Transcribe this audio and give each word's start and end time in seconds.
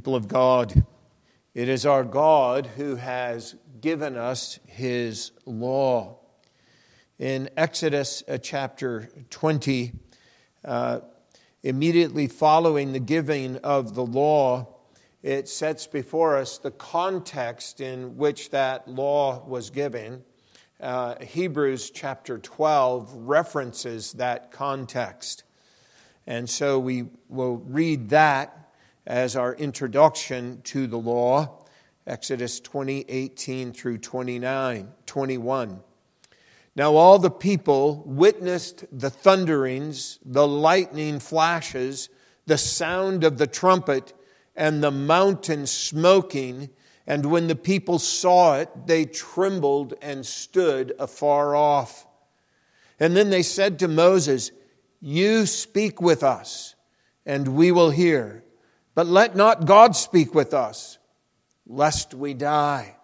People 0.00 0.16
of 0.16 0.28
God, 0.28 0.82
it 1.52 1.68
is 1.68 1.84
our 1.84 2.04
God 2.04 2.64
who 2.64 2.96
has 2.96 3.54
given 3.82 4.16
us 4.16 4.58
his 4.64 5.32
law. 5.44 6.20
In 7.18 7.50
Exodus 7.54 8.22
uh, 8.26 8.38
chapter 8.38 9.10
20, 9.28 9.92
uh, 10.64 11.00
immediately 11.62 12.28
following 12.28 12.94
the 12.94 12.98
giving 12.98 13.58
of 13.58 13.94
the 13.94 14.02
law, 14.02 14.68
it 15.22 15.50
sets 15.50 15.86
before 15.86 16.38
us 16.38 16.56
the 16.56 16.70
context 16.70 17.82
in 17.82 18.16
which 18.16 18.48
that 18.48 18.88
law 18.88 19.44
was 19.46 19.68
given. 19.68 20.24
Uh, 20.80 21.16
Hebrews 21.22 21.90
chapter 21.90 22.38
12 22.38 23.12
references 23.14 24.14
that 24.14 24.50
context. 24.50 25.44
And 26.26 26.48
so 26.48 26.78
we 26.78 27.04
will 27.28 27.58
read 27.58 28.08
that 28.08 28.59
as 29.10 29.34
our 29.34 29.56
introduction 29.56 30.62
to 30.62 30.86
the 30.86 30.96
law, 30.96 31.58
Exodus 32.06 32.60
20, 32.60 33.06
18 33.08 33.72
through 33.72 33.98
29, 33.98 34.88
21. 35.04 35.80
Now 36.76 36.94
all 36.94 37.18
the 37.18 37.28
people 37.28 38.04
witnessed 38.06 38.84
the 38.92 39.10
thunderings, 39.10 40.20
the 40.24 40.46
lightning 40.46 41.18
flashes, 41.18 42.08
the 42.46 42.56
sound 42.56 43.24
of 43.24 43.36
the 43.36 43.48
trumpet, 43.48 44.12
and 44.54 44.80
the 44.80 44.92
mountain 44.92 45.66
smoking. 45.66 46.70
And 47.04 47.26
when 47.26 47.48
the 47.48 47.56
people 47.56 47.98
saw 47.98 48.58
it, 48.58 48.68
they 48.86 49.06
trembled 49.06 49.94
and 50.00 50.24
stood 50.24 50.92
afar 51.00 51.56
off. 51.56 52.06
And 53.00 53.16
then 53.16 53.30
they 53.30 53.42
said 53.42 53.80
to 53.80 53.88
Moses, 53.88 54.52
You 55.00 55.46
speak 55.46 56.00
with 56.00 56.22
us, 56.22 56.76
and 57.26 57.48
we 57.48 57.72
will 57.72 57.90
hear. 57.90 58.44
But 58.94 59.06
let 59.06 59.36
not 59.36 59.66
God 59.66 59.94
speak 59.96 60.34
with 60.34 60.52
us, 60.52 60.98
lest 61.66 62.14
we 62.14 62.34
die. 62.34 62.96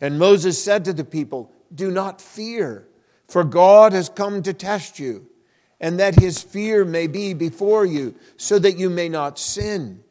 And 0.00 0.18
Moses 0.18 0.62
said 0.62 0.84
to 0.86 0.92
the 0.92 1.04
people, 1.04 1.52
do 1.74 1.90
not 1.90 2.20
fear, 2.20 2.88
for 3.26 3.44
God 3.44 3.92
has 3.92 4.08
come 4.08 4.42
to 4.42 4.52
test 4.52 4.98
you, 4.98 5.28
and 5.80 6.00
that 6.00 6.18
his 6.18 6.42
fear 6.42 6.84
may 6.84 7.06
be 7.06 7.34
before 7.34 7.84
you, 7.84 8.14
so 8.36 8.58
that 8.58 8.78
you 8.78 8.88
may 8.90 9.08
not 9.08 9.38
sin. 9.38 10.02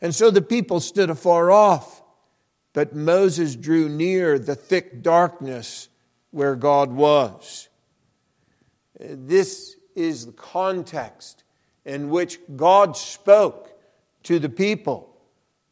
And 0.00 0.14
so 0.14 0.30
the 0.30 0.42
people 0.42 0.80
stood 0.80 1.10
afar 1.10 1.50
off. 1.50 2.02
But 2.72 2.96
Moses 2.96 3.54
drew 3.54 3.88
near 3.88 4.38
the 4.38 4.54
thick 4.54 5.02
darkness 5.02 5.88
where 6.30 6.56
God 6.56 6.90
was. 6.90 7.68
This 8.98 9.76
is 9.94 10.26
the 10.26 10.32
context 10.32 11.44
in 11.84 12.08
which 12.08 12.38
God 12.56 12.96
spoke 12.96 13.71
to 14.24 14.38
the 14.38 14.48
people 14.48 15.12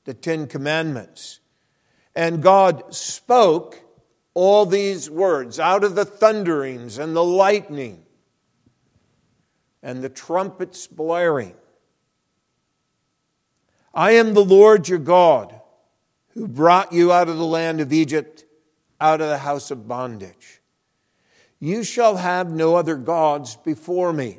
the 0.04 0.14
Ten 0.14 0.46
Commandments. 0.46 1.40
And 2.14 2.42
God 2.42 2.94
spoke 2.94 3.80
all 4.34 4.66
these 4.66 5.10
words 5.10 5.60
out 5.60 5.84
of 5.84 5.94
the 5.94 6.04
thunderings 6.04 6.98
and 6.98 7.14
the 7.14 7.24
lightning 7.24 8.02
and 9.82 10.02
the 10.02 10.08
trumpets 10.08 10.86
blaring. 10.86 11.54
I 13.92 14.12
am 14.12 14.34
the 14.34 14.44
Lord 14.44 14.88
your 14.88 14.98
God 14.98 15.60
who 16.34 16.46
brought 16.46 16.92
you 16.92 17.12
out 17.12 17.28
of 17.28 17.36
the 17.36 17.44
land 17.44 17.80
of 17.80 17.92
Egypt, 17.92 18.44
out 19.00 19.20
of 19.20 19.28
the 19.28 19.38
house 19.38 19.70
of 19.70 19.88
bondage. 19.88 20.60
You 21.58 21.82
shall 21.82 22.16
have 22.16 22.50
no 22.50 22.76
other 22.76 22.96
gods 22.96 23.56
before 23.56 24.12
me. 24.12 24.38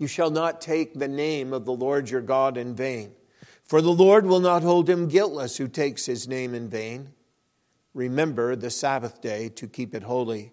You 0.00 0.06
shall 0.06 0.30
not 0.30 0.62
take 0.62 0.94
the 0.94 1.08
name 1.08 1.52
of 1.52 1.66
the 1.66 1.74
Lord 1.74 2.08
your 2.08 2.22
God 2.22 2.56
in 2.56 2.74
vain, 2.74 3.12
for 3.62 3.82
the 3.82 3.92
Lord 3.92 4.24
will 4.24 4.40
not 4.40 4.62
hold 4.62 4.88
him 4.88 5.08
guiltless 5.08 5.58
who 5.58 5.68
takes 5.68 6.06
his 6.06 6.26
name 6.26 6.54
in 6.54 6.70
vain. 6.70 7.10
Remember 7.92 8.56
the 8.56 8.70
Sabbath 8.70 9.20
day 9.20 9.50
to 9.50 9.68
keep 9.68 9.94
it 9.94 10.02
holy. 10.02 10.52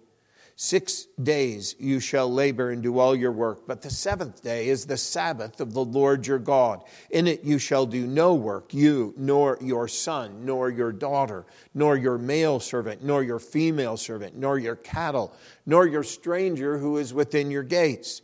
Six 0.57 1.05
days 1.21 1.75
you 1.79 2.01
shall 2.01 2.29
labor 2.29 2.71
and 2.71 2.83
do 2.83 2.99
all 2.99 3.15
your 3.15 3.31
work, 3.31 3.65
but 3.65 3.81
the 3.81 3.89
seventh 3.89 4.43
day 4.43 4.67
is 4.67 4.85
the 4.85 4.97
Sabbath 4.97 5.61
of 5.61 5.71
the 5.71 5.85
Lord 5.85 6.27
your 6.27 6.39
God. 6.39 6.83
In 7.09 7.25
it 7.25 7.45
you 7.45 7.57
shall 7.57 7.85
do 7.85 8.05
no 8.05 8.33
work, 8.33 8.73
you, 8.73 9.13
nor 9.15 9.57
your 9.61 9.87
son, 9.87 10.45
nor 10.45 10.69
your 10.69 10.91
daughter, 10.91 11.45
nor 11.73 11.95
your 11.95 12.17
male 12.17 12.59
servant, 12.59 13.01
nor 13.01 13.23
your 13.23 13.39
female 13.39 13.95
servant, 13.95 14.35
nor 14.35 14.59
your 14.59 14.75
cattle, 14.75 15.33
nor 15.65 15.87
your 15.87 16.03
stranger 16.03 16.79
who 16.79 16.97
is 16.97 17.13
within 17.13 17.49
your 17.49 17.63
gates 17.63 18.23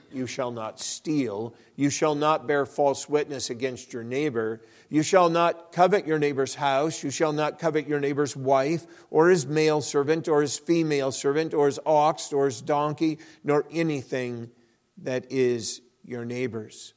You 0.13 0.27
shall 0.27 0.51
not 0.51 0.79
steal. 0.79 1.53
You 1.75 1.89
shall 1.89 2.15
not 2.15 2.47
bear 2.47 2.65
false 2.65 3.07
witness 3.07 3.49
against 3.49 3.93
your 3.93 4.03
neighbor. 4.03 4.61
You 4.89 5.03
shall 5.03 5.29
not 5.29 5.71
covet 5.71 6.05
your 6.05 6.19
neighbor's 6.19 6.55
house. 6.55 7.03
You 7.03 7.09
shall 7.09 7.33
not 7.33 7.59
covet 7.59 7.87
your 7.87 7.99
neighbor's 7.99 8.35
wife, 8.35 8.85
or 9.09 9.29
his 9.29 9.47
male 9.47 9.81
servant, 9.81 10.27
or 10.27 10.41
his 10.41 10.57
female 10.57 11.11
servant, 11.11 11.53
or 11.53 11.67
his 11.67 11.79
ox, 11.85 12.33
or 12.33 12.45
his 12.45 12.61
donkey, 12.61 13.19
nor 13.43 13.65
anything 13.71 14.49
that 14.97 15.31
is 15.31 15.81
your 16.03 16.25
neighbor's. 16.25 16.93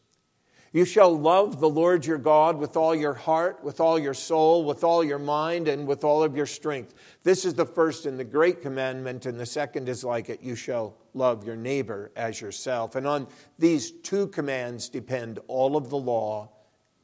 You 0.72 0.84
shall 0.84 1.16
love 1.16 1.60
the 1.60 1.68
Lord 1.68 2.04
your 2.04 2.18
God 2.18 2.58
with 2.58 2.76
all 2.76 2.96
your 2.96 3.14
heart, 3.14 3.62
with 3.62 3.78
all 3.78 3.96
your 3.96 4.12
soul, 4.12 4.64
with 4.64 4.82
all 4.82 5.04
your 5.04 5.20
mind, 5.20 5.68
and 5.68 5.86
with 5.86 6.02
all 6.02 6.24
of 6.24 6.36
your 6.36 6.46
strength. 6.46 6.94
This 7.22 7.44
is 7.44 7.54
the 7.54 7.64
first 7.64 8.06
and 8.06 8.18
the 8.18 8.24
great 8.24 8.60
commandment, 8.60 9.24
and 9.24 9.38
the 9.38 9.46
second 9.46 9.88
is 9.88 10.02
like 10.02 10.28
it 10.28 10.42
you 10.42 10.56
shall 10.56 10.96
love 11.14 11.44
your 11.44 11.56
neighbor 11.56 12.10
as 12.16 12.40
yourself. 12.40 12.96
And 12.96 13.06
on 13.06 13.28
these 13.58 13.90
two 13.90 14.28
commands 14.28 14.88
depend 14.88 15.38
all 15.46 15.76
of 15.76 15.90
the 15.90 15.96
law 15.96 16.50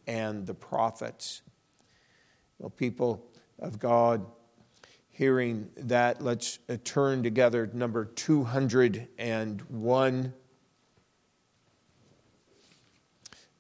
and 0.07 0.47
the 0.47 0.55
prophets. 0.55 1.43
Well, 2.59 2.71
people 2.71 3.27
of 3.59 3.79
God, 3.79 4.27
hearing 5.11 5.69
that, 5.77 6.21
let's 6.21 6.59
uh, 6.69 6.77
turn 6.83 7.23
together 7.23 7.71
number 7.73 8.05
201. 8.05 10.35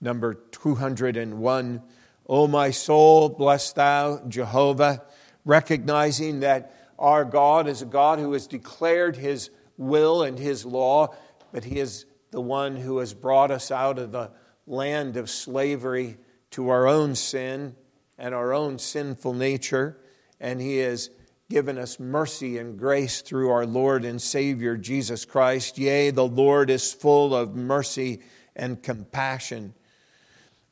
Number 0.00 0.35
201. 0.35 1.82
O 2.26 2.47
my 2.47 2.70
soul, 2.70 3.29
bless 3.29 3.73
thou 3.73 4.23
Jehovah, 4.29 5.02
recognizing 5.44 6.41
that 6.41 6.75
our 6.99 7.25
God 7.25 7.67
is 7.67 7.82
a 7.82 7.87
God 7.87 8.19
who 8.19 8.32
has 8.35 8.47
declared 8.47 9.17
his 9.17 9.50
will 9.81 10.23
and 10.23 10.38
his 10.38 10.65
law, 10.65 11.15
but 11.53 11.65
he 11.65 11.81
is 11.81 12.05
the 12.31 12.41
one 12.41 12.77
who 12.77 12.99
has 12.99 13.15
brought 13.15 13.50
us 13.50 13.73
out 13.73 13.99
of 13.99 14.12
the 14.12 14.31
land 14.67 15.17
of 15.17 15.29
slavery 15.29 16.17
to 16.50 16.69
our 16.69 16.87
own 16.87 17.15
sin 17.15 17.75
and 18.19 18.35
our 18.35 18.53
own 18.53 18.79
sinful 18.79 19.32
nature, 19.32 19.99
and 20.38 20.61
He 20.61 20.79
has 20.79 21.11
given 21.49 21.79
us 21.79 21.99
mercy 21.99 22.59
and 22.59 22.79
grace 22.79 23.23
through 23.23 23.50
our 23.50 23.67
Lord 23.67 24.05
and 24.05 24.21
Savior 24.21 24.77
Jesus 24.77 25.25
Christ. 25.25 25.79
Yea, 25.79 26.11
the 26.11 26.26
Lord 26.26 26.71
is 26.71 26.93
full 26.93 27.35
of 27.35 27.56
mercy 27.56 28.21
and 28.55 28.81
compassion. 28.83 29.75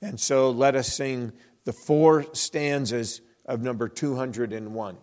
And 0.01 0.21
so 0.21 0.51
let 0.51 0.77
us 0.77 0.93
sing 0.95 1.33
the 1.65 1.73
four 1.73 2.27
stanzas 2.35 3.21
of 3.47 3.63
number 3.63 3.89
201. 3.89 4.97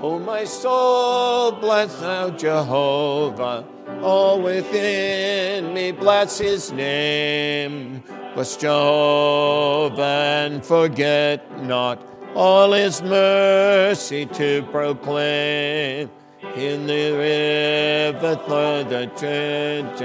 O 0.00 0.16
my 0.16 0.44
soul, 0.44 1.50
bless 1.50 1.98
thou 1.98 2.30
Jehovah. 2.30 3.66
All 4.00 4.40
within 4.40 5.74
me 5.74 5.90
bless 5.90 6.38
his 6.38 6.70
name. 6.70 8.04
Bless 8.34 8.56
Jehovah 8.56 10.46
and 10.46 10.64
forget 10.64 11.64
not 11.64 12.00
all 12.36 12.70
his 12.72 13.02
mercy 13.02 14.26
to 14.26 14.62
proclaim. 14.70 16.08
In 16.54 16.86
the 16.86 17.10
river, 17.12 18.36
through 18.46 18.84
the 18.88 19.10
church, 19.16 20.00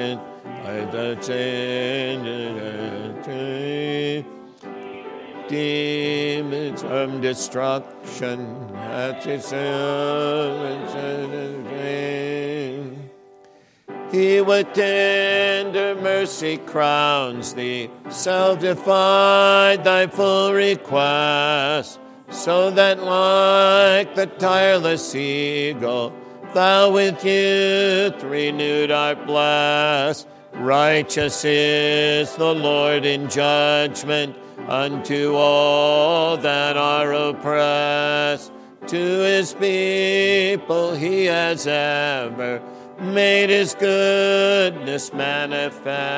I 0.65 0.85
the 0.91 1.15
demons 5.53 6.81
from 6.81 7.21
destruction 7.21 8.39
at 8.75 9.23
its 9.27 9.51
He 14.11 14.41
with 14.41 14.73
tender 14.73 15.93
mercy 16.01 16.57
crowns 16.57 17.53
thee, 17.53 17.91
self-defied 18.09 19.83
thy 19.83 20.07
full 20.07 20.53
request, 20.53 21.99
so 22.31 22.71
that 22.71 23.03
like 23.03 24.15
the 24.15 24.25
tireless 24.25 25.13
eagle, 25.13 26.13
thou 26.55 26.91
with 26.91 27.23
youth 27.23 28.23
renewed 28.23 28.89
art 28.89 29.25
blessed. 29.27 30.27
Righteous 30.53 31.43
is 31.45 32.35
the 32.35 32.53
Lord 32.53 33.05
in 33.05 33.29
judgment 33.29 34.35
unto 34.67 35.35
all 35.35 36.37
that 36.37 36.77
are 36.77 37.13
oppressed. 37.13 38.51
To 38.87 38.97
his 38.97 39.53
people 39.53 40.93
he 40.93 41.25
has 41.25 41.65
ever 41.67 42.61
made 42.99 43.49
his 43.49 43.75
goodness 43.75 45.13
manifest. 45.13 46.13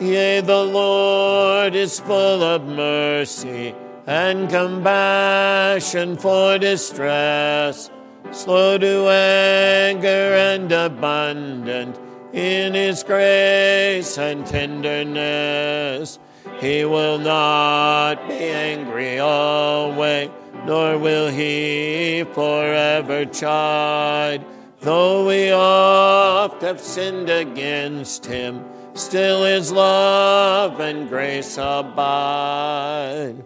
Yea, 0.00 0.40
the 0.40 0.64
Lord 0.64 1.74
is 1.74 2.00
full 2.00 2.42
of 2.42 2.64
mercy 2.66 3.74
and 4.06 4.48
compassion 4.48 6.16
for 6.16 6.58
distress, 6.58 7.90
slow 8.32 8.78
to 8.78 9.08
anger 9.08 10.08
and 10.08 10.72
abundant 10.72 11.98
in 12.32 12.74
his 12.74 13.02
grace 13.02 14.18
and 14.18 14.44
tenderness. 14.46 16.18
He 16.64 16.86
will 16.86 17.18
not 17.18 18.26
be 18.26 18.38
angry 18.38 19.18
always, 19.18 20.30
nor 20.64 20.96
will 20.96 21.28
he 21.28 22.24
forever 22.32 23.26
chide. 23.26 24.42
Though 24.80 25.28
we 25.28 25.52
oft 25.52 26.62
have 26.62 26.80
sinned 26.80 27.28
against 27.28 28.24
him, 28.24 28.64
still 28.94 29.44
his 29.44 29.72
love 29.72 30.80
and 30.80 31.06
grace 31.06 31.58
abide. 31.58 33.44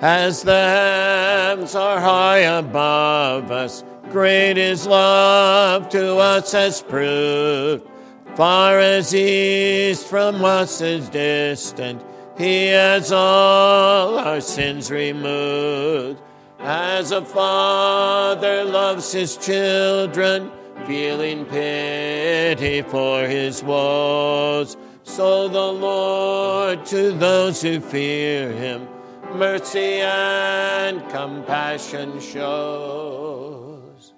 As 0.00 0.44
the 0.44 0.52
heavens 0.52 1.74
are 1.74 1.98
high 1.98 2.46
above 2.62 3.50
us, 3.50 3.82
great 4.10 4.56
his 4.56 4.86
love 4.86 5.88
to 5.88 6.18
us 6.18 6.52
has 6.52 6.80
proved. 6.80 7.88
Far 8.36 8.78
as 8.78 9.12
east 9.12 10.06
from 10.06 10.44
us 10.44 10.80
is 10.80 11.08
distant, 11.08 12.00
he 12.40 12.68
has 12.68 13.12
all 13.12 14.18
our 14.18 14.40
sins 14.40 14.90
removed. 14.90 16.22
As 16.58 17.12
a 17.12 17.22
father 17.22 18.64
loves 18.64 19.12
his 19.12 19.36
children, 19.36 20.50
feeling 20.86 21.44
pity 21.44 22.80
for 22.80 23.26
his 23.26 23.62
woes, 23.62 24.78
so 25.02 25.48
the 25.48 25.72
Lord 25.72 26.86
to 26.86 27.12
those 27.12 27.60
who 27.60 27.78
fear 27.78 28.50
him 28.50 28.88
mercy 29.34 30.00
and 30.00 31.06
compassion 31.10 32.18
shows. 32.20 34.14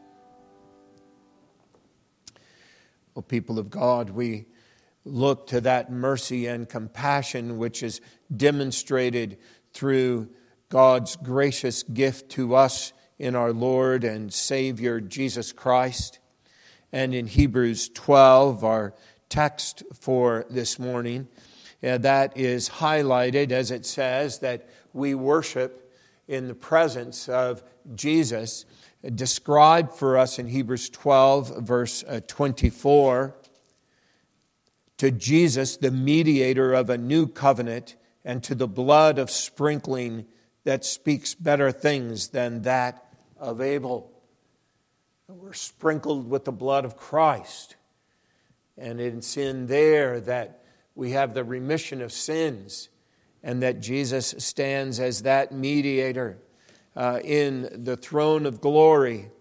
O 3.16 3.20
people 3.20 3.58
of 3.58 3.68
God, 3.68 4.10
we 4.10 4.46
look 5.04 5.48
to 5.48 5.60
that 5.60 5.90
mercy 5.90 6.46
and 6.46 6.68
compassion 6.68 7.58
which 7.58 7.82
is 7.82 8.00
demonstrated 8.34 9.38
through 9.72 10.28
God's 10.68 11.16
gracious 11.16 11.82
gift 11.82 12.30
to 12.32 12.54
us 12.54 12.92
in 13.18 13.36
our 13.36 13.52
Lord 13.52 14.04
and 14.04 14.32
Savior 14.32 15.00
Jesus 15.00 15.52
Christ. 15.52 16.18
And 16.92 17.14
in 17.14 17.26
Hebrews 17.26 17.88
12, 17.90 18.64
our 18.64 18.94
text 19.28 19.82
for 19.98 20.44
this 20.50 20.78
morning, 20.78 21.28
that 21.80 22.36
is 22.36 22.68
highlighted 22.68 23.50
as 23.50 23.70
it 23.70 23.84
says 23.84 24.38
that 24.38 24.68
we 24.92 25.14
worship 25.14 25.92
in 26.28 26.48
the 26.48 26.54
presence 26.54 27.28
of 27.28 27.62
Jesus, 27.94 28.64
described 29.14 29.92
for 29.92 30.16
us 30.16 30.38
in 30.38 30.46
Hebrews 30.46 30.90
12, 30.90 31.64
verse 31.64 32.04
uh, 32.06 32.20
24. 32.26 33.34
To 35.02 35.10
Jesus, 35.10 35.78
the 35.78 35.90
mediator 35.90 36.72
of 36.72 36.88
a 36.88 36.96
new 36.96 37.26
covenant, 37.26 37.96
and 38.24 38.40
to 38.44 38.54
the 38.54 38.68
blood 38.68 39.18
of 39.18 39.32
sprinkling 39.32 40.26
that 40.62 40.84
speaks 40.84 41.34
better 41.34 41.72
things 41.72 42.28
than 42.28 42.62
that 42.62 43.04
of 43.36 43.60
Abel. 43.60 44.12
We're 45.26 45.54
sprinkled 45.54 46.30
with 46.30 46.44
the 46.44 46.52
blood 46.52 46.84
of 46.84 46.96
Christ. 46.96 47.74
And 48.78 49.00
it's 49.00 49.36
in 49.36 49.66
there 49.66 50.20
that 50.20 50.62
we 50.94 51.10
have 51.10 51.34
the 51.34 51.42
remission 51.42 52.00
of 52.00 52.12
sins 52.12 52.88
and 53.42 53.60
that 53.64 53.80
Jesus 53.80 54.36
stands 54.38 55.00
as 55.00 55.22
that 55.22 55.50
mediator 55.50 56.38
uh, 56.94 57.18
in 57.24 57.82
the 57.82 57.96
throne 57.96 58.46
of 58.46 58.60
glory 58.60 59.32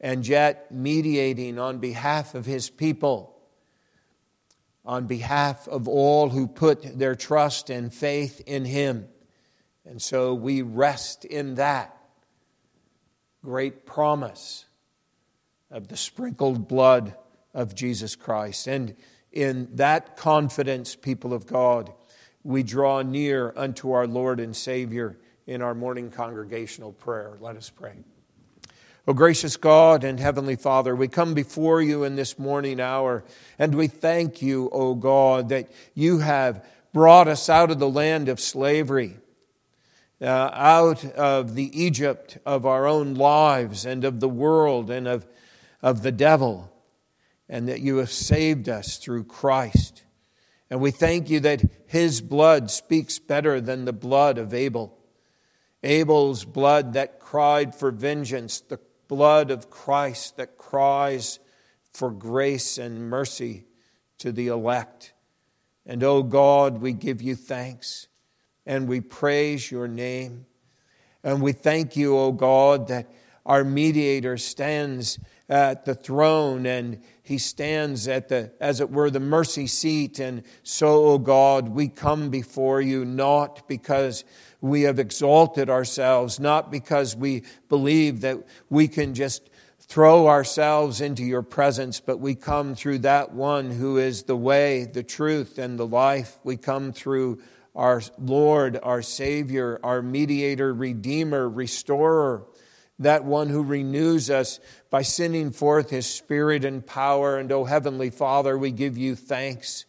and 0.00 0.26
yet 0.26 0.72
mediating 0.72 1.58
on 1.58 1.80
behalf 1.80 2.34
of 2.34 2.46
his 2.46 2.70
people, 2.70 3.31
on 4.84 5.06
behalf 5.06 5.68
of 5.68 5.86
all 5.86 6.30
who 6.30 6.46
put 6.46 6.98
their 6.98 7.14
trust 7.14 7.70
and 7.70 7.92
faith 7.92 8.42
in 8.46 8.64
him. 8.64 9.06
And 9.84 10.00
so 10.00 10.34
we 10.34 10.62
rest 10.62 11.24
in 11.24 11.56
that 11.56 11.96
great 13.44 13.86
promise 13.86 14.64
of 15.70 15.88
the 15.88 15.96
sprinkled 15.96 16.68
blood 16.68 17.14
of 17.54 17.74
Jesus 17.74 18.16
Christ. 18.16 18.66
And 18.66 18.94
in 19.30 19.68
that 19.76 20.16
confidence, 20.16 20.94
people 20.94 21.32
of 21.32 21.46
God, 21.46 21.92
we 22.44 22.62
draw 22.62 23.02
near 23.02 23.52
unto 23.56 23.92
our 23.92 24.06
Lord 24.06 24.40
and 24.40 24.54
Savior 24.54 25.18
in 25.46 25.62
our 25.62 25.74
morning 25.74 26.10
congregational 26.10 26.92
prayer. 26.92 27.36
Let 27.40 27.56
us 27.56 27.70
pray. 27.70 28.04
O 29.06 29.12
gracious 29.12 29.56
God 29.56 30.04
and 30.04 30.20
Heavenly 30.20 30.56
Father, 30.56 30.94
we 30.94 31.08
come 31.08 31.34
before 31.34 31.82
you 31.82 32.04
in 32.04 32.14
this 32.14 32.38
morning 32.38 32.80
hour 32.80 33.24
and 33.58 33.74
we 33.74 33.88
thank 33.88 34.40
you, 34.40 34.70
O 34.70 34.94
God, 34.94 35.48
that 35.48 35.70
you 35.94 36.18
have 36.18 36.64
brought 36.92 37.26
us 37.26 37.48
out 37.48 37.70
of 37.70 37.78
the 37.80 37.88
land 37.88 38.28
of 38.28 38.38
slavery 38.38 39.16
uh, 40.22 40.50
out 40.52 41.04
of 41.04 41.54
the 41.54 41.82
Egypt 41.82 42.38
of 42.46 42.64
our 42.64 42.86
own 42.86 43.14
lives 43.14 43.84
and 43.84 44.04
of 44.04 44.20
the 44.20 44.28
world 44.28 44.88
and 44.88 45.08
of, 45.08 45.26
of 45.82 46.02
the 46.02 46.12
devil, 46.12 46.72
and 47.48 47.68
that 47.68 47.80
you 47.80 47.96
have 47.96 48.12
saved 48.12 48.68
us 48.68 48.98
through 48.98 49.24
Christ. 49.24 50.04
And 50.70 50.80
we 50.80 50.92
thank 50.92 51.28
you 51.28 51.40
that 51.40 51.62
his 51.86 52.20
blood 52.20 52.70
speaks 52.70 53.18
better 53.18 53.60
than 53.60 53.84
the 53.84 53.92
blood 53.92 54.38
of 54.38 54.54
Abel. 54.54 54.96
Abel's 55.82 56.44
blood 56.44 56.92
that 56.92 57.18
cried 57.18 57.74
for 57.74 57.90
vengeance, 57.90 58.60
the 58.60 58.78
blood 59.12 59.50
of 59.50 59.68
Christ 59.68 60.38
that 60.38 60.56
cries 60.56 61.38
for 61.92 62.10
grace 62.10 62.78
and 62.78 63.10
mercy 63.10 63.66
to 64.16 64.32
the 64.32 64.48
elect. 64.48 65.12
And, 65.84 66.02
O 66.02 66.16
oh 66.16 66.22
God, 66.22 66.80
we 66.80 66.94
give 66.94 67.20
you 67.20 67.36
thanks 67.36 68.08
and 68.64 68.88
we 68.88 69.02
praise 69.02 69.70
your 69.70 69.86
name. 69.86 70.46
And 71.22 71.42
we 71.42 71.52
thank 71.52 71.94
you, 71.94 72.16
O 72.16 72.32
God, 72.32 72.88
that 72.88 73.12
our 73.44 73.64
mediator 73.64 74.38
stands 74.38 75.18
at 75.48 75.84
the 75.84 75.94
throne 75.94 76.66
and 76.66 77.02
he 77.22 77.38
stands 77.38 78.08
at 78.08 78.28
the, 78.28 78.52
as 78.60 78.80
it 78.80 78.90
were, 78.90 79.10
the 79.10 79.20
mercy 79.20 79.66
seat. 79.66 80.18
And 80.18 80.42
so, 80.62 81.04
O 81.06 81.18
God, 81.18 81.68
we 81.68 81.88
come 81.88 82.30
before 82.30 82.80
you 82.80 83.04
not 83.04 83.68
because 83.68 84.24
we 84.60 84.82
have 84.82 84.98
exalted 84.98 85.68
ourselves, 85.68 86.40
not 86.40 86.70
because 86.70 87.16
we 87.16 87.42
believe 87.68 88.20
that 88.22 88.38
we 88.70 88.88
can 88.88 89.14
just 89.14 89.50
throw 89.78 90.28
ourselves 90.28 91.00
into 91.00 91.22
your 91.22 91.42
presence, 91.42 92.00
but 92.00 92.18
we 92.18 92.34
come 92.34 92.74
through 92.74 92.98
that 92.98 93.32
one 93.32 93.70
who 93.70 93.98
is 93.98 94.22
the 94.22 94.36
way, 94.36 94.84
the 94.84 95.02
truth, 95.02 95.58
and 95.58 95.78
the 95.78 95.86
life. 95.86 96.38
We 96.44 96.56
come 96.56 96.92
through 96.92 97.42
our 97.74 98.02
Lord, 98.18 98.78
our 98.82 99.02
Savior, 99.02 99.80
our 99.82 100.00
mediator, 100.00 100.72
redeemer, 100.72 101.48
restorer, 101.48 102.44
that 103.02 103.24
one 103.24 103.48
who 103.48 103.62
renews 103.62 104.30
us 104.30 104.60
by 104.90 105.02
sending 105.02 105.50
forth 105.50 105.90
his 105.90 106.06
Spirit 106.06 106.64
and 106.64 106.86
power. 106.86 107.38
And, 107.38 107.50
O 107.52 107.64
Heavenly 107.64 108.10
Father, 108.10 108.56
we 108.56 108.70
give 108.70 108.98
you 108.98 109.14
thanks 109.14 109.84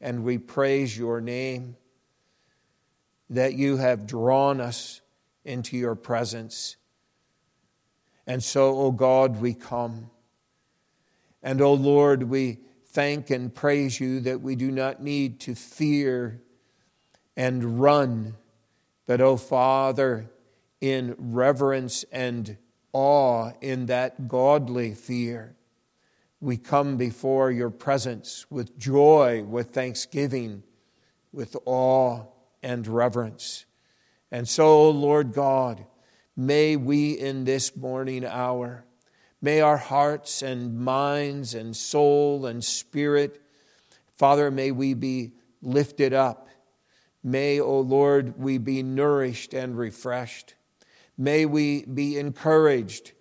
and 0.00 0.24
we 0.24 0.38
praise 0.38 0.96
your 0.96 1.20
name 1.20 1.76
that 3.28 3.54
you 3.54 3.76
have 3.76 4.06
drawn 4.06 4.60
us 4.60 5.00
into 5.44 5.76
your 5.76 5.94
presence. 5.94 6.76
And 8.26 8.42
so, 8.42 8.76
O 8.76 8.90
God, 8.90 9.40
we 9.40 9.54
come. 9.54 10.10
And, 11.42 11.60
O 11.60 11.74
Lord, 11.74 12.24
we 12.24 12.58
thank 12.86 13.30
and 13.30 13.54
praise 13.54 14.00
you 14.00 14.20
that 14.20 14.40
we 14.40 14.56
do 14.56 14.70
not 14.70 15.02
need 15.02 15.40
to 15.40 15.54
fear 15.54 16.42
and 17.36 17.80
run, 17.80 18.34
but, 19.06 19.20
O 19.20 19.36
Father, 19.36 20.30
in 20.80 21.14
reverence 21.18 22.04
and 22.10 22.56
awe, 22.92 23.52
in 23.60 23.86
that 23.86 24.28
godly 24.28 24.94
fear, 24.94 25.54
we 26.40 26.56
come 26.56 26.96
before 26.96 27.50
your 27.50 27.70
presence 27.70 28.46
with 28.50 28.78
joy, 28.78 29.44
with 29.44 29.70
thanksgiving, 29.70 30.62
with 31.32 31.56
awe 31.66 32.24
and 32.62 32.86
reverence. 32.86 33.66
And 34.30 34.48
so, 34.48 34.90
Lord 34.90 35.32
God, 35.32 35.84
may 36.36 36.76
we 36.76 37.12
in 37.12 37.44
this 37.44 37.76
morning 37.76 38.24
hour, 38.24 38.84
may 39.42 39.60
our 39.60 39.76
hearts 39.76 40.42
and 40.42 40.78
minds 40.78 41.54
and 41.54 41.76
soul 41.76 42.46
and 42.46 42.64
spirit, 42.64 43.42
Father, 44.16 44.50
may 44.50 44.70
we 44.70 44.94
be 44.94 45.32
lifted 45.62 46.12
up. 46.14 46.48
May, 47.22 47.60
O 47.60 47.64
oh 47.64 47.80
Lord, 47.80 48.38
we 48.38 48.56
be 48.56 48.82
nourished 48.82 49.52
and 49.52 49.76
refreshed. 49.76 50.54
May 51.20 51.44
we 51.44 51.84
be 51.84 52.18
encouraged. 52.18 53.12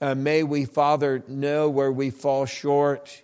Uh, 0.00 0.14
may 0.14 0.42
we, 0.42 0.64
Father, 0.64 1.22
know 1.28 1.68
where 1.68 1.92
we 1.92 2.08
fall 2.08 2.46
short. 2.46 3.22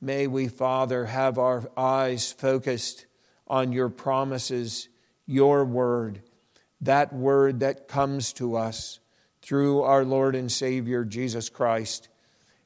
May 0.00 0.28
we, 0.28 0.46
Father, 0.46 1.06
have 1.06 1.36
our 1.36 1.68
eyes 1.76 2.30
focused 2.30 3.06
on 3.48 3.72
your 3.72 3.88
promises 3.88 4.88
your 5.26 5.64
word, 5.64 6.22
that 6.80 7.12
word 7.12 7.58
that 7.58 7.88
comes 7.88 8.32
to 8.34 8.54
us 8.54 9.00
through 9.42 9.82
our 9.82 10.04
Lord 10.04 10.36
and 10.36 10.52
Savior 10.52 11.04
Jesus 11.04 11.48
Christ. 11.48 12.08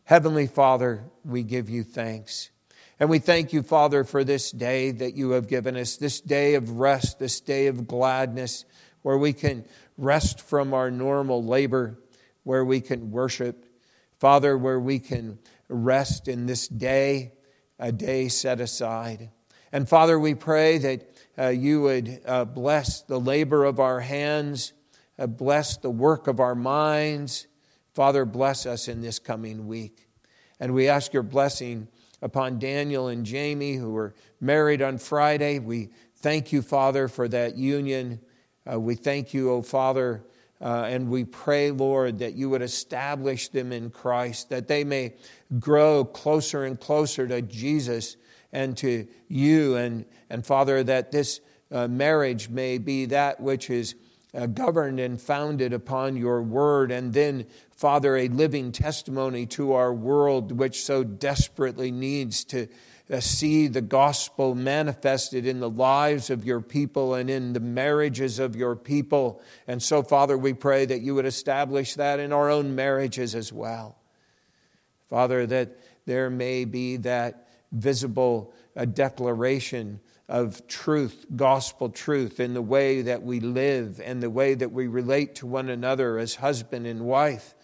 Heavenly 0.05 0.47
Father, 0.47 1.05
we 1.25 1.43
give 1.43 1.71
you 1.71 1.83
thanks. 1.83 2.51
And 2.99 3.09
we 3.09 3.21
thank 3.21 3.55
you, 3.55 3.63
Father, 3.63 4.05
for 4.05 4.23
this 4.23 4.51
day 4.51 4.91
that 4.91 5.17
you 5.17 5.31
have 5.31 5.49
given 5.49 5.79
us, 5.79 5.97
this 5.97 6.21
day 6.21 6.57
of 6.57 6.73
rest, 6.73 7.19
this 7.19 7.41
day 7.41 7.69
of 7.69 7.87
gladness, 7.87 8.67
where 9.01 9.17
we 9.17 9.33
can 9.33 9.65
rest 10.01 10.41
from 10.41 10.73
our 10.73 10.91
normal 10.91 11.45
labor, 11.45 11.99
where 12.43 12.65
we 12.65 12.81
can 12.81 13.11
worship. 13.11 13.67
Father, 14.19 14.57
where 14.57 14.81
we 14.81 14.99
can 14.99 15.39
rest 15.69 16.27
in 16.27 16.47
this 16.47 16.67
day, 16.69 17.33
a 17.79 17.93
day 17.93 18.29
set 18.29 18.61
aside. 18.61 19.31
And 19.73 19.89
Father, 19.89 20.19
we 20.19 20.35
pray 20.35 20.79
that 20.79 21.11
uh, 21.39 21.49
you 21.49 21.83
would 21.83 22.21
uh, 22.27 22.45
bless 22.45 23.03
the 23.03 23.21
labor 23.21 23.65
of 23.65 23.79
our 23.79 24.01
hands, 24.01 24.73
uh, 25.19 25.27
bless 25.27 25.77
the 25.77 25.91
work 25.91 26.27
of 26.27 26.41
our 26.41 26.55
minds. 26.55 27.47
Father, 27.95 28.25
bless 28.25 28.67
us 28.67 28.89
in 28.89 29.01
this 29.01 29.19
coming 29.19 29.67
week. 29.67 30.09
And 30.59 30.75
we 30.75 30.89
ask 30.89 31.13
your 31.13 31.23
blessing 31.23 31.89
upon 32.23 32.59
Daniel 32.59 33.09
and 33.09 33.25
Jamie, 33.25 33.75
who 33.75 33.93
were 33.93 34.15
married 34.41 34.83
on 34.83 34.99
Friday. 34.99 35.59
We 35.59 35.91
thank 36.17 36.53
you, 36.53 36.63
Father, 36.63 37.09
for 37.09 37.29
that 37.29 37.57
union. 37.57 38.21
Uh, 38.71 38.79
we 38.79 38.95
thank 38.95 39.33
you, 39.33 39.51
O 39.51 39.63
Father, 39.63 40.23
uh, 40.61 40.85
and 40.89 41.09
we 41.09 41.25
pray, 41.25 41.71
Lord, 41.71 42.19
that 42.19 42.35
you 42.35 42.51
would 42.51 42.63
establish 42.63 43.49
them 43.49 43.73
in 43.73 43.91
Christ, 43.91 44.51
that 44.51 44.69
they 44.69 44.85
may 44.85 45.15
grow 45.59 46.05
closer 46.05 46.65
and 46.65 46.79
closer 46.79 47.27
to 47.27 47.41
Jesus 47.41 48.17
and 48.53 48.77
to 48.79 49.07
you. 49.29 49.77
And, 49.77 50.05
and 50.29 50.45
Father, 50.45 50.83
that 50.85 51.13
this 51.13 51.41
uh, 51.73 51.89
marriage 51.89 52.51
may 52.51 52.79
be 52.79 53.07
that 53.07 53.41
which 53.41 53.71
is 53.71 53.95
uh, 54.35 54.47
governed 54.47 55.01
and 55.01 55.21
founded 55.21 55.73
upon 55.73 56.17
your 56.17 56.43
word. 56.43 56.93
And 56.93 57.13
then, 57.13 57.47
Father, 57.75 58.17
a 58.17 58.29
living 58.29 58.73
testimony 58.73 59.47
to 59.47 59.73
our 59.73 59.93
world, 59.93 60.53
which 60.53 60.85
so 60.85 61.03
desperately 61.03 61.91
needs 61.91 62.45
to 62.45 62.69
see 63.19 63.67
the 63.67 63.81
gospel 63.81 64.55
manifested 64.55 65.45
in 65.45 65.59
the 65.59 65.69
lives 65.69 66.31
of 66.31 66.45
your 66.45 66.61
people 66.61 67.15
and 67.15 67.29
in 67.29 67.53
the 67.53 67.61
marriages 67.61 68.39
of 68.39 68.55
your 68.55 68.77
people. 68.77 69.43
And 69.67 69.83
so, 69.83 70.03
Father, 70.05 70.39
we 70.39 70.53
pray 70.53 70.85
that 70.85 71.01
you 71.01 71.17
would 71.17 71.27
establish 71.27 71.95
that 71.95 72.21
in 72.21 72.33
our 72.33 72.49
own 72.49 72.77
marriages 72.77 73.35
as 73.35 73.53
well. 73.53 73.97
Father, 75.09 75.45
that 75.47 75.77
there 76.07 76.31
may 76.31 76.65
be 76.65 76.99
that 76.99 77.49
visible 77.73 78.55
uh, 78.77 78.85
declaration 78.85 79.99
of 80.29 80.65
truth, 80.69 81.27
gospel 81.35 81.89
truth, 81.89 82.39
in 82.39 82.55
the 82.55 82.63
way 82.63 83.03
that 83.03 83.25
we 83.25 83.41
live 83.41 84.01
and 84.05 84.23
the 84.23 84.31
way 84.31 84.55
that 84.55 84.71
we 84.71 84.87
relate 84.87 85.35
to 85.35 85.47
one 85.47 85.69
another 85.69 86.17
as 86.19 86.37
husband 86.37 86.87
and 86.87 87.01
wife. 87.01 87.55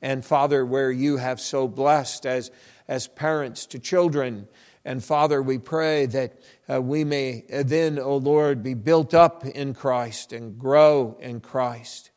And 0.00 0.24
Father, 0.24 0.64
where 0.64 0.90
you 0.90 1.18
have 1.18 1.40
so 1.40 1.68
blessed 1.68 2.24
as, 2.24 2.50
as 2.88 3.08
parents 3.08 3.66
to 3.66 3.78
children. 3.78 4.48
And 4.86 5.02
Father, 5.02 5.42
we 5.42 5.58
pray 5.58 6.06
that 6.06 6.38
uh, 6.72 6.80
we 6.80 7.02
may 7.02 7.44
uh, 7.52 7.64
then, 7.64 7.98
O 7.98 8.02
oh 8.02 8.16
Lord, 8.18 8.62
be 8.62 8.74
built 8.74 9.14
up 9.14 9.44
in 9.44 9.74
Christ 9.74 10.32
and 10.32 10.56
grow 10.56 11.18
in 11.20 11.40
Christ. 11.40 12.12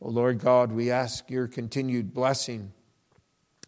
O 0.00 0.06
oh 0.06 0.10
Lord 0.10 0.38
God, 0.38 0.70
we 0.70 0.92
ask 0.92 1.28
your 1.28 1.48
continued 1.48 2.14
blessing 2.14 2.70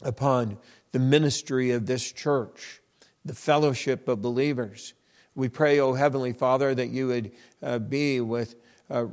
upon 0.01 0.59
the 0.93 1.01
ministry 1.01 1.73
of 1.73 1.87
this 1.87 2.13
church, 2.13 2.81
the 3.25 3.35
fellowship 3.35 4.07
of 4.07 4.23
believers. 4.23 4.95
We 5.35 5.49
pray, 5.49 5.81
O 5.81 5.89
oh 5.89 5.95
Heavenly 5.95 6.33
Father, 6.33 6.73
that 6.73 6.91
you 6.91 7.09
would 7.09 7.33
uh, 7.61 7.81
be 7.81 8.21
with, 8.21 8.55
uh, 8.89 9.05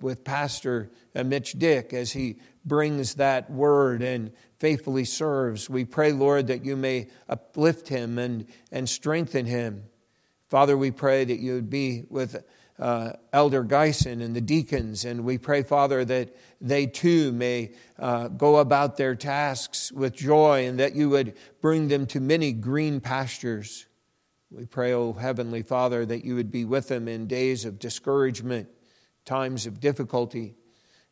with 0.00 0.24
Pastor 0.24 0.90
uh, 1.14 1.24
Mitch 1.24 1.52
Dick 1.58 1.92
as 1.92 2.12
he 2.12 2.38
brings 2.64 3.16
that 3.16 3.50
word 3.50 4.00
and 4.02 4.32
faithfully 4.60 5.06
serves. 5.06 5.68
We 5.70 5.86
pray, 5.86 6.12
Lord, 6.12 6.46
that 6.48 6.64
you 6.64 6.76
may 6.76 7.08
uplift 7.28 7.88
him 7.88 8.18
and, 8.18 8.46
and 8.70 8.88
strengthen 8.88 9.46
him. 9.46 9.84
Father, 10.48 10.76
we 10.76 10.90
pray 10.90 11.24
that 11.24 11.40
you 11.40 11.54
would 11.54 11.70
be 11.70 12.04
with 12.10 12.44
uh, 12.78 13.12
Elder 13.32 13.64
Geisen 13.64 14.22
and 14.22 14.36
the 14.36 14.40
deacons, 14.40 15.04
and 15.04 15.24
we 15.24 15.38
pray, 15.38 15.62
Father, 15.62 16.04
that 16.04 16.36
they 16.60 16.86
too 16.86 17.32
may 17.32 17.72
uh, 17.98 18.28
go 18.28 18.58
about 18.58 18.96
their 18.96 19.14
tasks 19.14 19.90
with 19.92 20.14
joy 20.14 20.66
and 20.66 20.78
that 20.78 20.94
you 20.94 21.08
would 21.08 21.36
bring 21.60 21.88
them 21.88 22.06
to 22.06 22.20
many 22.20 22.52
green 22.52 23.00
pastures. 23.00 23.86
We 24.50 24.66
pray, 24.66 24.92
O 24.92 25.08
oh, 25.08 25.12
Heavenly 25.12 25.62
Father, 25.62 26.04
that 26.04 26.24
you 26.24 26.34
would 26.34 26.50
be 26.50 26.64
with 26.64 26.88
them 26.88 27.08
in 27.08 27.26
days 27.26 27.64
of 27.64 27.78
discouragement, 27.78 28.68
times 29.24 29.66
of 29.66 29.80
difficulty, 29.80 30.54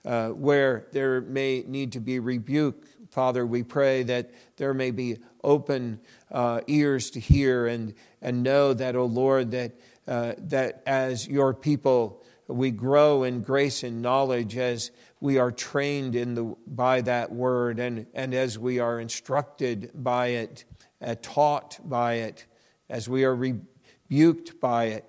uh, 0.08 0.30
where 0.30 0.86
there 0.92 1.20
may 1.20 1.62
need 1.68 1.92
to 1.92 2.00
be 2.00 2.18
rebuke. 2.18 2.86
Father, 3.10 3.46
we 3.46 3.62
pray 3.62 4.02
that 4.04 4.30
there 4.56 4.72
may 4.72 4.90
be 4.90 5.18
open 5.44 6.00
uh, 6.32 6.62
ears 6.66 7.10
to 7.10 7.20
hear 7.20 7.66
and, 7.66 7.94
and 8.22 8.42
know 8.42 8.72
that, 8.72 8.96
O 8.96 9.02
oh 9.02 9.04
Lord, 9.04 9.50
that 9.50 9.72
uh, 10.08 10.32
that 10.38 10.82
as 10.86 11.28
your 11.28 11.52
people, 11.52 12.24
we 12.46 12.70
grow 12.70 13.24
in 13.24 13.42
grace 13.42 13.82
and 13.82 14.00
knowledge 14.00 14.56
as 14.56 14.90
we 15.20 15.36
are 15.36 15.52
trained 15.52 16.14
in 16.14 16.34
the, 16.34 16.56
by 16.66 17.02
that 17.02 17.30
word 17.30 17.78
and, 17.78 18.06
and 18.14 18.32
as 18.32 18.58
we 18.58 18.78
are 18.78 19.00
instructed 19.00 19.90
by 19.94 20.28
it, 20.28 20.64
uh, 21.02 21.14
taught 21.20 21.78
by 21.84 22.14
it, 22.14 22.46
as 22.88 23.06
we 23.06 23.24
are 23.24 23.36
rebuked 23.36 24.58
by 24.60 24.84
it, 24.86 25.04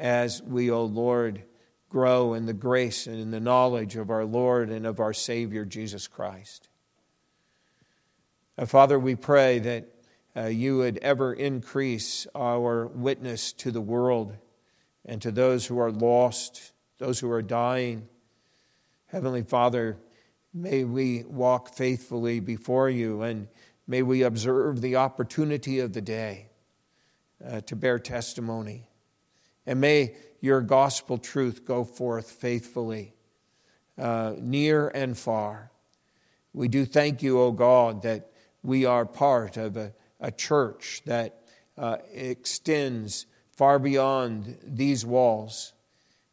as 0.00 0.42
we, 0.42 0.72
O 0.72 0.78
oh 0.78 0.84
Lord, 0.86 1.44
grow 1.92 2.32
in 2.32 2.46
the 2.46 2.54
grace 2.54 3.06
and 3.06 3.20
in 3.20 3.30
the 3.30 3.38
knowledge 3.38 3.96
of 3.96 4.08
our 4.08 4.24
Lord 4.24 4.70
and 4.70 4.86
of 4.86 4.98
our 4.98 5.12
Savior, 5.12 5.66
Jesus 5.66 6.08
Christ. 6.08 6.70
Father, 8.64 8.98
we 8.98 9.14
pray 9.14 9.58
that 9.58 9.88
uh, 10.34 10.46
you 10.46 10.78
would 10.78 10.96
ever 10.98 11.34
increase 11.34 12.26
our 12.34 12.86
witness 12.86 13.52
to 13.52 13.70
the 13.70 13.82
world 13.82 14.34
and 15.04 15.20
to 15.20 15.30
those 15.30 15.66
who 15.66 15.78
are 15.78 15.92
lost, 15.92 16.72
those 16.96 17.20
who 17.20 17.30
are 17.30 17.42
dying. 17.42 18.08
Heavenly 19.08 19.42
Father, 19.42 19.98
may 20.54 20.84
we 20.84 21.24
walk 21.24 21.74
faithfully 21.74 22.40
before 22.40 22.88
you 22.88 23.20
and 23.20 23.48
may 23.86 24.00
we 24.00 24.22
observe 24.22 24.80
the 24.80 24.96
opportunity 24.96 25.78
of 25.78 25.92
the 25.92 26.00
day 26.00 26.48
uh, 27.46 27.60
to 27.62 27.76
bear 27.76 27.98
testimony. 27.98 28.88
And 29.66 29.78
may 29.78 30.16
your 30.42 30.60
gospel 30.60 31.16
truth 31.16 31.64
go 31.64 31.84
forth 31.84 32.30
faithfully, 32.30 33.14
uh, 33.96 34.34
near 34.38 34.88
and 34.88 35.16
far. 35.16 35.70
We 36.52 36.68
do 36.68 36.84
thank 36.84 37.22
you, 37.22 37.40
O 37.40 37.50
God, 37.52 38.02
that 38.02 38.30
we 38.62 38.84
are 38.84 39.06
part 39.06 39.56
of 39.56 39.78
a 39.78 39.94
a 40.22 40.30
church 40.30 41.02
that 41.04 41.42
uh, 41.76 41.98
extends 42.14 43.26
far 43.56 43.78
beyond 43.78 44.56
these 44.64 45.04
walls. 45.04 45.74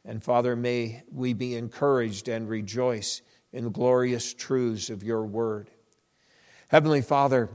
And 0.06 0.24
Father, 0.24 0.56
may 0.56 1.04
we 1.12 1.34
be 1.34 1.56
encouraged 1.56 2.30
and 2.30 2.48
rejoice 2.48 3.22
in 3.52 3.66
the 3.66 3.70
glorious 3.70 4.34
truths 4.34 4.90
of 4.90 5.04
your 5.04 5.26
word. 5.26 5.72
Heavenly 6.70 7.02
Father, 7.02 7.50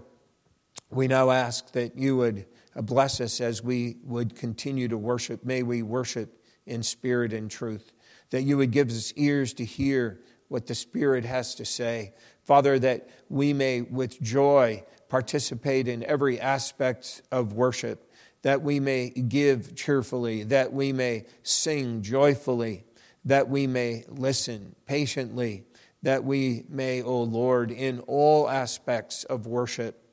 we 0.90 1.06
now 1.06 1.30
ask 1.30 1.70
that 1.72 1.96
you 1.96 2.16
would 2.16 2.46
bless 2.74 3.20
us 3.20 3.40
as 3.40 3.62
we 3.62 3.96
would 4.02 4.34
continue 4.34 4.88
to 4.88 4.98
worship. 4.98 5.44
May 5.44 5.62
we 5.62 5.82
worship 5.82 6.43
in 6.66 6.82
spirit 6.82 7.32
and 7.32 7.50
truth. 7.50 7.92
That 8.30 8.42
you 8.42 8.56
would 8.56 8.70
give 8.70 8.88
us 8.90 9.12
ears 9.16 9.52
to 9.54 9.64
hear 9.64 10.20
what 10.48 10.66
the 10.66 10.74
Spirit 10.74 11.24
has 11.24 11.54
to 11.56 11.64
say. 11.64 12.14
Father, 12.42 12.78
that 12.78 13.08
we 13.28 13.52
may 13.52 13.82
with 13.82 14.20
joy 14.20 14.84
participate 15.08 15.88
in 15.88 16.02
every 16.04 16.40
aspect 16.40 17.22
of 17.30 17.52
worship, 17.52 18.10
that 18.42 18.62
we 18.62 18.80
may 18.80 19.10
give 19.10 19.74
cheerfully, 19.74 20.42
that 20.44 20.72
we 20.72 20.92
may 20.92 21.24
sing 21.42 22.02
joyfully, 22.02 22.84
that 23.24 23.48
we 23.48 23.66
may 23.66 24.04
listen 24.08 24.74
patiently, 24.86 25.64
that 26.02 26.22
we 26.24 26.64
may, 26.68 27.02
O 27.02 27.06
oh 27.06 27.22
Lord, 27.22 27.70
in 27.70 28.00
all 28.00 28.48
aspects 28.48 29.24
of 29.24 29.46
worship, 29.46 30.04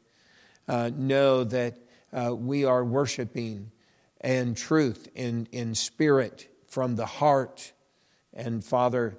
uh, 0.68 0.90
know 0.96 1.44
that 1.44 1.78
uh, 2.14 2.34
we 2.34 2.64
are 2.64 2.86
worshiping 2.86 3.72
in 4.24 4.56
truth, 4.56 5.08
in, 5.16 5.48
in 5.52 5.76
spirit, 5.76 6.48
from 6.68 6.96
the 6.96 7.06
heart. 7.06 7.74
And 8.34 8.64
Father, 8.64 9.18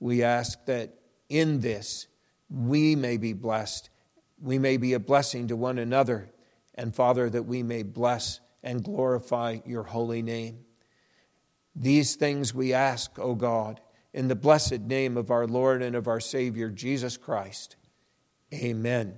we 0.00 0.22
ask 0.22 0.64
that 0.66 0.94
in 1.28 1.60
this 1.60 2.06
we 2.48 2.94
may 2.96 3.16
be 3.16 3.32
blessed. 3.32 3.90
We 4.40 4.58
may 4.58 4.76
be 4.76 4.92
a 4.92 5.00
blessing 5.00 5.48
to 5.48 5.56
one 5.56 5.78
another. 5.78 6.30
And 6.74 6.94
Father, 6.94 7.30
that 7.30 7.44
we 7.44 7.62
may 7.62 7.82
bless 7.82 8.40
and 8.62 8.82
glorify 8.82 9.58
your 9.64 9.84
holy 9.84 10.22
name. 10.22 10.64
These 11.76 12.16
things 12.16 12.54
we 12.54 12.72
ask, 12.72 13.18
O 13.18 13.34
God, 13.34 13.80
in 14.12 14.28
the 14.28 14.36
blessed 14.36 14.80
name 14.80 15.16
of 15.16 15.30
our 15.30 15.46
Lord 15.46 15.82
and 15.82 15.96
of 15.96 16.06
our 16.06 16.20
Savior, 16.20 16.70
Jesus 16.70 17.16
Christ. 17.16 17.76
Amen. 18.52 19.14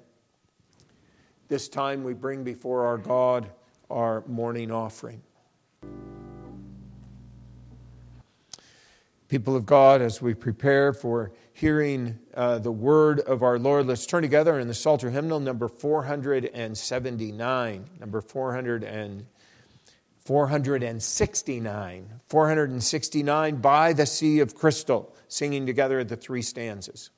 This 1.49 1.69
time 1.69 2.03
we 2.03 2.15
bring 2.15 2.45
before 2.45 2.87
our 2.87 2.99
God 2.99 3.51
our 3.91 4.23
morning 4.27 4.71
offering. 4.71 5.23
People 9.29 9.57
of 9.57 9.67
God, 9.67 10.01
as 10.03 10.23
we 10.23 10.35
prepare 10.35 10.93
for 10.93 11.33
hearing 11.53 12.17
uh, 12.35 12.61
the 12.61 12.71
word 12.71 13.19
of 13.21 13.43
our 13.43 13.59
Lord, 13.59 13.87
let's 13.87 14.07
turn 14.07 14.23
together 14.23 14.61
in 14.61 14.69
the 14.69 14.75
Psalter 14.75 15.11
hymnal 15.11 15.41
number 15.41 15.67
479. 15.67 17.91
Number 17.99 18.21
400 18.21 18.85
and 18.85 19.27
469. 20.19 22.21
469 22.29 23.57
by 23.57 23.93
the 23.93 24.07
Sea 24.07 24.39
of 24.41 24.55
Crystal, 24.55 25.13
singing 25.27 25.67
together 25.67 26.05
the 26.05 26.17
three 26.17 26.43
stanzas. 26.43 27.11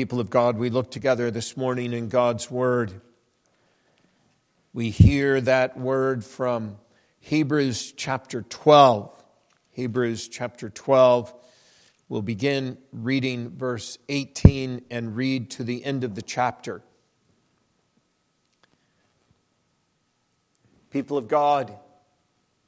People 0.00 0.18
of 0.18 0.30
God, 0.30 0.56
we 0.56 0.70
look 0.70 0.90
together 0.90 1.30
this 1.30 1.58
morning 1.58 1.92
in 1.92 2.08
God's 2.08 2.50
Word. 2.50 3.02
We 4.72 4.88
hear 4.88 5.42
that 5.42 5.78
word 5.78 6.24
from 6.24 6.78
Hebrews 7.18 7.92
chapter 7.92 8.40
12. 8.40 9.12
Hebrews 9.72 10.28
chapter 10.28 10.70
12. 10.70 11.34
We'll 12.08 12.22
begin 12.22 12.78
reading 12.94 13.50
verse 13.50 13.98
18 14.08 14.86
and 14.90 15.14
read 15.14 15.50
to 15.50 15.64
the 15.64 15.84
end 15.84 16.02
of 16.02 16.14
the 16.14 16.22
chapter. 16.22 16.80
People 20.88 21.18
of 21.18 21.28
God, 21.28 21.76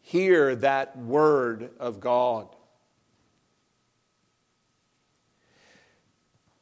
hear 0.02 0.54
that 0.56 0.98
word 0.98 1.70
of 1.80 1.98
God. 1.98 2.54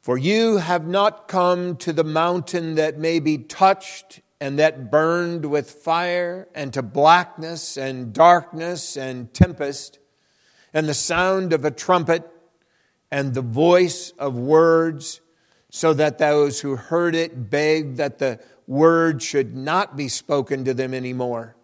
For 0.01 0.17
you 0.17 0.57
have 0.57 0.87
not 0.87 1.27
come 1.27 1.77
to 1.77 1.93
the 1.93 2.03
mountain 2.03 2.75
that 2.75 2.97
may 2.97 3.19
be 3.19 3.37
touched 3.37 4.21
and 4.39 4.57
that 4.57 4.89
burned 4.89 5.45
with 5.45 5.69
fire, 5.69 6.47
and 6.55 6.73
to 6.73 6.81
blackness 6.81 7.77
and 7.77 8.11
darkness 8.11 8.97
and 8.97 9.31
tempest, 9.35 9.99
and 10.73 10.89
the 10.89 10.95
sound 10.95 11.53
of 11.53 11.63
a 11.63 11.69
trumpet, 11.69 12.27
and 13.11 13.35
the 13.35 13.43
voice 13.43 14.09
of 14.17 14.35
words, 14.35 15.21
so 15.69 15.93
that 15.93 16.17
those 16.17 16.61
who 16.61 16.75
heard 16.75 17.13
it 17.13 17.51
begged 17.51 17.97
that 17.97 18.17
the 18.17 18.39
word 18.65 19.21
should 19.21 19.55
not 19.55 19.95
be 19.95 20.07
spoken 20.07 20.65
to 20.65 20.73
them 20.73 20.95
anymore. 20.95 21.55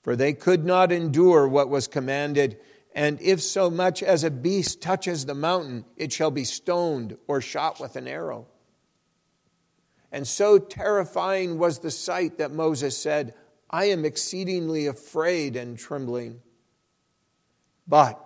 For 0.00 0.16
they 0.16 0.32
could 0.32 0.64
not 0.64 0.90
endure 0.90 1.46
what 1.46 1.68
was 1.68 1.86
commanded 1.86 2.56
and 2.98 3.20
if 3.20 3.40
so 3.40 3.70
much 3.70 4.02
as 4.02 4.24
a 4.24 4.30
beast 4.30 4.82
touches 4.82 5.24
the 5.24 5.34
mountain, 5.36 5.84
it 5.96 6.12
shall 6.12 6.32
be 6.32 6.42
stoned 6.42 7.16
or 7.28 7.40
shot 7.40 7.78
with 7.78 7.94
an 7.94 8.08
arrow. 8.08 8.48
And 10.10 10.26
so 10.26 10.58
terrifying 10.58 11.60
was 11.60 11.78
the 11.78 11.92
sight 11.92 12.38
that 12.38 12.50
Moses 12.50 12.98
said, 12.98 13.34
I 13.70 13.84
am 13.84 14.04
exceedingly 14.04 14.88
afraid 14.88 15.54
and 15.54 15.78
trembling. 15.78 16.40
But 17.86 18.20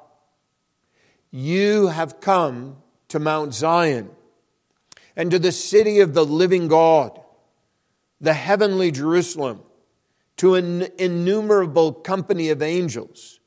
you 1.31 1.89
have 1.89 2.21
come 2.21 2.79
to 3.09 3.19
Mount 3.19 3.53
Zion 3.53 4.09
and 5.15 5.31
to 5.33 5.39
the 5.39 5.53
city 5.53 6.01
of 6.01 6.15
the 6.15 6.25
living 6.25 6.69
God, 6.69 7.21
the 8.23 8.33
heavenly 8.33 8.91
Jerusalem, 8.91 9.61
to 10.39 10.55
an 10.55 10.87
innumerable 10.97 11.93
company 11.93 12.49
of 12.49 12.63
angels 12.63 13.39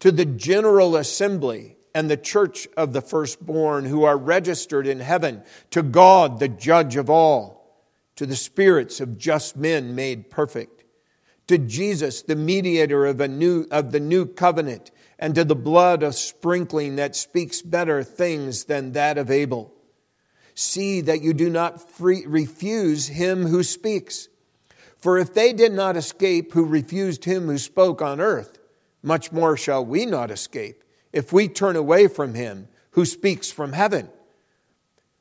to 0.00 0.12
the 0.12 0.24
general 0.24 0.96
assembly 0.96 1.76
and 1.94 2.10
the 2.10 2.16
church 2.16 2.68
of 2.76 2.92
the 2.92 3.00
firstborn 3.00 3.84
who 3.84 4.04
are 4.04 4.16
registered 4.16 4.86
in 4.86 5.00
heaven, 5.00 5.42
to 5.70 5.82
God, 5.82 6.38
the 6.38 6.48
judge 6.48 6.96
of 6.96 7.10
all, 7.10 7.82
to 8.16 8.26
the 8.26 8.36
spirits 8.36 9.00
of 9.00 9.18
just 9.18 9.56
men 9.56 9.94
made 9.94 10.30
perfect, 10.30 10.84
to 11.46 11.58
Jesus, 11.58 12.22
the 12.22 12.36
mediator 12.36 13.06
of, 13.06 13.20
a 13.20 13.28
new, 13.28 13.66
of 13.70 13.90
the 13.90 14.00
new 14.00 14.26
covenant, 14.26 14.90
and 15.18 15.34
to 15.34 15.44
the 15.44 15.56
blood 15.56 16.02
of 16.02 16.14
sprinkling 16.14 16.96
that 16.96 17.16
speaks 17.16 17.62
better 17.62 18.04
things 18.04 18.64
than 18.64 18.92
that 18.92 19.18
of 19.18 19.30
Abel. 19.30 19.72
See 20.54 21.00
that 21.02 21.22
you 21.22 21.32
do 21.32 21.48
not 21.50 21.90
free, 21.90 22.24
refuse 22.26 23.08
him 23.08 23.46
who 23.46 23.62
speaks. 23.62 24.28
For 24.98 25.18
if 25.18 25.32
they 25.32 25.52
did 25.52 25.72
not 25.72 25.96
escape 25.96 26.52
who 26.52 26.64
refused 26.64 27.24
him 27.24 27.46
who 27.46 27.58
spoke 27.58 28.02
on 28.02 28.20
earth, 28.20 28.57
much 29.02 29.32
more 29.32 29.56
shall 29.56 29.84
we 29.84 30.06
not 30.06 30.30
escape 30.30 30.82
if 31.12 31.32
we 31.32 31.48
turn 31.48 31.76
away 31.76 32.08
from 32.08 32.34
him 32.34 32.68
who 32.92 33.04
speaks 33.04 33.50
from 33.50 33.72
heaven, 33.72 34.08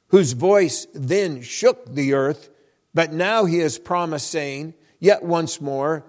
whose 0.08 0.34
voice 0.34 0.88
then 0.94 1.42
shook 1.42 1.94
the 1.94 2.14
earth, 2.14 2.50
but 2.94 3.14
now 3.14 3.46
he 3.46 3.60
has 3.60 3.78
promised, 3.78 4.30
saying, 4.30 4.74
Yet 5.00 5.24
once 5.24 5.62
more 5.62 6.06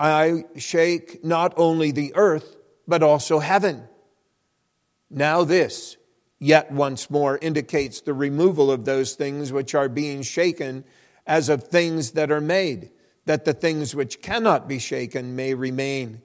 I 0.00 0.44
shake 0.56 1.24
not 1.24 1.54
only 1.56 1.92
the 1.92 2.12
earth, 2.16 2.56
but 2.88 3.02
also 3.02 3.38
heaven. 3.38 3.84
Now, 5.08 5.44
this, 5.44 5.96
yet 6.40 6.72
once 6.72 7.08
more, 7.08 7.38
indicates 7.38 8.00
the 8.00 8.14
removal 8.14 8.72
of 8.72 8.84
those 8.84 9.14
things 9.14 9.52
which 9.52 9.74
are 9.74 9.88
being 9.88 10.22
shaken 10.22 10.84
as 11.26 11.48
of 11.48 11.64
things 11.64 12.12
that 12.12 12.32
are 12.32 12.40
made, 12.40 12.90
that 13.26 13.44
the 13.44 13.52
things 13.52 13.94
which 13.94 14.20
cannot 14.20 14.66
be 14.66 14.80
shaken 14.80 15.36
may 15.36 15.54
remain. 15.54 16.22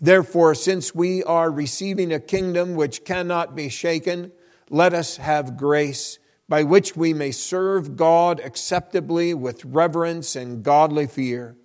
Therefore, 0.00 0.54
since 0.54 0.94
we 0.94 1.24
are 1.24 1.50
receiving 1.50 2.12
a 2.12 2.20
kingdom 2.20 2.74
which 2.74 3.04
cannot 3.04 3.56
be 3.56 3.68
shaken, 3.68 4.32
let 4.70 4.94
us 4.94 5.16
have 5.16 5.56
grace 5.56 6.18
by 6.48 6.62
which 6.62 6.96
we 6.96 7.12
may 7.12 7.30
serve 7.30 7.96
God 7.96 8.40
acceptably 8.40 9.34
with 9.34 9.64
reverence 9.64 10.36
and 10.36 10.62
godly 10.62 11.06
fear. 11.06 11.56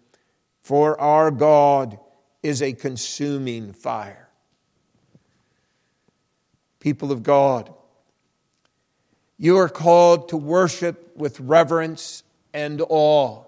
For 0.62 1.00
our 1.00 1.30
God 1.30 2.00
is 2.42 2.62
a 2.62 2.74
consuming 2.74 3.72
fire. 3.72 4.30
People 6.80 7.12
of 7.12 7.24
God, 7.24 7.74
you 9.38 9.58
are 9.58 9.70
called 9.70 10.30
to 10.30 10.38
worship 10.38 11.16
with 11.16 11.40
reverence 11.40 12.24
and 12.54 12.82
awe. 12.90 13.44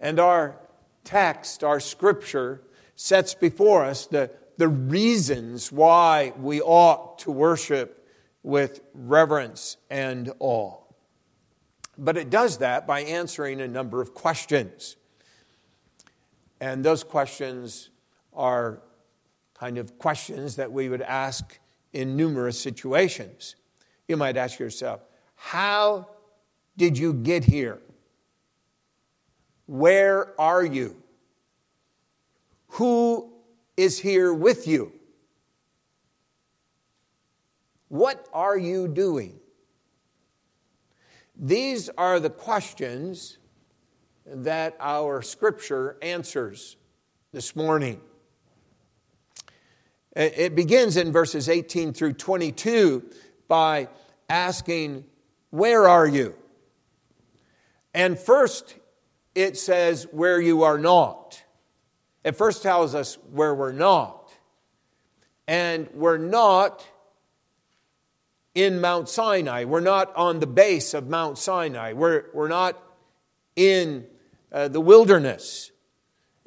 And 0.00 0.18
our 0.18 0.56
text, 1.04 1.62
our 1.62 1.78
scripture, 1.78 2.62
sets 3.02 3.34
before 3.34 3.84
us 3.84 4.06
the, 4.06 4.30
the 4.58 4.68
reasons 4.68 5.72
why 5.72 6.32
we 6.38 6.60
ought 6.60 7.18
to 7.18 7.32
worship 7.32 8.06
with 8.44 8.80
reverence 8.94 9.76
and 9.90 10.32
awe. 10.38 10.76
But 11.98 12.16
it 12.16 12.30
does 12.30 12.58
that 12.58 12.86
by 12.86 13.00
answering 13.00 13.60
a 13.60 13.66
number 13.66 14.00
of 14.00 14.14
questions. 14.14 14.94
And 16.60 16.84
those 16.84 17.02
questions 17.02 17.90
are 18.32 18.80
kind 19.54 19.78
of 19.78 19.98
questions 19.98 20.54
that 20.54 20.70
we 20.70 20.88
would 20.88 21.02
ask 21.02 21.58
in 21.92 22.16
numerous 22.16 22.58
situations. 22.58 23.56
You 24.06 24.16
might 24.16 24.36
ask 24.36 24.60
yourself, 24.60 25.00
How 25.34 26.08
did 26.76 26.96
you 26.96 27.14
get 27.14 27.42
here? 27.42 27.80
Where 29.66 30.40
are 30.40 30.64
you? 30.64 31.01
Who 32.76 33.30
is 33.76 33.98
here 33.98 34.32
with 34.32 34.66
you? 34.66 34.92
What 37.88 38.26
are 38.32 38.56
you 38.56 38.88
doing? 38.88 39.38
These 41.36 41.90
are 41.90 42.18
the 42.18 42.30
questions 42.30 43.36
that 44.24 44.74
our 44.80 45.20
scripture 45.20 45.98
answers 46.00 46.78
this 47.32 47.54
morning. 47.54 48.00
It 50.16 50.54
begins 50.54 50.96
in 50.96 51.12
verses 51.12 51.50
18 51.50 51.92
through 51.92 52.14
22 52.14 53.02
by 53.48 53.88
asking, 54.30 55.04
Where 55.50 55.86
are 55.86 56.06
you? 56.06 56.36
And 57.92 58.18
first, 58.18 58.76
it 59.34 59.58
says, 59.58 60.06
Where 60.10 60.40
you 60.40 60.62
are 60.62 60.78
not. 60.78 61.41
It 62.24 62.36
first 62.36 62.62
tells 62.62 62.94
us 62.94 63.18
where 63.32 63.54
we're 63.54 63.72
not. 63.72 64.30
And 65.48 65.88
we're 65.92 66.18
not 66.18 66.86
in 68.54 68.80
Mount 68.80 69.08
Sinai. 69.08 69.64
We're 69.64 69.80
not 69.80 70.14
on 70.14 70.40
the 70.40 70.46
base 70.46 70.94
of 70.94 71.08
Mount 71.08 71.38
Sinai. 71.38 71.92
We're, 71.94 72.26
we're 72.32 72.48
not 72.48 72.80
in 73.56 74.06
uh, 74.52 74.68
the 74.68 74.80
wilderness. 74.80 75.72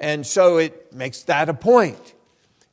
And 0.00 0.26
so 0.26 0.58
it 0.58 0.92
makes 0.92 1.22
that 1.24 1.48
a 1.48 1.54
point. 1.54 2.14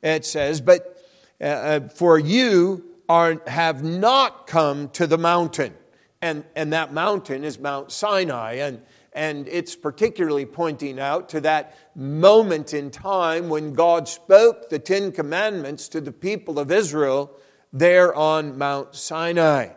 It 0.02 0.24
says, 0.24 0.60
But 0.60 1.02
uh, 1.40 1.44
uh, 1.44 1.80
for 1.88 2.18
you 2.18 2.84
are, 3.08 3.42
have 3.46 3.82
not 3.82 4.46
come 4.46 4.88
to 4.90 5.06
the 5.06 5.18
mountain. 5.18 5.74
And, 6.22 6.44
and 6.56 6.72
that 6.72 6.92
mountain 6.92 7.44
is 7.44 7.58
Mount 7.58 7.92
Sinai. 7.92 8.54
And, 8.54 8.80
and 9.14 9.46
it's 9.48 9.76
particularly 9.76 10.44
pointing 10.44 10.98
out 10.98 11.28
to 11.30 11.40
that 11.42 11.76
moment 11.94 12.74
in 12.74 12.90
time 12.90 13.48
when 13.48 13.72
God 13.72 14.08
spoke 14.08 14.68
the 14.68 14.78
Ten 14.78 15.12
Commandments 15.12 15.88
to 15.90 16.00
the 16.00 16.12
people 16.12 16.58
of 16.58 16.72
Israel 16.72 17.30
there 17.72 18.14
on 18.14 18.58
Mount 18.58 18.94
Sinai. 18.94 19.70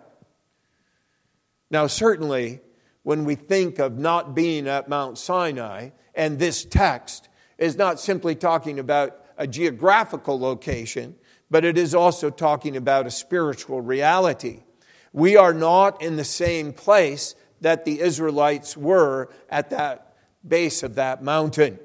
Now, 1.69 1.87
certainly, 1.87 2.61
when 3.03 3.25
we 3.25 3.35
think 3.35 3.79
of 3.79 3.97
not 3.97 4.33
being 4.33 4.67
at 4.67 4.89
Mount 4.89 5.17
Sinai, 5.17 5.89
and 6.15 6.39
this 6.39 6.65
text 6.65 7.29
is 7.57 7.75
not 7.75 7.99
simply 7.99 8.35
talking 8.35 8.79
about 8.79 9.23
a 9.37 9.45
geographical 9.45 10.39
location, 10.39 11.15
but 11.49 11.63
it 11.63 11.77
is 11.77 11.93
also 11.93 12.29
talking 12.29 12.75
about 12.75 13.05
a 13.05 13.11
spiritual 13.11 13.81
reality. 13.81 14.63
We 15.13 15.37
are 15.37 15.53
not 15.53 16.01
in 16.01 16.15
the 16.15 16.25
same 16.25 16.73
place 16.73 17.35
that 17.61 17.85
the 17.85 17.99
Israelites 17.99 18.77
were 18.77 19.29
at 19.49 19.69
that 19.71 20.15
base 20.47 20.83
of 20.83 20.95
that 20.95 21.23
mountain. 21.23 21.79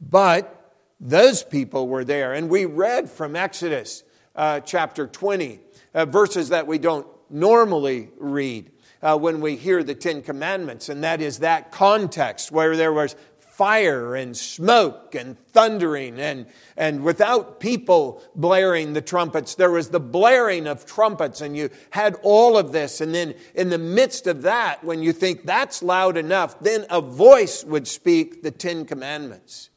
But 0.00 0.72
those 1.00 1.42
people 1.42 1.88
were 1.88 2.04
there. 2.04 2.32
And 2.34 2.48
we 2.48 2.66
read 2.66 3.10
from 3.10 3.36
Exodus 3.36 4.02
uh, 4.34 4.60
chapter 4.60 5.06
20, 5.06 5.60
uh, 5.94 6.04
verses 6.06 6.48
that 6.48 6.66
we 6.66 6.78
don't 6.78 7.06
normally 7.30 8.10
read 8.18 8.70
uh, 9.02 9.18
when 9.18 9.40
we 9.40 9.54
hear 9.54 9.82
the 9.82 9.94
Ten 9.94 10.22
Commandments, 10.22 10.88
and 10.88 11.04
that 11.04 11.20
is 11.20 11.40
that 11.40 11.70
context 11.70 12.50
where 12.50 12.74
there 12.74 12.92
was 12.92 13.14
fire 13.56 14.16
and 14.16 14.36
smoke 14.36 15.14
and 15.14 15.38
thundering, 15.48 16.18
and, 16.18 16.46
and 16.76 17.02
without 17.02 17.60
people 17.60 18.22
blaring 18.34 18.92
the 18.92 19.00
trumpets, 19.00 19.54
there 19.54 19.70
was 19.70 19.90
the 19.90 20.00
blaring 20.00 20.66
of 20.66 20.84
trumpets, 20.84 21.40
and 21.40 21.56
you 21.56 21.70
had 21.90 22.16
all 22.22 22.58
of 22.58 22.72
this. 22.72 23.00
And 23.00 23.14
then, 23.14 23.34
in 23.54 23.70
the 23.70 23.78
midst 23.78 24.26
of 24.26 24.42
that, 24.42 24.82
when 24.82 25.02
you 25.02 25.12
think 25.12 25.44
that's 25.44 25.82
loud 25.82 26.16
enough, 26.16 26.58
then 26.60 26.84
a 26.90 27.00
voice 27.00 27.64
would 27.64 27.86
speak 27.86 28.42
the 28.42 28.50
Ten 28.50 28.84
Commandments. 28.84 29.70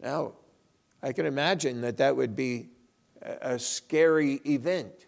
Now, 0.00 0.34
I 1.02 1.12
can 1.12 1.26
imagine 1.26 1.80
that 1.80 1.96
that 1.96 2.16
would 2.16 2.36
be 2.36 2.68
a 3.22 3.58
scary 3.58 4.40
event. 4.46 5.06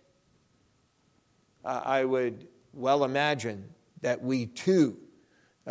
I 1.65 2.05
would 2.05 2.49
well 2.73 3.05
imagine 3.05 3.69
that 4.01 4.23
we 4.23 4.47
too 4.47 4.97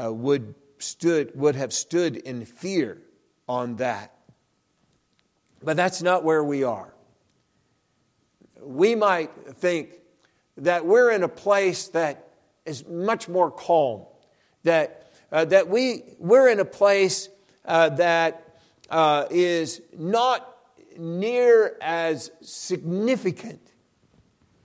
uh, 0.01 0.11
would, 0.13 0.55
stood, 0.81 1.35
would 1.35 1.55
have 1.55 1.73
stood 1.73 2.17
in 2.17 2.45
fear 2.45 3.01
on 3.47 3.77
that. 3.77 4.15
But 5.63 5.77
that's 5.77 6.01
not 6.01 6.23
where 6.23 6.43
we 6.43 6.63
are. 6.63 6.93
We 8.61 8.95
might 8.95 9.31
think 9.55 9.89
that 10.57 10.85
we're 10.85 11.11
in 11.11 11.23
a 11.23 11.27
place 11.27 11.87
that 11.89 12.29
is 12.65 12.85
much 12.87 13.27
more 13.27 13.51
calm, 13.51 14.05
that, 14.63 15.11
uh, 15.31 15.45
that 15.45 15.67
we, 15.67 16.03
we're 16.19 16.49
in 16.49 16.59
a 16.59 16.65
place 16.65 17.29
uh, 17.65 17.89
that 17.89 18.59
uh, 18.89 19.25
is 19.29 19.81
not 19.97 20.47
near 20.97 21.77
as 21.81 22.31
significant. 22.41 23.61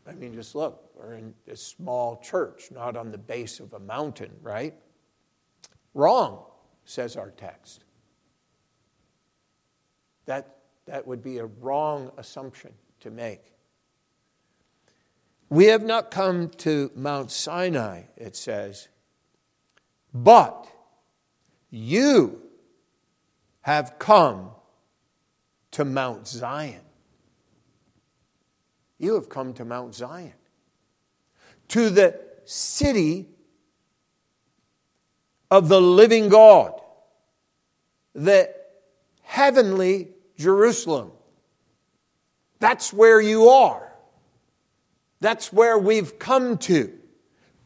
I 0.07 0.13
mean, 0.13 0.35
just 0.35 0.55
look, 0.55 0.91
we're 0.95 1.15
in 1.15 1.35
a 1.51 1.57
small 1.57 2.21
church, 2.23 2.71
not 2.71 2.97
on 2.97 3.11
the 3.11 3.19
base 3.19 3.61
of 3.61 3.73
a 3.73 3.79
mountain, 3.79 4.31
right? 4.43 4.75
Wrong, 5.97 6.45
says 6.85 7.17
our 7.17 7.31
text. 7.31 7.83
That, 10.27 10.59
that 10.85 11.07
would 11.07 11.23
be 11.23 11.39
a 11.39 11.47
wrong 11.47 12.11
assumption 12.19 12.75
to 13.01 13.11
make. 13.11 13.55
We 15.49 15.65
have 15.67 15.83
not 15.83 16.11
come 16.11 16.51
to 16.59 16.91
Mount 16.95 17.31
Sinai, 17.31 18.03
it 18.15 18.37
says, 18.37 18.89
but 20.13 20.69
you 21.71 22.43
have 23.63 23.99
come 23.99 24.51
to 25.71 25.87
Mount 25.87 26.29
Zion. 26.29 26.83
You 28.99 29.15
have 29.15 29.31
come 29.31 29.55
to 29.55 29.65
Mount 29.65 29.95
Zion, 29.95 30.35
to 31.69 31.89
the 31.89 32.21
city 32.45 33.31
of 35.51 35.69
the 35.69 35.81
living 35.81 36.29
God. 36.29 36.81
the 38.15 38.53
heavenly 39.23 40.09
Jerusalem. 40.39 41.13
That's 42.59 42.93
where 42.93 43.21
you 43.21 43.49
are. 43.49 43.93
That's 45.21 45.53
where 45.53 45.79
we've 45.79 46.19
come 46.19 46.57
to. 46.59 46.93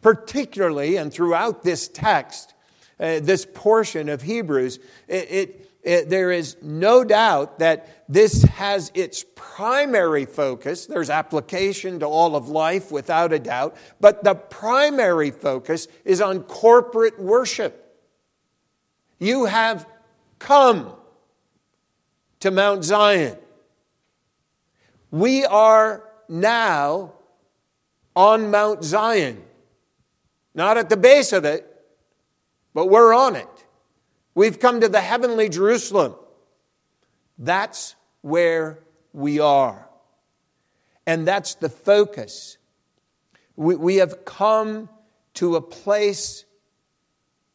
Particularly, 0.02 0.96
and 0.96 1.12
throughout 1.12 1.62
this 1.62 1.86
text, 1.86 2.54
uh, 2.98 3.20
this 3.20 3.46
portion 3.46 4.08
of 4.08 4.22
Hebrews, 4.22 4.78
it, 5.06 5.30
it, 5.30 5.69
it, 5.82 6.10
there 6.10 6.30
is 6.30 6.56
no 6.62 7.04
doubt 7.04 7.58
that 7.60 8.04
this 8.08 8.42
has 8.42 8.90
its 8.94 9.24
primary 9.34 10.26
focus. 10.26 10.86
There's 10.86 11.08
application 11.08 12.00
to 12.00 12.06
all 12.06 12.36
of 12.36 12.48
life 12.48 12.92
without 12.92 13.32
a 13.32 13.38
doubt, 13.38 13.76
but 14.00 14.22
the 14.22 14.34
primary 14.34 15.30
focus 15.30 15.88
is 16.04 16.20
on 16.20 16.42
corporate 16.42 17.18
worship. 17.18 17.98
You 19.18 19.46
have 19.46 19.86
come 20.38 20.92
to 22.40 22.50
Mount 22.50 22.84
Zion. 22.84 23.36
We 25.10 25.44
are 25.44 26.08
now 26.28 27.14
on 28.14 28.50
Mount 28.50 28.84
Zion. 28.84 29.42
Not 30.54 30.78
at 30.78 30.88
the 30.88 30.96
base 30.96 31.32
of 31.32 31.44
it, 31.44 31.66
but 32.74 32.86
we're 32.86 33.14
on 33.14 33.36
it. 33.36 33.48
We've 34.40 34.58
come 34.58 34.80
to 34.80 34.88
the 34.88 35.02
heavenly 35.02 35.50
Jerusalem. 35.50 36.14
That's 37.36 37.94
where 38.22 38.78
we 39.12 39.38
are. 39.38 39.86
And 41.06 41.28
that's 41.28 41.56
the 41.56 41.68
focus. 41.68 42.56
We, 43.54 43.76
we 43.76 43.96
have 43.96 44.24
come 44.24 44.88
to 45.34 45.56
a 45.56 45.60
place 45.60 46.46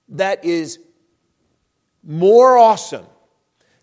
that 0.09 0.45
is 0.45 0.77
more 2.03 2.55
awesome, 2.55 3.07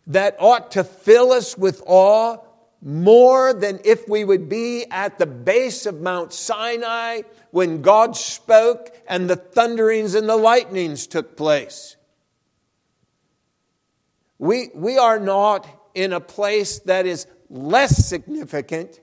that 0.07 0.37
ought 0.38 0.71
to 0.71 0.85
fill 0.85 1.33
us 1.33 1.59
with 1.59 1.83
awe 1.85 2.37
more 2.81 3.53
than 3.53 3.81
if 3.85 4.09
we 4.09 4.23
would 4.23 4.49
be 4.49 4.85
at 4.93 5.19
the 5.19 5.27
base 5.27 5.87
of 5.87 6.01
Mount 6.01 6.33
Sinai 6.33 7.23
when 7.51 7.83
God 7.83 8.15
spoke 8.15 8.97
and 9.09 9.29
the 9.29 9.35
thunderings 9.35 10.15
and 10.15 10.29
the 10.29 10.37
lightnings 10.37 11.09
took 11.09 11.37
place. 11.37 11.97
We, 14.42 14.70
we 14.74 14.98
are 14.98 15.20
not 15.20 15.68
in 15.94 16.12
a 16.12 16.18
place 16.18 16.81
that 16.81 17.07
is 17.07 17.28
less 17.48 18.09
significant, 18.09 19.00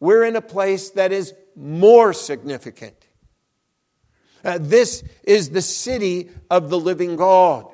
we're 0.00 0.24
in 0.24 0.34
a 0.34 0.40
place 0.40 0.92
that 0.92 1.12
is 1.12 1.34
more 1.54 2.14
significant. 2.14 2.96
Uh, 4.42 4.56
this 4.58 5.04
is 5.24 5.50
the 5.50 5.60
city 5.60 6.30
of 6.50 6.70
the 6.70 6.78
living 6.78 7.16
God. 7.16 7.70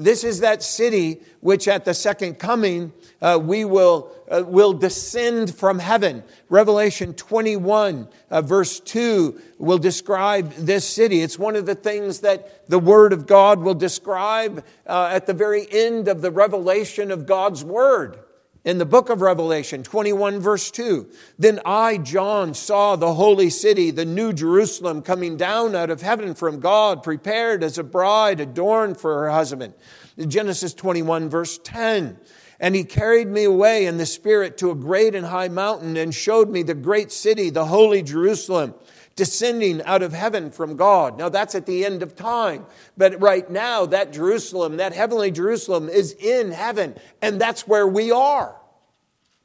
This 0.00 0.24
is 0.24 0.40
that 0.40 0.62
city 0.62 1.20
which 1.40 1.68
at 1.68 1.84
the 1.84 1.92
second 1.92 2.38
coming 2.38 2.92
uh, 3.20 3.38
we 3.40 3.66
will, 3.66 4.10
uh, 4.30 4.42
will 4.46 4.72
descend 4.72 5.54
from 5.54 5.78
heaven. 5.78 6.22
Revelation 6.48 7.12
21, 7.12 8.08
uh, 8.30 8.40
verse 8.40 8.80
2, 8.80 9.38
will 9.58 9.78
describe 9.78 10.52
this 10.54 10.88
city. 10.88 11.20
It's 11.20 11.38
one 11.38 11.54
of 11.54 11.66
the 11.66 11.74
things 11.74 12.20
that 12.20 12.68
the 12.68 12.78
Word 12.78 13.12
of 13.12 13.26
God 13.26 13.60
will 13.60 13.74
describe 13.74 14.64
uh, 14.86 15.10
at 15.12 15.26
the 15.26 15.34
very 15.34 15.66
end 15.70 16.08
of 16.08 16.22
the 16.22 16.30
revelation 16.30 17.10
of 17.10 17.26
God's 17.26 17.62
Word. 17.62 18.18
In 18.62 18.76
the 18.76 18.84
book 18.84 19.08
of 19.08 19.22
Revelation 19.22 19.82
21, 19.82 20.38
verse 20.38 20.70
2, 20.70 21.10
then 21.38 21.60
I, 21.64 21.96
John, 21.96 22.52
saw 22.52 22.94
the 22.94 23.14
holy 23.14 23.48
city, 23.48 23.90
the 23.90 24.04
new 24.04 24.34
Jerusalem, 24.34 25.00
coming 25.00 25.38
down 25.38 25.74
out 25.74 25.88
of 25.88 26.02
heaven 26.02 26.34
from 26.34 26.60
God, 26.60 27.02
prepared 27.02 27.64
as 27.64 27.78
a 27.78 27.82
bride 27.82 28.38
adorned 28.38 28.98
for 28.98 29.22
her 29.22 29.30
husband. 29.30 29.72
Genesis 30.18 30.74
21, 30.74 31.30
verse 31.30 31.58
10. 31.64 32.18
And 32.62 32.74
he 32.74 32.84
carried 32.84 33.28
me 33.28 33.44
away 33.44 33.86
in 33.86 33.96
the 33.96 34.04
Spirit 34.04 34.58
to 34.58 34.70
a 34.70 34.74
great 34.74 35.14
and 35.14 35.24
high 35.24 35.48
mountain 35.48 35.96
and 35.96 36.14
showed 36.14 36.50
me 36.50 36.62
the 36.62 36.74
great 36.74 37.10
city, 37.10 37.48
the 37.48 37.64
holy 37.64 38.02
Jerusalem, 38.02 38.74
descending 39.20 39.82
out 39.82 40.02
of 40.02 40.14
heaven 40.14 40.50
from 40.50 40.78
God. 40.78 41.18
Now 41.18 41.28
that's 41.28 41.54
at 41.54 41.66
the 41.66 41.84
end 41.84 42.02
of 42.02 42.16
time. 42.16 42.64
But 42.96 43.20
right 43.20 43.50
now, 43.50 43.84
that 43.84 44.14
Jerusalem, 44.14 44.78
that 44.78 44.94
heavenly 44.94 45.30
Jerusalem, 45.30 45.90
is 45.90 46.14
in 46.14 46.52
heaven. 46.52 46.96
And 47.20 47.38
that's 47.38 47.68
where 47.68 47.86
we 47.86 48.10
are. 48.10 48.56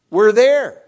We're 0.09 0.31
there. 0.31 0.81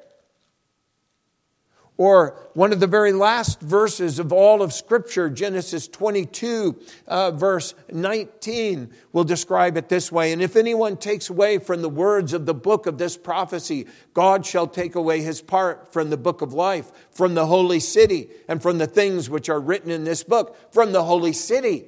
Or 1.97 2.39
one 2.53 2.71
of 2.71 2.79
the 2.79 2.85
very 2.85 3.11
last 3.11 3.59
verses 3.59 4.19
of 4.19 4.31
all 4.31 4.61
of 4.61 4.71
Scripture, 4.71 5.31
Genesis 5.31 5.87
22, 5.87 6.79
uh, 7.07 7.31
verse 7.31 7.73
19, 7.91 8.91
will 9.13 9.23
describe 9.23 9.77
it 9.77 9.89
this 9.89 10.11
way 10.11 10.31
And 10.31 10.41
if 10.41 10.55
anyone 10.55 10.97
takes 10.97 11.31
away 11.31 11.57
from 11.57 11.81
the 11.81 11.89
words 11.89 12.33
of 12.33 12.45
the 12.45 12.53
book 12.53 12.85
of 12.85 12.99
this 12.99 13.17
prophecy, 13.17 13.87
God 14.13 14.45
shall 14.45 14.67
take 14.67 14.93
away 14.93 15.21
his 15.21 15.41
part 15.41 15.91
from 15.91 16.11
the 16.11 16.17
book 16.17 16.43
of 16.43 16.53
life, 16.53 16.91
from 17.09 17.33
the 17.33 17.47
holy 17.47 17.79
city, 17.79 18.29
and 18.47 18.61
from 18.61 18.77
the 18.77 18.87
things 18.87 19.27
which 19.27 19.49
are 19.49 19.59
written 19.59 19.89
in 19.89 20.03
this 20.03 20.23
book, 20.23 20.55
from 20.71 20.91
the 20.91 21.03
holy 21.03 21.33
city. 21.33 21.87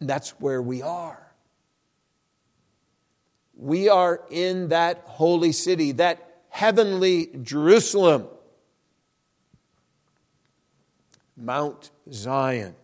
And 0.00 0.10
that's 0.10 0.30
where 0.38 0.60
we 0.60 0.82
are. 0.82 1.22
We 3.56 3.88
are 3.88 4.20
in 4.28 4.68
that 4.68 5.02
holy 5.06 5.52
city, 5.52 5.92
that 5.92 6.25
heavenly 6.56 7.28
Jerusalem, 7.42 8.26
Mount 11.36 11.90
Zion. 12.10 12.74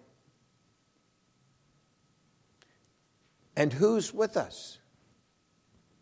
And 3.57 3.73
who's 3.73 4.13
with 4.13 4.37
us? 4.37 4.77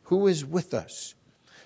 Who 0.02 0.26
is 0.26 0.44
with 0.44 0.74
us? 0.74 1.14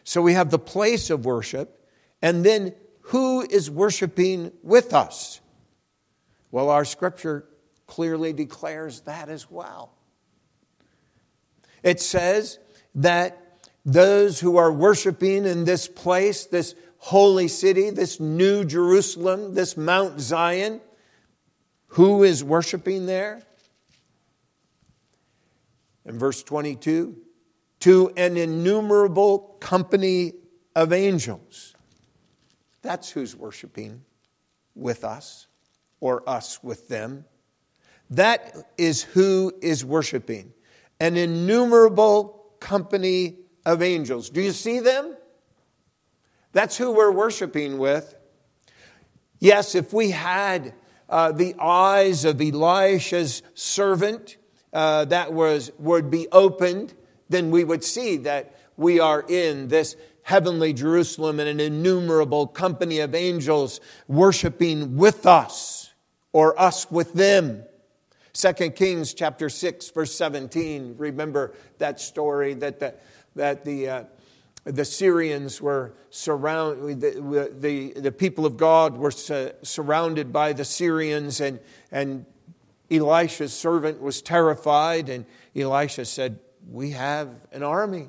So 0.03 0.21
we 0.21 0.35
have 0.35 0.51
the 0.51 0.59
place 0.59 1.09
of 1.09 1.25
worship, 1.25 1.89
and 2.21 2.45
then 2.45 2.75
who 3.01 3.41
is 3.41 3.71
worshiping 3.71 4.53
with 4.63 4.93
us? 4.93 5.41
Well, 6.51 6.69
our 6.69 6.85
scripture 6.85 7.47
clearly 7.87 8.35
declares 8.35 9.01
that 9.03 9.31
as 9.31 9.51
well. 9.51 9.95
It 11.83 11.99
says 11.99 12.59
that 12.95 13.44
those 13.85 14.41
who 14.41 14.57
are 14.57 14.73
worshiping 14.73 15.45
in 15.45 15.65
this 15.65 15.87
place, 15.89 16.47
this 16.47 16.75
holy 16.99 17.49
city, 17.49 17.91
this 17.91 18.19
new 18.19 18.65
Jerusalem, 18.65 19.55
this 19.55 19.77
Mount 19.77 20.21
Zion. 20.21 20.81
Who 21.89 22.23
is 22.23 22.43
worshiping 22.43 23.07
there? 23.07 23.43
In 26.07 26.19
verse 26.19 26.43
22, 26.43 27.17
to 27.81 28.13
an 28.17 28.37
innumerable 28.37 29.57
company 29.61 30.33
of 30.75 30.93
angels. 30.93 31.75
That's 32.83 33.11
who's 33.11 33.37
worshiping 33.37 34.03
with 34.75 35.05
us, 35.05 35.47
or 36.01 36.29
us 36.29 36.63
with 36.63 36.89
them. 36.89 37.25
That 38.11 38.57
is 38.77 39.03
who 39.03 39.53
is 39.63 39.85
worshiping. 39.85 40.53
An 41.01 41.17
innumerable 41.17 42.45
company 42.61 43.44
of 43.65 43.83
angels. 43.83 44.31
Do 44.31 44.41
you 44.41 44.53
see 44.53 44.81
them? 44.81 45.17
That's 46.53 46.77
who 46.77 46.93
we're 46.93 47.11
worshiping 47.11 47.79
with. 47.79 48.15
Yes, 49.41 49.75
if 49.75 49.93
we 49.93 50.11
had 50.11 50.75
uh, 51.09 51.33
the 51.33 51.55
eyes 51.59 52.25
of 52.25 52.41
Elisha's 52.41 53.43
servant 53.55 54.37
uh, 54.73 55.05
that 55.07 55.33
was, 55.33 55.71
would 55.79 56.11
be 56.11 56.29
opened, 56.33 56.95
then 57.29 57.51
we 57.51 57.65
would 57.65 57.85
see 57.85 58.17
that 58.19 58.55
we 58.77 59.01
are 59.01 59.25
in 59.29 59.69
this 59.69 59.97
heavenly 60.23 60.73
Jerusalem 60.73 61.39
and 61.39 61.49
an 61.49 61.61
innumerable 61.61 62.47
company 62.47 63.01
of 63.01 63.15
angels 63.15 63.81
worshiping 64.09 64.97
with 64.97 65.27
us 65.27 65.93
or 66.33 66.59
us 66.61 66.91
with 66.91 67.13
them. 67.13 67.65
2 68.33 68.53
Kings 68.71 69.15
chapter 69.15 69.49
6 69.49 69.91
verse 69.91 70.13
17 70.13 70.97
remember 70.99 71.55
that 71.79 72.01
story 72.01 72.55
that 72.55 72.81
the 72.81 72.93
that 73.35 73.65
the, 73.65 73.89
uh, 73.89 74.05
the 74.65 74.85
Syrians 74.85 75.61
were 75.61 75.95
surrounded, 76.11 77.01
the, 77.01 77.51
the, 77.59 77.93
the 78.01 78.13
people 78.13 78.47
of 78.47 78.57
God 78.57 78.97
were 78.97 79.11
su- 79.11 79.53
surrounded 79.63 80.33
by 80.33 80.53
the 80.53 80.65
Syrians, 80.65 81.41
and, 81.41 81.61
and 81.91 82.25
Elisha's 82.91 83.53
servant 83.53 84.01
was 84.01 84.23
terrified, 84.23 85.09
and 85.09 85.27
Elisha 85.55 86.05
said, 86.05 86.39
We 86.71 86.91
have 86.91 87.47
an 87.53 87.63
army. 87.63 88.09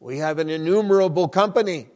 We 0.00 0.18
have 0.18 0.38
an 0.38 0.48
innumerable 0.48 1.28
company. 1.28 1.88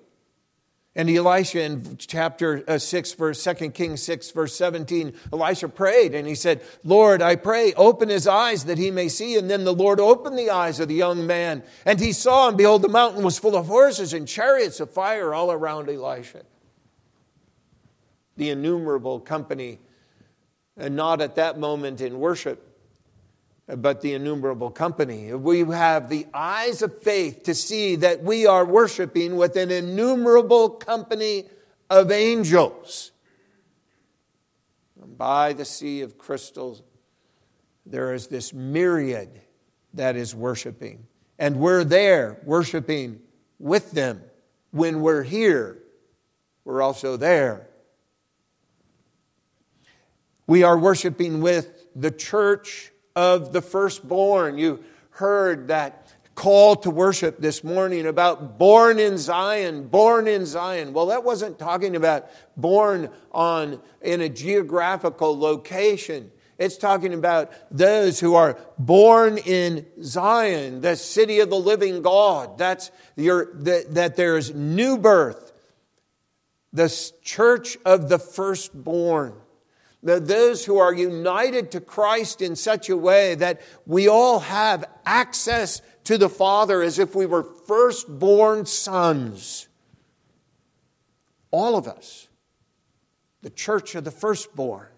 And 0.96 1.10
Elisha 1.10 1.60
in 1.60 1.96
chapter 1.96 2.62
uh, 2.68 2.78
6, 2.78 3.14
verse 3.14 3.42
2 3.42 3.70
Kings 3.70 4.00
6, 4.02 4.30
verse 4.30 4.54
17, 4.54 5.12
Elisha 5.32 5.68
prayed 5.68 6.14
and 6.14 6.26
he 6.26 6.36
said, 6.36 6.62
Lord, 6.84 7.20
I 7.20 7.34
pray, 7.34 7.72
open 7.74 8.08
his 8.08 8.28
eyes 8.28 8.66
that 8.66 8.78
he 8.78 8.92
may 8.92 9.08
see. 9.08 9.36
And 9.36 9.50
then 9.50 9.64
the 9.64 9.74
Lord 9.74 9.98
opened 9.98 10.38
the 10.38 10.50
eyes 10.50 10.78
of 10.78 10.86
the 10.86 10.94
young 10.94 11.26
man, 11.26 11.64
and 11.84 11.98
he 11.98 12.12
saw, 12.12 12.48
and 12.48 12.56
behold, 12.56 12.82
the 12.82 12.88
mountain 12.88 13.24
was 13.24 13.38
full 13.38 13.56
of 13.56 13.66
horses 13.66 14.12
and 14.12 14.28
chariots 14.28 14.78
of 14.78 14.90
fire 14.90 15.34
all 15.34 15.50
around 15.50 15.88
Elisha. 15.88 16.42
The 18.36 18.50
innumerable 18.50 19.18
company, 19.18 19.80
and 20.76 20.94
not 20.94 21.20
at 21.20 21.34
that 21.36 21.58
moment 21.58 22.00
in 22.00 22.20
worship, 22.20 22.73
but 23.66 24.02
the 24.02 24.12
innumerable 24.12 24.70
company. 24.70 25.32
We 25.32 25.60
have 25.60 26.08
the 26.08 26.26
eyes 26.34 26.82
of 26.82 27.02
faith 27.02 27.44
to 27.44 27.54
see 27.54 27.96
that 27.96 28.22
we 28.22 28.46
are 28.46 28.64
worshiping 28.64 29.36
with 29.36 29.56
an 29.56 29.70
innumerable 29.70 30.68
company 30.68 31.44
of 31.88 32.10
angels. 32.10 33.12
And 35.00 35.16
by 35.16 35.54
the 35.54 35.64
sea 35.64 36.02
of 36.02 36.18
crystals, 36.18 36.82
there 37.86 38.12
is 38.12 38.26
this 38.26 38.52
myriad 38.52 39.40
that 39.94 40.16
is 40.16 40.34
worshiping. 40.34 41.06
And 41.38 41.56
we're 41.56 41.84
there 41.84 42.40
worshiping 42.44 43.20
with 43.58 43.92
them. 43.92 44.22
When 44.72 45.00
we're 45.00 45.22
here, 45.22 45.78
we're 46.64 46.82
also 46.82 47.16
there. 47.16 47.68
We 50.46 50.62
are 50.62 50.76
worshiping 50.76 51.40
with 51.40 51.86
the 51.94 52.10
church 52.10 52.90
of 53.16 53.52
the 53.52 53.62
firstborn. 53.62 54.58
You 54.58 54.84
heard 55.10 55.68
that 55.68 56.12
call 56.34 56.74
to 56.76 56.90
worship 56.90 57.38
this 57.38 57.62
morning 57.62 58.06
about 58.06 58.58
born 58.58 58.98
in 58.98 59.18
Zion, 59.18 59.86
born 59.86 60.26
in 60.26 60.46
Zion. 60.46 60.92
Well, 60.92 61.06
that 61.06 61.24
wasn't 61.24 61.58
talking 61.58 61.94
about 61.94 62.28
born 62.56 63.10
on 63.30 63.80
in 64.02 64.20
a 64.20 64.28
geographical 64.28 65.38
location. 65.38 66.32
It's 66.58 66.76
talking 66.76 67.14
about 67.14 67.52
those 67.70 68.20
who 68.20 68.34
are 68.34 68.58
born 68.78 69.38
in 69.38 69.86
Zion, 70.02 70.80
the 70.80 70.96
city 70.96 71.40
of 71.40 71.50
the 71.50 71.56
living 71.56 72.02
God. 72.02 72.58
That's 72.58 72.90
your, 73.16 73.52
that, 73.54 73.94
that 73.94 74.16
there's 74.16 74.54
new 74.54 74.98
birth, 74.98 75.52
the 76.72 77.12
church 77.22 77.76
of 77.84 78.08
the 78.08 78.18
firstborn 78.18 79.34
those 80.04 80.66
who 80.66 80.78
are 80.78 80.92
united 80.92 81.70
to 81.72 81.80
Christ 81.80 82.42
in 82.42 82.56
such 82.56 82.90
a 82.90 82.96
way 82.96 83.34
that 83.36 83.62
we 83.86 84.06
all 84.06 84.40
have 84.40 84.84
access 85.06 85.80
to 86.04 86.18
the 86.18 86.28
Father 86.28 86.82
as 86.82 86.98
if 86.98 87.14
we 87.14 87.24
were 87.24 87.42
firstborn 87.42 88.66
sons. 88.66 89.66
All 91.50 91.76
of 91.76 91.88
us. 91.88 92.28
The 93.40 93.50
church 93.50 93.94
of 93.94 94.04
the 94.04 94.10
firstborn. 94.10 94.88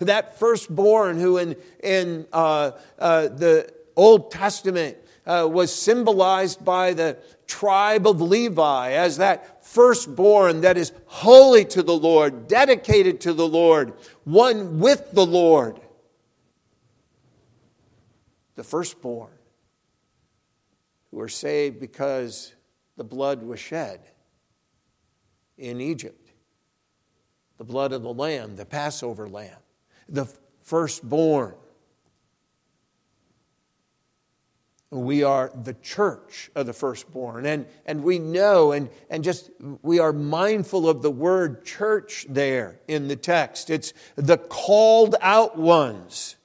That 0.00 0.38
firstborn 0.38 1.20
who 1.20 1.36
in, 1.36 1.56
in 1.82 2.26
uh, 2.32 2.72
uh, 2.98 3.28
the 3.28 3.72
Old 3.94 4.30
Testament 4.30 4.96
uh, 5.26 5.48
was 5.50 5.74
symbolized 5.74 6.64
by 6.64 6.94
the 6.94 7.18
tribe 7.46 8.06
of 8.06 8.20
Levi 8.20 8.92
as 8.92 9.18
that 9.18 9.55
firstborn 9.76 10.62
that 10.62 10.78
is 10.78 10.90
holy 11.04 11.62
to 11.62 11.82
the 11.82 11.94
Lord, 11.94 12.48
dedicated 12.48 13.20
to 13.20 13.34
the 13.34 13.46
Lord, 13.46 13.92
one 14.24 14.80
with 14.80 15.12
the 15.12 15.26
Lord. 15.26 15.78
The 18.54 18.64
firstborn 18.64 19.32
who 21.10 21.20
are 21.20 21.28
saved 21.28 21.78
because 21.78 22.54
the 22.96 23.04
blood 23.04 23.42
was 23.42 23.60
shed 23.60 24.00
in 25.58 25.82
Egypt. 25.82 26.30
The 27.58 27.64
blood 27.64 27.92
of 27.92 28.02
the 28.02 28.14
lamb, 28.14 28.56
the 28.56 28.64
Passover 28.64 29.28
lamb, 29.28 29.60
the 30.08 30.24
firstborn 30.62 31.54
We 34.90 35.24
are 35.24 35.50
the 35.64 35.74
church 35.74 36.48
of 36.54 36.66
the 36.66 36.72
firstborn. 36.72 37.44
And, 37.44 37.66
and 37.86 38.04
we 38.04 38.20
know 38.20 38.70
and, 38.70 38.88
and 39.10 39.24
just 39.24 39.50
we 39.82 39.98
are 39.98 40.12
mindful 40.12 40.88
of 40.88 41.02
the 41.02 41.10
word 41.10 41.64
church 41.64 42.24
there 42.28 42.78
in 42.86 43.08
the 43.08 43.16
text. 43.16 43.68
It's 43.68 43.92
the 44.14 44.38
called 44.38 45.16
out 45.20 45.58
ones. 45.58 46.36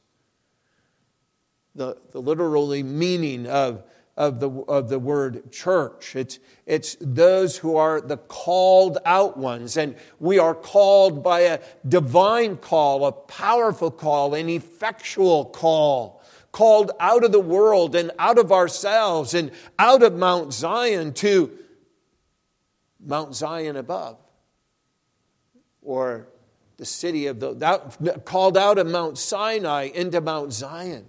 The, 1.76 1.98
the 2.12 2.20
literally 2.20 2.82
meaning 2.82 3.46
of, 3.46 3.84
of, 4.18 4.40
the, 4.40 4.50
of 4.50 4.90
the 4.90 5.00
word 5.00 5.52
church. 5.52 6.16
It's, 6.16 6.40
it's 6.66 6.98
those 7.00 7.58
who 7.58 7.78
are 7.78 8.02
the 8.02 8.18
called 8.18 8.98
out 9.06 9.38
ones. 9.38 9.78
And 9.78 9.96
we 10.20 10.40
are 10.40 10.56
called 10.56 11.24
by 11.24 11.42
a 11.42 11.60
divine 11.88 12.58
call, 12.58 13.06
a 13.06 13.12
powerful 13.12 13.92
call, 13.92 14.34
an 14.34 14.50
effectual 14.50 15.46
call 15.46 16.21
called 16.52 16.92
out 17.00 17.24
of 17.24 17.32
the 17.32 17.40
world 17.40 17.96
and 17.96 18.12
out 18.20 18.38
of 18.38 18.52
ourselves 18.52 19.34
and 19.34 19.52
out 19.80 20.04
of 20.04 20.14
Mount 20.14 20.54
Zion 20.54 21.14
to 21.14 21.58
Mount 23.00 23.36
Zion 23.36 23.78
above, 23.78 24.18
or 25.82 26.28
the 26.78 26.86
city 26.86 27.28
of 27.28 27.40
the, 27.40 27.54
that, 27.56 28.26
called 28.26 28.58
out 28.58 28.78
of 28.78 28.88
Mount 28.88 29.18
Sinai 29.18 29.84
into 29.94 30.22
Mount 30.22 30.54
Zion. 30.54 31.06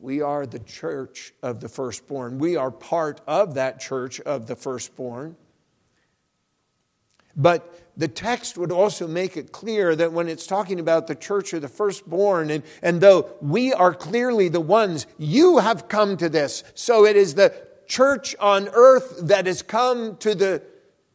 We 0.00 0.20
are 0.20 0.46
the 0.46 0.58
church 0.58 1.32
of 1.42 1.60
the 1.60 1.68
firstborn. 1.68 2.38
We 2.38 2.56
are 2.56 2.70
part 2.70 3.20
of 3.26 3.54
that 3.54 3.78
church 3.78 4.20
of 4.20 4.46
the 4.46 4.56
firstborn. 4.56 5.36
But 7.36 7.72
the 7.96 8.08
text 8.08 8.56
would 8.56 8.72
also 8.72 9.06
make 9.06 9.36
it 9.36 9.52
clear 9.52 9.94
that 9.94 10.12
when 10.12 10.28
it's 10.28 10.46
talking 10.46 10.80
about 10.80 11.06
the 11.06 11.14
church 11.14 11.52
of 11.52 11.62
the 11.62 11.68
firstborn, 11.68 12.50
and, 12.50 12.62
and 12.80 13.00
though 13.00 13.28
we 13.40 13.72
are 13.72 13.92
clearly 13.94 14.48
the 14.48 14.60
ones, 14.60 15.06
you 15.18 15.58
have 15.58 15.88
come 15.88 16.16
to 16.16 16.28
this. 16.28 16.64
So 16.74 17.04
it 17.04 17.16
is 17.16 17.34
the 17.34 17.54
church 17.86 18.34
on 18.40 18.68
earth 18.68 19.18
that 19.22 19.46
has 19.46 19.60
come 19.60 20.16
to 20.18 20.34
the 20.34 20.62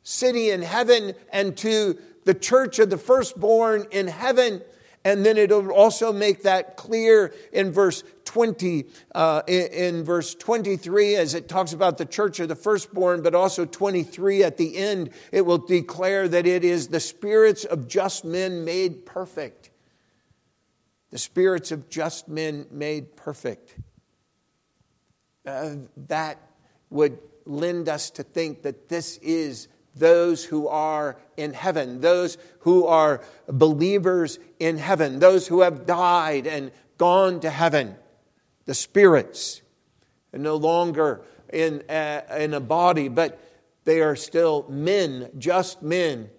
city 0.03 0.51
in 0.51 0.61
heaven 0.61 1.13
and 1.31 1.57
to 1.57 1.97
the 2.25 2.33
church 2.33 2.77
of 2.77 2.89
the 2.89 2.97
firstborn 2.97 3.87
in 3.91 4.07
heaven. 4.07 4.61
And 5.03 5.25
then 5.25 5.37
it'll 5.37 5.71
also 5.71 6.11
make 6.11 6.43
that 6.43 6.75
clear 6.75 7.33
in 7.53 7.71
verse 7.71 8.03
20, 8.25 8.85
uh, 9.15 9.41
in, 9.47 9.67
in, 9.67 10.03
verse 10.03 10.35
23, 10.35 11.15
as 11.15 11.33
it 11.33 11.47
talks 11.47 11.71
about 11.71 11.97
the 11.97 12.05
church 12.05 12.39
of 12.39 12.49
the 12.49 12.55
firstborn, 12.55 13.23
but 13.23 13.33
also 13.33 13.65
23 13.65 14.43
at 14.43 14.57
the 14.57 14.77
end, 14.77 15.11
it 15.31 15.45
will 15.45 15.59
declare 15.59 16.27
that 16.27 16.45
it 16.45 16.65
is 16.65 16.89
the 16.89 16.99
spirits 16.99 17.63
of 17.63 17.87
just 17.87 18.25
men 18.25 18.65
made 18.65 19.05
perfect. 19.05 19.71
The 21.11 21.17
spirits 21.17 21.71
of 21.71 21.89
just 21.89 22.27
men 22.27 22.65
made 22.69 23.15
perfect. 23.15 23.75
Uh, 25.45 25.75
that 26.07 26.37
would 26.89 27.17
lend 27.45 27.87
us 27.87 28.09
to 28.11 28.23
think 28.23 28.63
that 28.63 28.89
this 28.89 29.17
is 29.19 29.69
those 29.99 30.43
who 30.43 30.67
are 30.67 31.17
in 31.35 31.53
heaven, 31.53 32.01
those 32.01 32.37
who 32.59 32.85
are 32.85 33.21
believers 33.47 34.39
in 34.59 34.77
heaven, 34.77 35.19
those 35.19 35.47
who 35.47 35.61
have 35.61 35.85
died 35.85 36.47
and 36.47 36.71
gone 36.97 37.39
to 37.41 37.49
heaven, 37.49 37.95
the 38.65 38.73
spirits, 38.73 39.61
and 40.33 40.43
no 40.43 40.55
longer 40.55 41.21
in 41.51 41.83
a, 41.89 42.23
in 42.39 42.53
a 42.53 42.59
body, 42.59 43.07
but 43.07 43.39
they 43.83 44.01
are 44.01 44.15
still 44.15 44.65
men, 44.67 45.29
just 45.37 45.81
men. 45.81 46.29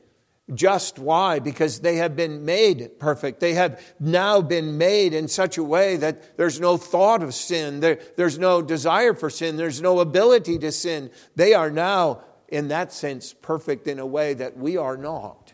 Just 0.55 0.99
why? 0.99 1.41
Because 1.41 1.81
they 1.81 1.97
have 1.97 2.17
been 2.17 2.47
made 2.47 2.99
perfect. 2.99 3.39
They 3.39 3.53
have 3.53 3.83
now 4.01 4.41
been 4.41 4.79
made 4.79 5.13
in 5.13 5.29
such 5.29 5.59
a 5.59 5.63
way 5.63 5.97
that 5.97 6.39
there's 6.39 6.59
no 6.59 6.79
thought 6.79 7.23
of 7.23 7.35
sin. 7.35 7.81
There, 7.81 7.99
there's 8.17 8.39
no 8.39 8.63
desire 8.63 9.13
for 9.13 9.29
sin. 9.29 9.57
There's 9.57 9.83
no 9.83 10.01
ability 10.01 10.59
to 10.61 10.73
sin. 10.73 11.11
They 11.37 11.53
are 11.53 11.71
now 11.71 12.23
in 12.49 12.69
that 12.69 12.93
sense, 12.93 13.35
perfect 13.35 13.87
in 13.87 13.99
a 13.99 14.07
way 14.07 14.35
that 14.35 14.57
we 14.57 14.77
are 14.77 14.97
not. 14.97 15.53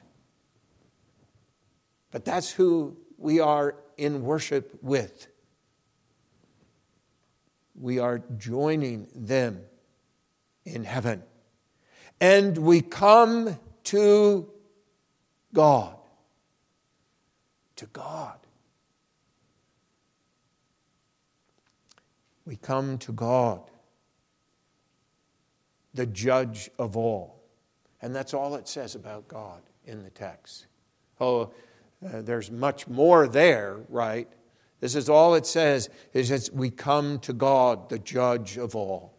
But 2.11 2.25
that's 2.25 2.53
who 2.53 2.97
we 3.19 3.41
are 3.41 3.75
in 3.97 4.23
worship 4.23 4.79
with. 4.81 5.27
We 7.75 7.99
are 7.99 8.23
joining 8.39 9.09
them 9.15 9.63
in 10.65 10.85
heaven. 10.85 11.25
And 12.21 12.57
we 12.57 12.81
come 12.81 13.59
to 13.85 14.49
God. 15.53 15.97
To 17.77 17.87
God. 17.87 18.39
We 22.47 22.57
come 22.57 22.99
to 22.99 23.13
God 23.13 23.63
the 25.95 26.07
judge 26.07 26.71
of 26.79 26.97
all. 26.97 27.43
And 28.03 28.15
that's 28.15 28.35
all 28.35 28.55
it 28.57 28.69
says 28.69 28.95
about 28.95 29.29
God 29.29 29.63
in 29.87 30.03
the 30.03 30.11
text. 30.11 30.67
Oh, 31.21 31.53
uh, 32.05 32.21
there's 32.21 32.51
much 32.51 32.87
more 32.87 33.27
there, 33.27 33.79
right? 33.89 34.29
This 34.81 34.95
is 34.95 35.09
all 35.09 35.35
it 35.35 35.47
says 35.47 35.89
is 36.13 36.29
that 36.29 36.55
we 36.55 36.69
come 36.71 37.19
to 37.21 37.33
God, 37.33 37.89
the 37.89 37.99
judge 37.99 38.59
of 38.59 38.77
all. 38.77 39.15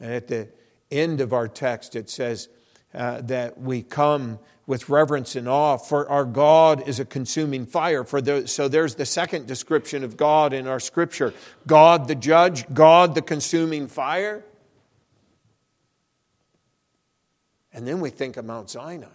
And 0.00 0.12
at 0.12 0.28
the 0.28 0.48
end 0.90 1.20
of 1.20 1.32
our 1.32 1.48
text, 1.48 1.96
it 1.96 2.10
says 2.10 2.48
uh, 2.92 3.20
that 3.22 3.60
we 3.60 3.82
come 3.82 4.38
with 4.66 4.90
reverence 4.90 5.34
and 5.34 5.48
awe, 5.48 5.78
for 5.78 6.08
our 6.10 6.26
God 6.26 6.86
is 6.86 7.00
a 7.00 7.04
consuming 7.06 7.64
fire. 7.64 8.04
For 8.04 8.20
the, 8.20 8.46
so 8.46 8.68
there's 8.68 8.96
the 8.96 9.06
second 9.06 9.46
description 9.46 10.04
of 10.04 10.18
God 10.18 10.52
in 10.52 10.66
our 10.66 10.80
scripture 10.80 11.32
God 11.66 12.06
the 12.06 12.14
judge, 12.14 12.66
God 12.74 13.14
the 13.14 13.22
consuming 13.22 13.86
fire. 13.86 14.44
And 17.78 17.86
then 17.86 18.00
we 18.00 18.10
think 18.10 18.36
of 18.36 18.44
Mount 18.44 18.68
Sinai. 18.68 19.06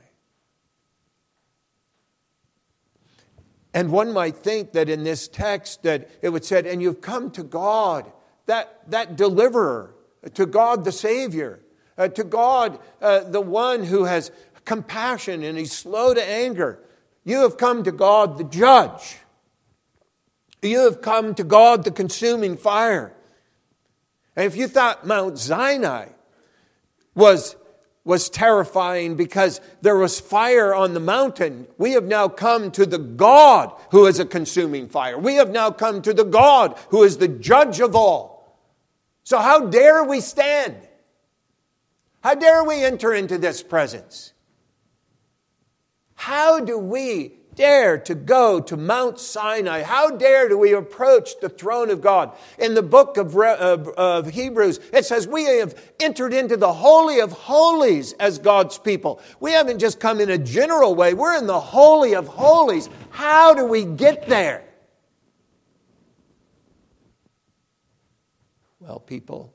And 3.74 3.91
one 3.91 4.14
might 4.14 4.38
think 4.38 4.72
that 4.72 4.88
in 4.88 5.03
this 5.03 5.28
text 5.28 5.84
that 5.84 6.09
it 6.22 6.30
would 6.30 6.45
say, 6.45 6.72
and 6.72 6.82
you've 6.82 7.01
come 7.01 7.30
to 7.32 7.43
God, 7.43 8.09
that, 8.45 8.89
that 8.89 9.18
deliverer, 9.18 9.93
to 10.36 10.45
God 10.45 10.86
the 10.86 10.93
Savior, 10.93 11.59
uh, 11.97 12.07
to 12.07 12.24
God 12.24 12.80
uh, 13.01 13.26
the 13.30 13.41
one 13.41 13.84
who 13.84 14.05
has 14.05 14.32
compassion 14.64 15.43
and 15.43 15.57
he's 15.57 15.74
slow 15.74 16.14
to 16.14 16.26
anger. 16.26 16.80
You 17.26 17.41
have 17.41 17.57
come 17.57 17.84
to 17.84 17.91
God 17.91 18.38
the 18.38 18.45
judge. 18.45 19.18
You 20.61 20.86
have 20.86 21.01
come 21.01 21.36
to 21.36 21.43
God 21.43 21.84
the 21.84 21.91
consuming 21.91 22.55
fire. 22.55 23.14
And 24.38 24.45
if 24.45 24.55
you 24.55 24.70
thought 24.70 25.05
Mount 25.05 25.38
Sinai 25.38 26.11
was 27.14 27.57
was 28.06 28.30
terrifying 28.30 29.16
because 29.16 29.62
there 29.82 29.95
was 29.95 30.20
fire 30.20 30.74
on 30.76 30.93
the 30.93 30.99
mountain. 30.99 31.68
We 31.78 31.91
have 31.91 32.04
now 32.04 32.28
come 32.28 32.70
to 32.72 32.86
the 32.86 32.97
God 32.97 33.74
who 33.91 34.06
is 34.08 34.20
a 34.20 34.26
consuming 34.26 34.89
fire. 34.89 35.18
We 35.18 35.36
have 35.36 35.51
now 35.51 35.72
come 35.72 36.01
to 36.01 36.14
the 36.14 36.26
God 36.26 36.78
who 36.89 37.04
is 37.04 37.18
the 37.18 37.30
judge 37.30 37.80
of 37.80 37.95
all. 37.95 38.34
So, 39.24 39.39
how 39.39 39.68
dare 39.68 40.04
we 40.04 40.20
stand? 40.20 40.76
How 42.22 42.36
dare 42.36 42.64
we 42.64 42.84
enter 42.84 43.14
into 43.14 43.38
this 43.38 43.64
presence? 43.64 44.34
How 46.16 46.60
do 46.60 46.78
we 46.78 47.34
dare 47.56 47.97
to 47.99 48.16
go 48.16 48.60
to 48.60 48.78
Mount 48.78 49.20
Sinai? 49.20 49.84
How 49.84 50.10
dare 50.10 50.49
do 50.49 50.58
we 50.58 50.74
approach 50.74 51.39
the 51.39 51.49
throne 51.49 51.89
of 51.89 52.01
God? 52.01 52.36
In 52.58 52.74
the 52.74 52.84
book 52.84 53.18
of, 53.18 53.36
of, 53.36 53.88
of, 53.89 54.30
Hebrews, 54.30 54.80
it 54.91 55.06
says 55.06 55.28
we 55.28 55.45
have 55.45 55.80
entered 55.99 56.34
into 56.34 56.58
the 56.58 56.74
Holy 56.74 57.20
of 57.20 57.32
Holies 57.32 58.14
as 58.14 58.38
God's 58.39 58.78
people. 58.78 59.22
We 59.39 59.51
haven't 59.51 59.80
just 59.80 59.99
come 59.99 60.20
in 60.20 60.30
a 60.30 60.38
general 60.38 60.95
way, 60.95 61.14
we're 61.14 61.38
in 61.38 61.47
the 61.47 61.60
Holy 61.60 62.16
of 62.16 62.28
Holies. 62.28 62.89
How 63.10 63.54
do 63.54 63.66
we 63.66 63.86
get 63.86 64.28
there? 64.28 64.64
Well, 68.80 68.99
people, 68.99 69.54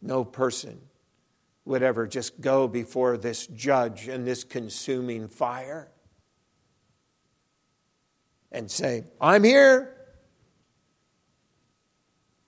no 0.00 0.24
person 0.24 0.80
would 1.66 1.82
ever 1.82 2.06
just 2.06 2.40
go 2.40 2.66
before 2.66 3.18
this 3.18 3.46
judge 3.46 4.08
and 4.08 4.26
this 4.26 4.42
consuming 4.42 5.28
fire 5.28 5.90
and 8.52 8.70
say, 8.70 9.04
I'm 9.20 9.44
here. 9.44 9.96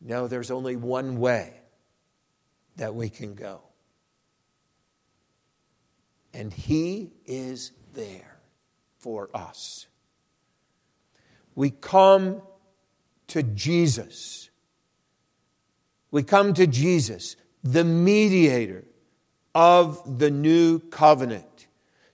No, 0.00 0.26
there's 0.26 0.50
only 0.50 0.76
one 0.76 1.18
way 1.18 1.54
that 2.76 2.94
we 2.94 3.08
can 3.08 3.34
go. 3.34 3.60
And 6.34 6.52
He 6.52 7.12
is 7.24 7.72
there 7.94 8.38
for 8.98 9.28
us. 9.34 9.86
We 11.54 11.70
come 11.70 12.42
to 13.28 13.42
Jesus. 13.42 14.50
We 16.10 16.22
come 16.22 16.54
to 16.54 16.66
Jesus, 16.66 17.36
the 17.62 17.84
mediator 17.84 18.84
of 19.54 20.18
the 20.18 20.30
new 20.30 20.78
covenant 20.78 21.51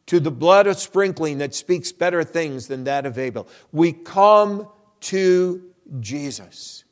to 0.08 0.18
the 0.18 0.30
blood 0.30 0.66
of 0.66 0.78
sprinkling 0.78 1.38
that 1.38 1.54
speaks 1.54 1.92
better 1.92 2.24
things 2.24 2.66
than 2.66 2.84
that 2.84 3.04
of 3.04 3.18
Abel. 3.18 3.46
We 3.72 3.92
come 3.92 4.68
to 5.00 5.62
Jesus. 6.00 6.84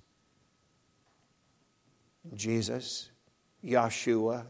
Jesus, 2.34 3.10
Yeshua, 3.64 4.44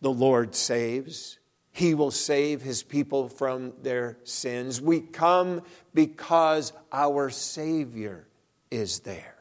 the 0.00 0.10
Lord 0.10 0.54
saves. 0.54 1.38
He 1.72 1.94
will 1.94 2.10
save 2.10 2.62
his 2.62 2.82
people 2.82 3.28
from 3.28 3.74
their 3.82 4.16
sins. 4.24 4.80
We 4.80 5.00
come 5.00 5.62
because 5.92 6.72
our 6.90 7.28
Savior 7.28 8.26
is 8.70 9.00
there. 9.00 9.36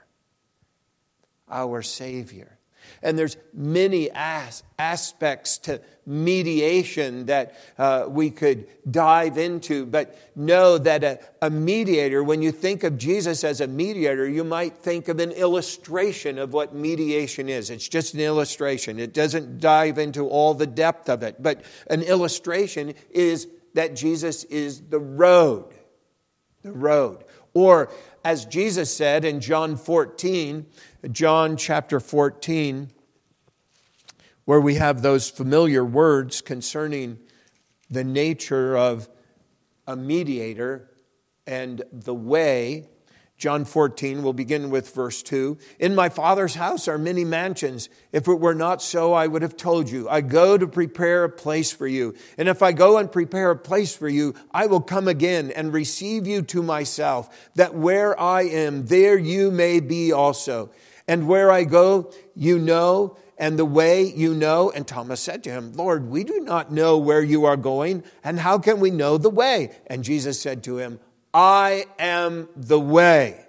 Our 1.49 1.81
Savior. 1.81 2.56
And 3.01 3.17
there's 3.17 3.37
many 3.53 4.09
as- 4.13 4.63
aspects 4.79 5.57
to 5.59 5.81
mediation 6.05 7.25
that 7.25 7.55
uh, 7.77 8.05
we 8.07 8.29
could 8.29 8.67
dive 8.89 9.37
into, 9.37 9.85
but 9.85 10.17
know 10.35 10.77
that 10.77 11.03
a, 11.03 11.19
a 11.41 11.49
mediator, 11.49 12.23
when 12.23 12.41
you 12.41 12.51
think 12.51 12.83
of 12.83 12.97
Jesus 12.97 13.43
as 13.43 13.59
a 13.59 13.67
mediator, 13.67 14.27
you 14.27 14.43
might 14.43 14.77
think 14.77 15.09
of 15.09 15.19
an 15.19 15.31
illustration 15.31 16.39
of 16.39 16.53
what 16.53 16.73
mediation 16.73 17.49
is. 17.49 17.69
It's 17.69 17.89
just 17.89 18.13
an 18.13 18.21
illustration, 18.21 18.99
it 18.99 19.13
doesn't 19.13 19.59
dive 19.59 19.97
into 19.97 20.27
all 20.27 20.53
the 20.53 20.67
depth 20.67 21.09
of 21.09 21.23
it, 21.23 21.41
but 21.43 21.63
an 21.89 22.01
illustration 22.01 22.93
is 23.09 23.47
that 23.73 23.95
Jesus 23.95 24.43
is 24.45 24.81
the 24.81 24.99
road. 24.99 25.73
The 26.63 26.71
road. 26.71 27.23
Or, 27.53 27.89
as 28.23 28.45
Jesus 28.45 28.95
said 28.95 29.25
in 29.25 29.39
John 29.39 29.77
14, 29.77 30.65
John 31.11 31.57
chapter 31.57 31.99
14, 31.99 32.89
where 34.45 34.59
we 34.59 34.75
have 34.75 35.03
those 35.03 35.29
familiar 35.29 35.85
words 35.85 36.41
concerning 36.41 37.19
the 37.89 38.03
nature 38.03 38.75
of 38.75 39.07
a 39.85 39.95
mediator 39.95 40.89
and 41.45 41.83
the 41.91 42.15
way. 42.15 42.89
John 43.37 43.63
14, 43.63 44.23
we'll 44.23 44.33
begin 44.33 44.71
with 44.71 44.95
verse 44.95 45.21
2. 45.21 45.59
In 45.77 45.93
my 45.93 46.09
Father's 46.09 46.55
house 46.55 46.87
are 46.87 46.97
many 46.97 47.23
mansions. 47.23 47.89
If 48.11 48.27
it 48.27 48.39
were 48.39 48.55
not 48.55 48.81
so, 48.81 49.13
I 49.13 49.27
would 49.27 49.43
have 49.43 49.55
told 49.55 49.91
you. 49.91 50.09
I 50.09 50.21
go 50.21 50.57
to 50.57 50.67
prepare 50.67 51.25
a 51.25 51.29
place 51.29 51.71
for 51.71 51.85
you. 51.85 52.15
And 52.39 52.49
if 52.49 52.63
I 52.63 52.71
go 52.71 52.97
and 52.97 53.11
prepare 53.11 53.51
a 53.51 53.55
place 53.55 53.95
for 53.95 54.09
you, 54.09 54.33
I 54.51 54.65
will 54.65 54.81
come 54.81 55.07
again 55.07 55.51
and 55.51 55.71
receive 55.71 56.25
you 56.25 56.41
to 56.41 56.63
myself, 56.63 57.51
that 57.53 57.75
where 57.75 58.19
I 58.19 58.41
am, 58.41 58.87
there 58.87 59.19
you 59.19 59.51
may 59.51 59.79
be 59.79 60.11
also. 60.11 60.71
And 61.07 61.27
where 61.27 61.51
I 61.51 61.63
go, 61.63 62.11
you 62.35 62.59
know, 62.59 63.17
and 63.37 63.57
the 63.57 63.65
way 63.65 64.03
you 64.03 64.33
know. 64.33 64.71
And 64.71 64.87
Thomas 64.87 65.21
said 65.21 65.43
to 65.43 65.51
him, 65.51 65.73
Lord, 65.73 66.09
we 66.09 66.23
do 66.23 66.39
not 66.39 66.71
know 66.71 66.97
where 66.97 67.21
you 67.21 67.45
are 67.45 67.57
going, 67.57 68.03
and 68.23 68.39
how 68.39 68.57
can 68.59 68.79
we 68.79 68.91
know 68.91 69.17
the 69.17 69.29
way? 69.29 69.71
And 69.87 70.03
Jesus 70.03 70.39
said 70.39 70.63
to 70.63 70.77
him, 70.77 70.99
I 71.33 71.85
am 71.99 72.49
the 72.55 72.79
way, 72.79 73.45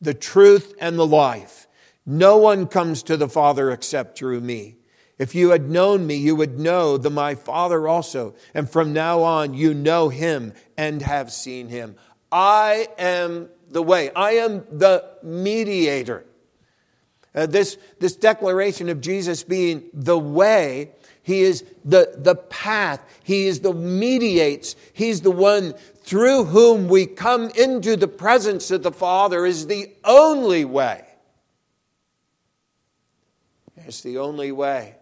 the 0.00 0.14
truth, 0.14 0.74
and 0.80 0.98
the 0.98 1.06
life. 1.06 1.66
No 2.04 2.36
one 2.36 2.66
comes 2.66 3.02
to 3.04 3.16
the 3.16 3.28
Father 3.28 3.70
except 3.70 4.16
through 4.16 4.40
me. 4.40 4.76
If 5.18 5.34
you 5.34 5.50
had 5.50 5.68
known 5.68 6.06
me, 6.06 6.16
you 6.16 6.36
would 6.36 6.58
know 6.60 6.98
the 6.98 7.10
my 7.10 7.34
Father 7.34 7.88
also. 7.88 8.34
And 8.54 8.68
from 8.68 8.92
now 8.92 9.22
on, 9.22 9.54
you 9.54 9.74
know 9.74 10.08
him 10.08 10.52
and 10.76 11.00
have 11.02 11.32
seen 11.32 11.68
him. 11.68 11.96
I 12.30 12.88
am 12.98 13.48
the 13.68 13.82
way. 13.82 14.12
I 14.14 14.32
am 14.32 14.64
the 14.70 15.04
mediator. 15.22 16.26
Uh, 17.36 17.44
this, 17.44 17.76
this 18.00 18.16
declaration 18.16 18.88
of 18.88 19.02
Jesus 19.02 19.42
being 19.44 19.84
the 19.92 20.18
way, 20.18 20.90
he 21.22 21.42
is 21.42 21.64
the, 21.84 22.14
the 22.16 22.34
path, 22.34 23.00
he 23.22 23.46
is 23.46 23.60
the 23.60 23.74
mediates, 23.74 24.74
he's 24.94 25.20
the 25.20 25.30
one 25.30 25.74
through 26.02 26.44
whom 26.44 26.88
we 26.88 27.04
come 27.04 27.50
into 27.50 27.94
the 27.94 28.08
presence 28.08 28.70
of 28.70 28.82
the 28.82 28.92
Father, 28.92 29.44
is 29.44 29.66
the 29.66 29.92
only 30.02 30.64
way. 30.64 31.04
It's 33.76 34.00
the 34.00 34.18
only 34.18 34.50
way 34.50 34.96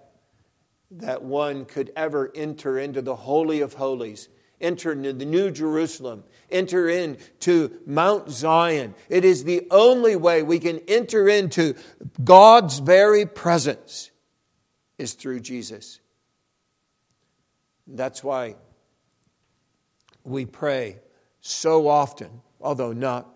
that 0.91 1.23
one 1.23 1.65
could 1.65 1.93
ever 1.95 2.33
enter 2.35 2.79
into 2.79 3.01
the 3.01 3.17
Holy 3.17 3.61
of 3.61 3.75
Holies 3.75 4.29
enter 4.65 4.93
into 4.93 5.13
the 5.13 5.25
New 5.25 5.51
Jerusalem, 5.51 6.25
enter 6.51 6.89
into 6.89 7.71
Mount 7.87 8.31
Zion. 8.31 8.95
It 9.09 9.25
is 9.25 9.45
the 9.45 9.67
only 9.71 10.17
way 10.17 10.43
we 10.43 10.59
can 10.59 10.81
enter 10.89 11.29
into 11.29 11.75
God's 12.23 12.79
very 12.79 13.27
presence 13.27 14.11
is 14.99 15.15
through 15.15 15.41
Jesus. 15.41 16.01
That's 17.87 18.25
why 18.25 18.57
we 20.25 20.47
pray 20.47 21.01
so 21.41 21.87
often, 21.87 22.31
although 22.61 22.93
not 22.93 23.31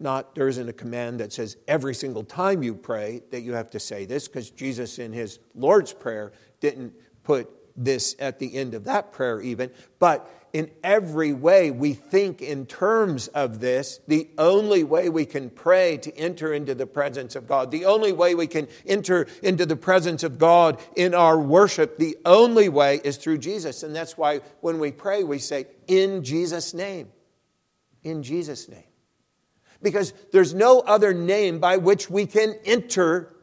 not 0.00 0.34
there 0.34 0.48
isn't 0.48 0.68
a 0.68 0.72
command 0.72 1.20
that 1.20 1.32
says 1.32 1.56
every 1.68 1.94
single 1.94 2.24
time 2.24 2.62
you 2.62 2.74
pray 2.74 3.22
that 3.30 3.40
you 3.40 3.54
have 3.54 3.70
to 3.70 3.80
say 3.80 4.04
this 4.04 4.26
because 4.26 4.50
Jesus 4.50 4.98
in 4.98 5.12
his 5.12 5.38
Lord's 5.54 5.92
prayer 5.92 6.32
didn't 6.60 6.92
put 7.22 7.48
this 7.76 8.14
at 8.18 8.38
the 8.38 8.54
end 8.54 8.74
of 8.74 8.84
that 8.84 9.12
prayer 9.12 9.40
even 9.40 9.70
but 9.98 10.30
in 10.54 10.70
every 10.84 11.32
way 11.32 11.72
we 11.72 11.92
think 11.92 12.40
in 12.40 12.64
terms 12.64 13.26
of 13.28 13.58
this, 13.58 13.98
the 14.06 14.30
only 14.38 14.84
way 14.84 15.08
we 15.08 15.26
can 15.26 15.50
pray 15.50 15.96
to 15.96 16.16
enter 16.16 16.54
into 16.54 16.76
the 16.76 16.86
presence 16.86 17.34
of 17.34 17.48
God, 17.48 17.72
the 17.72 17.86
only 17.86 18.12
way 18.12 18.36
we 18.36 18.46
can 18.46 18.68
enter 18.86 19.26
into 19.42 19.66
the 19.66 19.74
presence 19.74 20.22
of 20.22 20.38
God 20.38 20.80
in 20.94 21.12
our 21.12 21.36
worship, 21.36 21.98
the 21.98 22.16
only 22.24 22.68
way 22.68 23.00
is 23.02 23.16
through 23.16 23.38
Jesus. 23.38 23.82
And 23.82 23.94
that's 23.94 24.16
why 24.16 24.42
when 24.60 24.78
we 24.78 24.92
pray, 24.92 25.24
we 25.24 25.40
say, 25.40 25.66
in 25.88 26.22
Jesus' 26.22 26.72
name. 26.72 27.08
In 28.04 28.22
Jesus' 28.22 28.68
name. 28.68 28.84
Because 29.82 30.14
there's 30.32 30.54
no 30.54 30.80
other 30.80 31.12
name 31.12 31.58
by 31.58 31.78
which 31.78 32.08
we 32.08 32.26
can 32.26 32.54
enter 32.64 33.33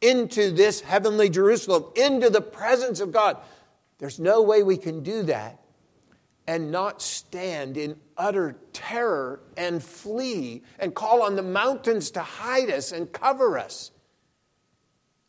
into 0.00 0.50
this 0.50 0.80
heavenly 0.80 1.28
Jerusalem, 1.28 1.84
into 1.96 2.30
the 2.30 2.40
presence 2.40 3.00
of 3.00 3.12
God. 3.12 3.38
There's 3.98 4.20
no 4.20 4.42
way 4.42 4.62
we 4.62 4.76
can 4.76 5.02
do 5.02 5.22
that 5.24 5.60
and 6.46 6.70
not 6.70 7.02
stand 7.02 7.76
in 7.76 7.96
utter 8.16 8.56
terror 8.72 9.40
and 9.56 9.82
flee 9.82 10.62
and 10.78 10.94
call 10.94 11.22
on 11.22 11.36
the 11.36 11.42
mountains 11.42 12.10
to 12.12 12.20
hide 12.20 12.70
us 12.70 12.92
and 12.92 13.12
cover 13.12 13.58
us. 13.58 13.90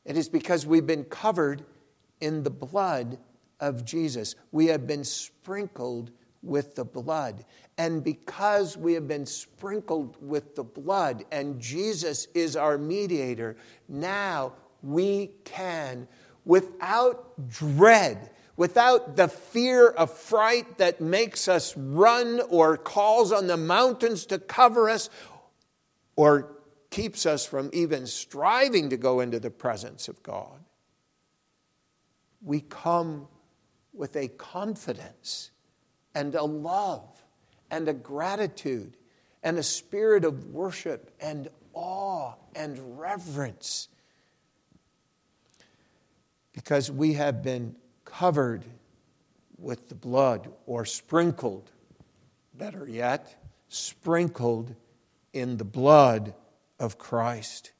It 0.06 0.18
is 0.18 0.30
because 0.30 0.66
we've 0.66 0.88
been 0.88 1.04
covered 1.04 1.66
in 2.22 2.44
the 2.44 2.50
blood 2.50 3.18
of 3.60 3.84
Jesus. 3.84 4.36
We 4.52 4.68
have 4.68 4.88
been 4.88 5.04
sprinkled 5.04 6.12
with 6.42 6.76
the 6.76 6.86
blood. 6.86 7.44
And 7.80 8.04
because 8.04 8.76
we 8.76 8.94
have 8.96 9.08
been 9.08 9.26
sprinkled 9.26 10.18
with 10.20 10.54
the 10.56 10.66
blood 10.66 11.24
and 11.32 11.62
Jesus 11.62 12.28
is 12.34 12.58
our 12.58 12.78
mediator, 12.78 13.56
now 13.88 14.52
we 14.84 15.32
can, 15.46 16.10
without 16.44 17.48
dread, 17.48 18.32
without 18.58 19.16
the 19.16 19.30
fear 19.30 19.88
of 19.88 20.12
fright 20.12 20.78
that 20.80 21.00
makes 21.00 21.48
us 21.48 21.76
run 21.78 22.42
or 22.50 22.76
calls 22.76 23.32
on 23.32 23.48
the 23.48 23.56
mountains 23.56 24.26
to 24.26 24.40
cover 24.40 24.90
us 24.90 25.10
or 26.18 26.52
keeps 26.90 27.26
us 27.26 27.46
from 27.46 27.70
even 27.72 28.08
striving 28.08 28.90
to 28.90 28.98
go 28.98 29.22
into 29.22 29.40
the 29.40 29.52
presence 29.52 30.10
of 30.10 30.22
God, 30.22 30.60
we 32.42 32.60
come 32.60 33.30
with 33.94 34.18
a 34.18 34.28
confidence 34.28 35.52
and 36.14 36.36
a 36.36 36.44
love 36.44 37.19
and 37.72 37.88
a 37.88 37.94
gratitude 37.94 38.96
and 39.44 39.58
a 39.58 39.64
spirit 39.64 40.26
of 40.26 40.48
worship 40.48 41.12
and 41.22 41.50
awe 41.74 42.34
and 42.56 43.00
reverence 43.00 43.88
because 46.54 46.92
we 46.92 47.14
have 47.14 47.42
been 47.42 47.76
covered 48.04 48.66
with 49.58 49.90
the 49.90 49.96
blood 49.96 50.52
or 50.66 50.86
sprinkled, 50.86 51.72
better 52.54 52.88
yet, 52.88 53.42
sprinkled 53.70 54.76
in 55.34 55.58
the 55.58 55.64
blood 55.64 56.34
of 56.80 56.98
Christ. 56.98 57.72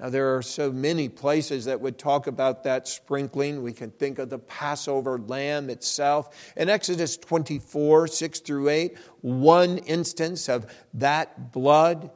Now, 0.00 0.08
there 0.10 0.36
are 0.36 0.42
so 0.42 0.72
many 0.72 1.08
places 1.08 1.66
that 1.66 1.80
would 1.80 1.98
talk 1.98 2.26
about 2.26 2.64
that 2.64 2.88
sprinkling. 2.88 3.62
We 3.62 3.72
can 3.72 3.90
think 3.90 4.18
of 4.18 4.28
the 4.28 4.40
Passover 4.40 5.18
lamb 5.18 5.70
itself. 5.70 6.52
In 6.56 6.68
Exodus 6.68 7.16
24, 7.16 8.08
6 8.08 8.40
through 8.40 8.68
8, 8.70 8.98
one 9.20 9.78
instance 9.78 10.48
of 10.48 10.66
that 10.94 11.52
blood 11.52 12.10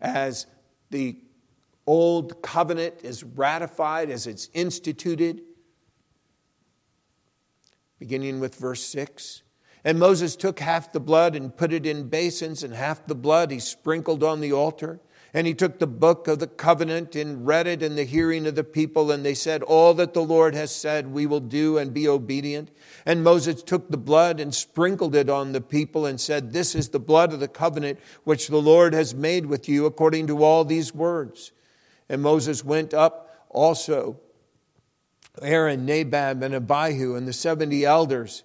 as 0.00 0.46
the 0.90 1.16
old 1.86 2.42
covenant 2.42 2.96
is 3.02 3.22
ratified, 3.22 4.10
as 4.10 4.26
it's 4.26 4.50
instituted. 4.52 5.42
Beginning 8.00 8.40
with 8.40 8.56
verse 8.56 8.84
6. 8.84 9.42
And 9.84 9.98
Moses 9.98 10.34
took 10.34 10.58
half 10.58 10.92
the 10.92 11.00
blood 11.00 11.36
and 11.36 11.56
put 11.56 11.72
it 11.72 11.86
in 11.86 12.08
basins, 12.08 12.64
and 12.64 12.74
half 12.74 13.06
the 13.06 13.14
blood 13.14 13.52
he 13.52 13.60
sprinkled 13.60 14.24
on 14.24 14.40
the 14.40 14.52
altar. 14.52 15.00
And 15.34 15.46
he 15.46 15.54
took 15.54 15.78
the 15.78 15.86
book 15.86 16.28
of 16.28 16.40
the 16.40 16.46
covenant 16.46 17.16
and 17.16 17.46
read 17.46 17.66
it 17.66 17.82
in 17.82 17.96
the 17.96 18.04
hearing 18.04 18.46
of 18.46 18.54
the 18.54 18.64
people, 18.64 19.10
and 19.10 19.24
they 19.24 19.32
said, 19.32 19.62
All 19.62 19.94
that 19.94 20.12
the 20.12 20.22
Lord 20.22 20.54
has 20.54 20.74
said 20.74 21.06
we 21.06 21.24
will 21.24 21.40
do 21.40 21.78
and 21.78 21.94
be 21.94 22.06
obedient. 22.06 22.70
And 23.06 23.24
Moses 23.24 23.62
took 23.62 23.90
the 23.90 23.96
blood 23.96 24.40
and 24.40 24.54
sprinkled 24.54 25.16
it 25.16 25.30
on 25.30 25.52
the 25.52 25.62
people 25.62 26.04
and 26.04 26.20
said, 26.20 26.52
This 26.52 26.74
is 26.74 26.90
the 26.90 27.00
blood 27.00 27.32
of 27.32 27.40
the 27.40 27.48
covenant 27.48 27.98
which 28.24 28.48
the 28.48 28.60
Lord 28.60 28.92
has 28.92 29.14
made 29.14 29.46
with 29.46 29.70
you 29.70 29.86
according 29.86 30.26
to 30.26 30.44
all 30.44 30.66
these 30.66 30.94
words. 30.94 31.52
And 32.10 32.20
Moses 32.20 32.62
went 32.62 32.92
up 32.92 33.46
also, 33.48 34.20
Aaron, 35.40 35.86
Nadab, 35.86 36.42
and 36.42 36.54
Abihu, 36.54 37.14
and 37.14 37.26
the 37.26 37.32
70 37.32 37.86
elders. 37.86 38.42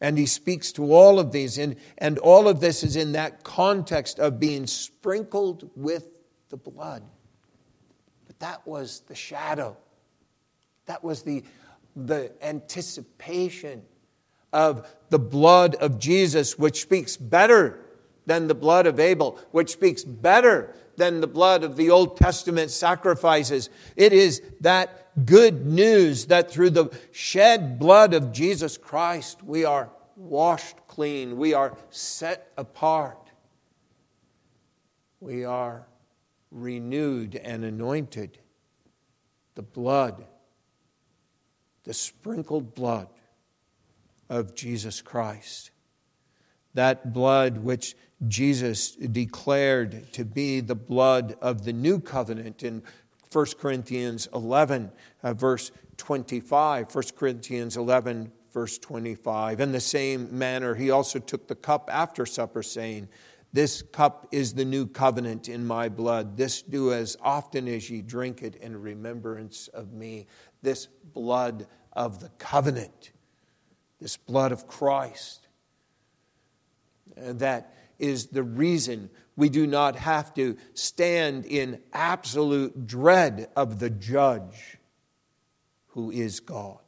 And 0.00 0.16
he 0.16 0.26
speaks 0.26 0.72
to 0.72 0.92
all 0.92 1.18
of 1.18 1.32
these. 1.32 1.58
And, 1.58 1.76
and 1.98 2.18
all 2.18 2.48
of 2.48 2.60
this 2.60 2.82
is 2.82 2.96
in 2.96 3.12
that 3.12 3.44
context 3.44 4.18
of 4.18 4.40
being 4.40 4.66
sprinkled 4.66 5.70
with 5.76 6.08
the 6.48 6.56
blood. 6.56 7.02
But 8.26 8.38
that 8.40 8.66
was 8.66 9.00
the 9.08 9.14
shadow. 9.14 9.76
That 10.86 11.04
was 11.04 11.22
the, 11.22 11.44
the 11.94 12.32
anticipation 12.42 13.82
of 14.52 14.88
the 15.10 15.18
blood 15.18 15.74
of 15.76 15.98
Jesus, 15.98 16.58
which 16.58 16.80
speaks 16.80 17.16
better 17.16 17.78
than 18.26 18.48
the 18.48 18.54
blood 18.54 18.86
of 18.86 18.98
Abel, 18.98 19.38
which 19.50 19.70
speaks 19.70 20.02
better 20.02 20.74
than 20.96 21.20
the 21.20 21.26
blood 21.26 21.64
of 21.64 21.76
the 21.76 21.90
Old 21.90 22.16
Testament 22.16 22.70
sacrifices. 22.70 23.70
It 23.96 24.12
is 24.12 24.42
that 24.60 24.99
good 25.24 25.66
news 25.66 26.26
that 26.26 26.50
through 26.50 26.70
the 26.70 26.96
shed 27.12 27.78
blood 27.78 28.14
of 28.14 28.32
Jesus 28.32 28.76
Christ 28.76 29.42
we 29.42 29.64
are 29.64 29.90
washed 30.16 30.76
clean, 30.86 31.36
we 31.36 31.54
are 31.54 31.76
set 31.90 32.52
apart, 32.56 33.30
we 35.20 35.44
are 35.44 35.86
renewed 36.50 37.36
and 37.36 37.64
anointed. 37.64 38.38
The 39.54 39.62
blood, 39.62 40.24
the 41.84 41.94
sprinkled 41.94 42.74
blood 42.74 43.08
of 44.28 44.54
Jesus 44.54 45.02
Christ. 45.02 45.70
That 46.74 47.12
blood 47.12 47.58
which 47.58 47.96
Jesus 48.28 48.94
declared 48.94 50.12
to 50.12 50.24
be 50.24 50.60
the 50.60 50.74
blood 50.74 51.36
of 51.40 51.64
the 51.64 51.72
new 51.72 51.98
covenant 51.98 52.62
in 52.62 52.82
1 53.32 53.46
Corinthians 53.60 54.28
11, 54.34 54.90
uh, 55.22 55.34
verse 55.34 55.70
25. 55.98 56.92
1 56.92 57.04
Corinthians 57.16 57.76
11, 57.76 58.32
verse 58.52 58.78
25. 58.78 59.60
In 59.60 59.70
the 59.70 59.80
same 59.80 60.36
manner, 60.36 60.74
he 60.74 60.90
also 60.90 61.20
took 61.20 61.46
the 61.46 61.54
cup 61.54 61.88
after 61.92 62.26
supper, 62.26 62.62
saying, 62.62 63.08
This 63.52 63.82
cup 63.82 64.26
is 64.32 64.54
the 64.54 64.64
new 64.64 64.84
covenant 64.84 65.48
in 65.48 65.64
my 65.64 65.88
blood. 65.88 66.36
This 66.36 66.60
do 66.60 66.92
as 66.92 67.16
often 67.20 67.68
as 67.68 67.88
ye 67.88 68.02
drink 68.02 68.42
it 68.42 68.56
in 68.56 68.80
remembrance 68.80 69.68
of 69.68 69.92
me. 69.92 70.26
This 70.62 70.86
blood 70.86 71.68
of 71.92 72.18
the 72.18 72.30
covenant, 72.30 73.12
this 74.00 74.16
blood 74.16 74.50
of 74.50 74.66
Christ, 74.66 75.46
that 77.16 77.76
is 78.00 78.28
the 78.28 78.42
reason 78.42 79.10
we 79.40 79.48
do 79.48 79.66
not 79.66 79.96
have 79.96 80.34
to 80.34 80.58
stand 80.74 81.46
in 81.46 81.80
absolute 81.94 82.86
dread 82.86 83.48
of 83.56 83.78
the 83.78 83.88
judge 83.88 84.76
who 85.88 86.10
is 86.10 86.40
God. 86.40 86.78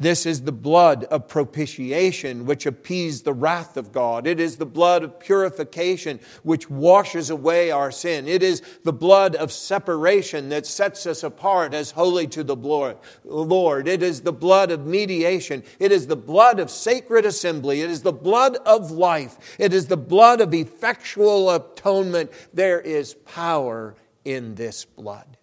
This 0.00 0.26
is 0.26 0.42
the 0.42 0.50
blood 0.50 1.04
of 1.04 1.28
propitiation, 1.28 2.46
which 2.46 2.66
appeased 2.66 3.24
the 3.24 3.32
wrath 3.32 3.76
of 3.76 3.92
God. 3.92 4.26
It 4.26 4.40
is 4.40 4.56
the 4.56 4.66
blood 4.66 5.04
of 5.04 5.20
purification, 5.20 6.18
which 6.42 6.68
washes 6.68 7.30
away 7.30 7.70
our 7.70 7.92
sin. 7.92 8.26
It 8.26 8.42
is 8.42 8.60
the 8.82 8.92
blood 8.92 9.36
of 9.36 9.52
separation 9.52 10.48
that 10.48 10.66
sets 10.66 11.06
us 11.06 11.22
apart 11.22 11.74
as 11.74 11.92
holy 11.92 12.26
to 12.26 12.42
the 12.42 12.56
Lord. 12.56 13.86
It 13.86 14.02
is 14.02 14.22
the 14.22 14.32
blood 14.32 14.72
of 14.72 14.84
mediation. 14.84 15.62
It 15.78 15.92
is 15.92 16.08
the 16.08 16.16
blood 16.16 16.58
of 16.58 16.72
sacred 16.72 17.24
assembly. 17.24 17.80
It 17.80 17.90
is 17.90 18.02
the 18.02 18.12
blood 18.12 18.56
of 18.66 18.90
life. 18.90 19.56
It 19.60 19.72
is 19.72 19.86
the 19.86 19.96
blood 19.96 20.40
of 20.40 20.52
effectual 20.52 21.50
atonement. 21.50 22.32
There 22.52 22.80
is 22.80 23.14
power 23.14 23.94
in 24.24 24.56
this 24.56 24.84
blood. 24.84 25.36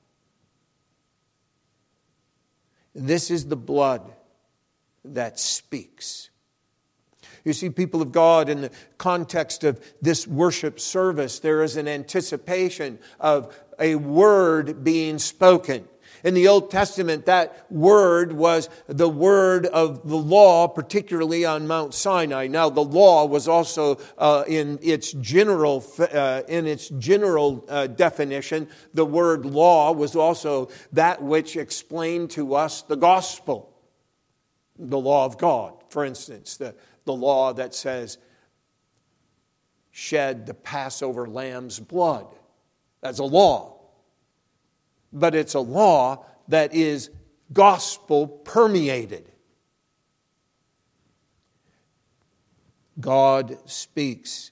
This 2.93 3.31
is 3.31 3.47
the 3.47 3.55
blood 3.55 4.11
that 5.05 5.39
speaks. 5.39 6.29
You 7.43 7.53
see, 7.53 7.69
people 7.69 8.01
of 8.01 8.11
God, 8.11 8.49
in 8.49 8.61
the 8.61 8.71
context 8.97 9.63
of 9.63 9.83
this 10.01 10.27
worship 10.27 10.79
service, 10.79 11.39
there 11.39 11.63
is 11.63 11.75
an 11.75 11.87
anticipation 11.87 12.99
of 13.19 13.55
a 13.79 13.95
word 13.95 14.83
being 14.83 15.17
spoken. 15.17 15.85
In 16.23 16.35
the 16.35 16.49
Old 16.49 16.69
Testament, 16.69 17.25
that 17.25 17.65
word 17.71 18.31
was 18.31 18.69
the 18.85 19.09
word 19.09 19.65
of 19.65 20.07
the 20.07 20.17
law, 20.17 20.67
particularly 20.67 21.45
on 21.45 21.65
Mount 21.65 21.95
Sinai. 21.95 22.45
Now, 22.45 22.69
the 22.69 22.83
law 22.83 23.25
was 23.25 23.47
also 23.47 23.97
uh, 24.19 24.43
in 24.47 24.77
its 24.83 25.13
general 25.13 25.83
uh, 25.99 26.43
in 26.47 26.67
its 26.67 26.89
general 26.89 27.65
uh, 27.67 27.87
definition. 27.87 28.67
The 28.93 29.05
word 29.05 29.45
law 29.45 29.93
was 29.93 30.15
also 30.15 30.69
that 30.93 31.23
which 31.23 31.55
explained 31.55 32.29
to 32.31 32.53
us 32.53 32.83
the 32.83 32.97
gospel 32.97 33.70
the 34.89 34.99
law 34.99 35.25
of 35.25 35.37
God. 35.37 35.73
For 35.89 36.03
instance, 36.03 36.57
the, 36.57 36.75
the 37.05 37.13
law 37.13 37.53
that 37.53 37.75
says, 37.75 38.17
shed 39.91 40.45
the 40.45 40.53
Passover 40.53 41.27
lamb's 41.27 41.79
blood. 41.79 42.27
That's 43.01 43.19
a 43.19 43.23
law. 43.23 43.79
But 45.13 45.35
it's 45.35 45.53
a 45.53 45.59
law 45.59 46.25
that 46.47 46.73
is 46.73 47.09
gospel 47.53 48.27
permeated. 48.27 49.31
God 52.99 53.57
speaks 53.69 54.51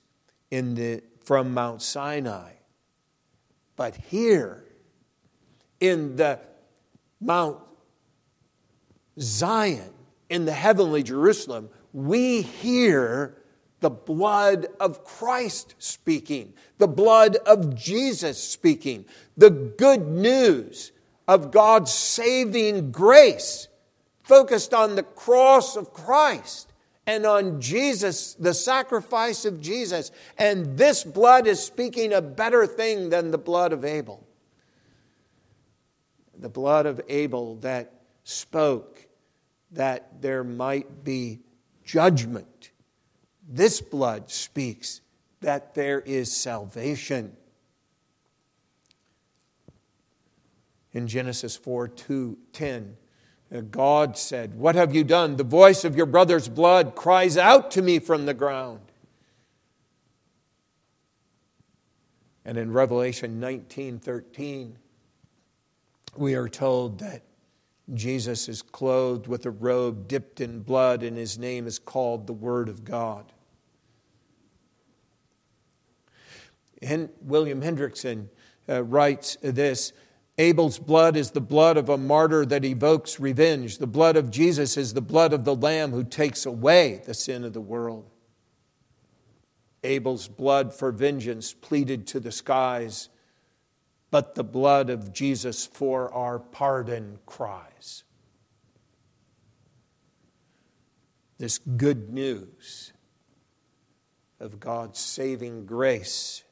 in 0.51 0.75
the, 0.75 1.03
from 1.23 1.53
Mount 1.53 1.81
Sinai. 1.81 2.51
But 3.75 3.95
here, 3.95 4.65
in 5.79 6.15
the 6.15 6.39
Mount 7.21 7.59
Zion, 9.19 9.93
in 10.29 10.45
the 10.45 10.53
heavenly 10.53 11.03
Jerusalem, 11.03 11.69
we 11.93 12.41
hear 12.41 13.35
the 13.79 13.89
blood 13.89 14.67
of 14.79 15.03
Christ 15.03 15.75
speaking, 15.79 16.53
the 16.77 16.87
blood 16.87 17.37
of 17.37 17.75
Jesus 17.75 18.41
speaking, 18.41 19.05
the 19.37 19.49
good 19.49 20.07
news 20.07 20.91
of 21.27 21.51
God's 21.51 21.93
saving 21.93 22.91
grace 22.91 23.67
focused 24.23 24.73
on 24.73 24.95
the 24.95 25.03
cross 25.03 25.75
of 25.75 25.93
Christ 25.93 26.71
and 27.07 27.25
on 27.25 27.59
Jesus, 27.59 28.35
the 28.35 28.53
sacrifice 28.53 29.45
of 29.45 29.59
Jesus. 29.59 30.11
And 30.37 30.77
this 30.77 31.03
blood 31.03 31.47
is 31.47 31.59
speaking 31.59 32.13
a 32.13 32.21
better 32.21 32.67
thing 32.67 33.09
than 33.09 33.31
the 33.31 33.37
blood 33.39 33.73
of 33.73 33.83
Abel. 33.83 34.27
The 36.37 36.49
blood 36.49 36.85
of 36.85 37.01
Abel 37.09 37.55
that 37.57 37.93
spoke 38.23 38.98
that 39.71 40.21
there 40.21 40.43
might 40.43 41.03
be 41.03 41.39
judgment. 41.83 42.71
This 43.47 43.81
blood 43.81 44.29
speaks 44.29 45.01
that 45.41 45.73
there 45.73 46.01
is 46.01 46.31
salvation. 46.35 47.35
In 50.91 51.07
Genesis 51.07 51.55
4 51.55 51.87
2 51.87 52.37
10, 52.51 52.97
uh, 53.53 53.61
God 53.61 54.17
said, 54.17 54.55
What 54.55 54.75
have 54.75 54.93
you 54.93 55.03
done? 55.03 55.35
The 55.35 55.43
voice 55.43 55.83
of 55.83 55.95
your 55.95 56.05
brother's 56.05 56.47
blood 56.47 56.95
cries 56.95 57.37
out 57.37 57.71
to 57.71 57.81
me 57.81 57.99
from 57.99 58.25
the 58.25 58.33
ground. 58.33 58.81
And 62.45 62.57
in 62.57 62.71
Revelation 62.71 63.39
19 63.39 63.99
13, 63.99 64.77
we 66.17 66.33
are 66.33 66.49
told 66.49 66.99
that 66.99 67.23
Jesus 67.93 68.47
is 68.47 68.61
clothed 68.61 69.27
with 69.27 69.45
a 69.45 69.51
robe 69.51 70.07
dipped 70.07 70.41
in 70.41 70.61
blood, 70.61 71.03
and 71.03 71.17
his 71.17 71.37
name 71.37 71.67
is 71.67 71.79
called 71.79 72.27
the 72.27 72.33
Word 72.33 72.69
of 72.69 72.83
God. 72.83 73.31
And 76.81 77.09
William 77.21 77.61
Hendriksen 77.61 78.29
uh, 78.67 78.83
writes 78.83 79.37
this 79.41 79.91
Abel's 80.37 80.79
blood 80.79 81.17
is 81.17 81.31
the 81.31 81.41
blood 81.41 81.75
of 81.75 81.89
a 81.89 81.97
martyr 81.97 82.45
that 82.45 82.63
evokes 82.63 83.19
revenge. 83.19 83.77
The 83.77 83.87
blood 83.87 84.15
of 84.15 84.31
Jesus 84.31 84.77
is 84.77 84.93
the 84.93 85.01
blood 85.01 85.33
of 85.33 85.43
the 85.43 85.55
Lamb 85.55 85.91
who 85.91 86.03
takes 86.03 86.45
away 86.45 87.01
the 87.05 87.13
sin 87.13 87.43
of 87.43 87.51
the 87.51 87.59
world. 87.59 88.09
Abel's 89.83 90.29
blood 90.29 90.73
for 90.73 90.91
vengeance 90.91 91.53
pleaded 91.53 92.07
to 92.07 92.21
the 92.21 92.31
skies, 92.31 93.09
but 94.11 94.35
the 94.35 94.43
blood 94.43 94.89
of 94.89 95.13
Jesus 95.13 95.65
for 95.65 96.13
our 96.13 96.39
pardon 96.39 97.19
cries. 97.25 98.03
This 101.37 101.57
good 101.59 102.09
news 102.09 102.91
of 104.39 104.59
God's 104.59 104.99
saving 104.99 105.65
grace 105.65 106.43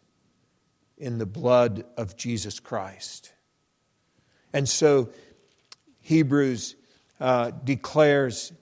in 0.97 1.17
the 1.17 1.25
blood 1.25 1.85
of 1.97 2.15
Jesus 2.15 2.59
Christ. 2.59 3.33
And 4.53 4.67
so 4.67 5.09
Hebrews 6.01 6.75
uh, 7.19 7.51
declares 7.63 8.53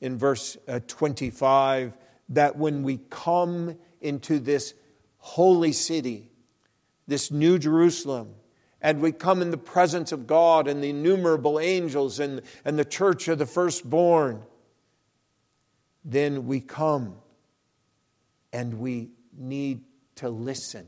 in 0.00 0.18
verse 0.18 0.56
uh, 0.68 0.80
25 0.86 1.92
that 2.30 2.56
when 2.56 2.82
we 2.82 2.98
come 3.10 3.76
into 4.00 4.38
this 4.38 4.74
holy 5.18 5.72
city, 5.72 6.30
this 7.06 7.30
new 7.30 7.58
Jerusalem, 7.58 8.34
and 8.80 9.00
we 9.00 9.12
come 9.12 9.42
in 9.42 9.50
the 9.50 9.58
presence 9.58 10.12
of 10.12 10.26
God 10.26 10.68
and 10.68 10.82
the 10.82 10.90
innumerable 10.90 11.58
angels 11.58 12.20
and, 12.20 12.42
and 12.64 12.78
the 12.78 12.84
church 12.84 13.28
of 13.28 13.38
the 13.38 13.46
firstborn, 13.46 14.42
then 16.04 16.46
we 16.46 16.60
come 16.60 17.16
and 18.52 18.78
we 18.78 19.10
need 19.36 19.82
to 20.16 20.28
listen 20.28 20.86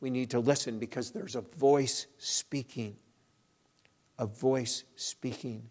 we 0.00 0.10
need 0.10 0.30
to 0.30 0.40
listen 0.40 0.78
because 0.78 1.10
there's 1.10 1.36
a 1.36 1.42
voice 1.42 2.06
speaking. 2.18 2.96
A 4.18 4.26
voice 4.26 4.84
speaking. 4.96 5.68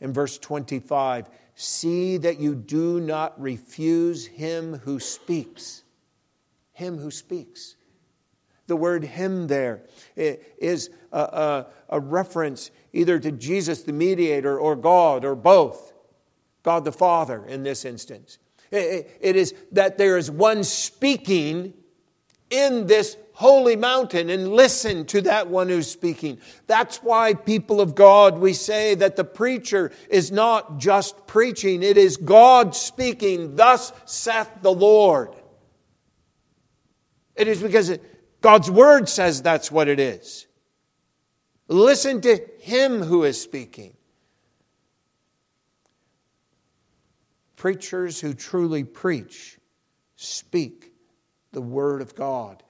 In 0.00 0.12
verse 0.12 0.38
25, 0.38 1.30
see 1.54 2.18
that 2.18 2.38
you 2.38 2.54
do 2.54 3.00
not 3.00 3.40
refuse 3.40 4.26
him 4.26 4.78
who 4.78 5.00
speaks. 5.00 5.84
Him 6.72 6.98
who 6.98 7.10
speaks. 7.10 7.76
The 8.66 8.76
word 8.76 9.04
him 9.04 9.48
there 9.48 9.82
is 10.16 10.90
a, 11.12 11.20
a, 11.20 11.66
a 11.88 12.00
reference 12.00 12.70
either 12.92 13.18
to 13.18 13.32
Jesus 13.32 13.82
the 13.82 13.92
mediator 13.92 14.58
or 14.58 14.76
God 14.76 15.24
or 15.24 15.34
both. 15.34 15.92
God 16.62 16.84
the 16.84 16.92
Father 16.92 17.44
in 17.44 17.62
this 17.62 17.84
instance. 17.84 18.38
It 18.70 19.36
is 19.36 19.54
that 19.72 19.98
there 19.98 20.16
is 20.16 20.30
one 20.30 20.64
speaking 20.64 21.74
in 22.50 22.86
this 22.86 23.16
holy 23.34 23.76
mountain 23.76 24.30
and 24.30 24.52
listen 24.52 25.04
to 25.06 25.20
that 25.22 25.48
one 25.48 25.68
who's 25.68 25.90
speaking. 25.90 26.38
That's 26.66 26.98
why, 26.98 27.34
people 27.34 27.80
of 27.80 27.94
God, 27.94 28.38
we 28.38 28.52
say 28.52 28.94
that 28.94 29.16
the 29.16 29.24
preacher 29.24 29.90
is 30.08 30.30
not 30.30 30.78
just 30.78 31.26
preaching, 31.26 31.82
it 31.82 31.96
is 31.96 32.16
God 32.16 32.76
speaking, 32.76 33.56
Thus 33.56 33.92
saith 34.04 34.50
the 34.62 34.72
Lord. 34.72 35.34
It 37.34 37.48
is 37.48 37.62
because 37.62 37.98
God's 38.42 38.70
word 38.70 39.08
says 39.08 39.40
that's 39.40 39.72
what 39.72 39.88
it 39.88 39.98
is. 39.98 40.46
Listen 41.68 42.20
to 42.20 42.38
him 42.58 43.02
who 43.02 43.24
is 43.24 43.40
speaking. 43.40 43.94
Preachers 47.56 48.20
who 48.20 48.34
truly 48.34 48.84
preach 48.84 49.58
speak 50.16 50.92
the 51.52 51.62
word 51.62 52.02
of 52.02 52.14
God 52.14 52.62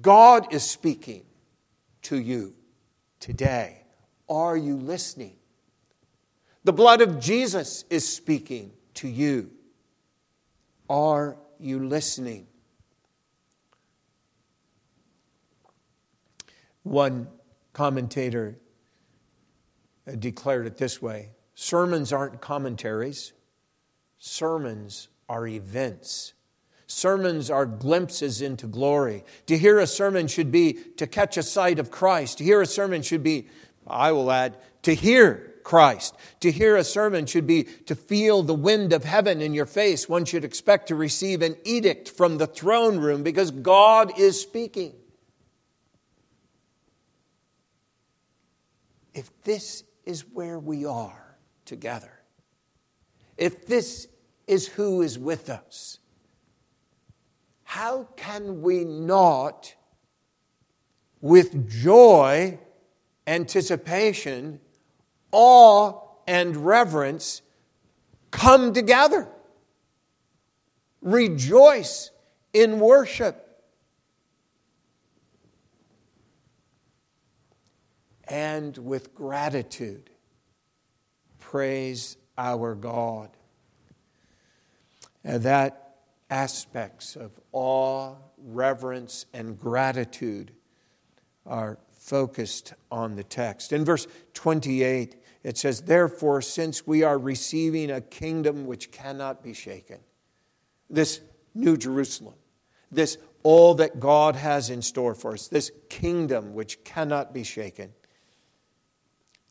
God 0.00 0.52
is 0.52 0.62
speaking 0.62 1.24
to 2.02 2.16
you 2.16 2.54
today. 3.20 3.82
Are 4.28 4.56
you 4.56 4.76
listening? 4.76 5.36
The 6.64 6.72
blood 6.72 7.00
of 7.00 7.18
Jesus 7.18 7.84
is 7.90 8.06
speaking 8.06 8.72
to 8.94 9.08
you. 9.08 9.50
Are 10.88 11.36
you 11.58 11.86
listening? 11.86 12.47
One 16.88 17.28
commentator 17.74 18.58
uh, 20.06 20.12
declared 20.12 20.66
it 20.66 20.78
this 20.78 21.02
way 21.02 21.30
Sermons 21.54 22.12
aren't 22.12 22.40
commentaries, 22.40 23.32
sermons 24.18 25.08
are 25.28 25.46
events. 25.46 26.32
Sermons 26.90 27.50
are 27.50 27.66
glimpses 27.66 28.40
into 28.40 28.66
glory. 28.66 29.22
To 29.46 29.58
hear 29.58 29.78
a 29.78 29.86
sermon 29.86 30.26
should 30.26 30.50
be 30.50 30.72
to 30.96 31.06
catch 31.06 31.36
a 31.36 31.42
sight 31.42 31.78
of 31.78 31.90
Christ. 31.90 32.38
To 32.38 32.44
hear 32.44 32.62
a 32.62 32.66
sermon 32.66 33.02
should 33.02 33.22
be, 33.22 33.48
I 33.86 34.12
will 34.12 34.32
add, 34.32 34.56
to 34.84 34.94
hear 34.94 35.54
Christ. 35.64 36.16
To 36.40 36.50
hear 36.50 36.76
a 36.76 36.84
sermon 36.84 37.26
should 37.26 37.46
be 37.46 37.64
to 37.64 37.94
feel 37.94 38.42
the 38.42 38.54
wind 38.54 38.94
of 38.94 39.04
heaven 39.04 39.42
in 39.42 39.52
your 39.52 39.66
face. 39.66 40.08
One 40.08 40.24
should 40.24 40.46
expect 40.46 40.88
to 40.88 40.94
receive 40.94 41.42
an 41.42 41.56
edict 41.64 42.08
from 42.08 42.38
the 42.38 42.46
throne 42.46 42.98
room 42.98 43.22
because 43.22 43.50
God 43.50 44.18
is 44.18 44.40
speaking. 44.40 44.94
If 49.18 49.42
this 49.42 49.82
is 50.04 50.20
where 50.32 50.60
we 50.60 50.84
are 50.84 51.36
together, 51.64 52.20
if 53.36 53.66
this 53.66 54.06
is 54.46 54.68
who 54.68 55.02
is 55.02 55.18
with 55.18 55.50
us, 55.50 55.98
how 57.64 58.04
can 58.14 58.62
we 58.62 58.84
not, 58.84 59.74
with 61.20 61.68
joy, 61.68 62.60
anticipation, 63.26 64.60
awe, 65.32 66.00
and 66.28 66.56
reverence, 66.56 67.42
come 68.30 68.72
together? 68.72 69.26
Rejoice 71.02 72.12
in 72.52 72.78
worship. 72.78 73.47
And 78.28 78.76
with 78.78 79.14
gratitude, 79.14 80.10
praise 81.38 82.16
our 82.36 82.74
God. 82.74 83.30
And 85.24 85.42
that 85.42 85.96
aspects 86.30 87.16
of 87.16 87.32
awe, 87.52 88.14
reverence, 88.38 89.26
and 89.32 89.58
gratitude 89.58 90.52
are 91.46 91.78
focused 91.90 92.74
on 92.90 93.16
the 93.16 93.24
text. 93.24 93.72
In 93.72 93.84
verse 93.84 94.06
28, 94.34 95.16
it 95.42 95.56
says, 95.56 95.82
Therefore, 95.82 96.42
since 96.42 96.86
we 96.86 97.02
are 97.02 97.18
receiving 97.18 97.90
a 97.90 98.00
kingdom 98.00 98.66
which 98.66 98.90
cannot 98.90 99.42
be 99.42 99.54
shaken, 99.54 99.98
this 100.90 101.20
New 101.54 101.76
Jerusalem, 101.76 102.34
this 102.90 103.18
all 103.42 103.74
that 103.74 104.00
God 104.00 104.36
has 104.36 104.70
in 104.70 104.82
store 104.82 105.14
for 105.14 105.32
us, 105.32 105.48
this 105.48 105.70
kingdom 105.88 106.54
which 106.54 106.82
cannot 106.84 107.32
be 107.32 107.44
shaken, 107.44 107.92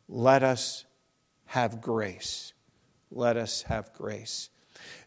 let 0.07 0.43
us 0.43 0.85
have 1.45 1.81
grace 1.81 2.53
let 3.11 3.37
us 3.37 3.63
have 3.63 3.93
grace. 3.93 4.49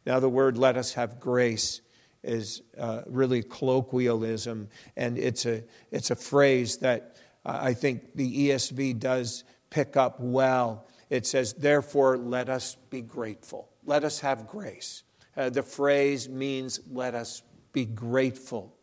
Now, 0.07 0.21
the 0.21 0.29
word 0.29 0.57
let 0.57 0.77
us 0.77 0.95
have 0.95 1.21
grace 1.21 1.81
is 2.23 2.63
uh, 2.79 3.03
really 3.07 3.43
colloquialism, 3.43 4.69
and 4.97 5.19
it's 5.19 5.47
a, 5.47 5.65
it's 5.91 6.11
a 6.11 6.17
phrase 6.17 6.79
that 6.79 7.17
uh, 7.45 7.59
I 7.63 7.75
think 7.75 8.15
the 8.15 8.49
ESV 8.49 8.99
does 8.99 9.45
pick 9.71 9.97
up 9.97 10.17
well. 10.21 10.87
It 11.09 11.27
says, 11.27 11.55
Therefore, 11.55 12.19
let 12.19 12.49
us 12.49 12.77
be 12.91 13.01
grateful. 13.01 13.69
Let 13.85 14.05
us 14.05 14.21
have 14.21 14.47
grace. 14.47 15.03
Uh, 15.37 15.51
the 15.51 15.63
phrase 15.63 16.29
means, 16.29 16.81
Let 16.91 17.15
us 17.15 17.43
be 17.73 17.85
grateful 17.85 18.75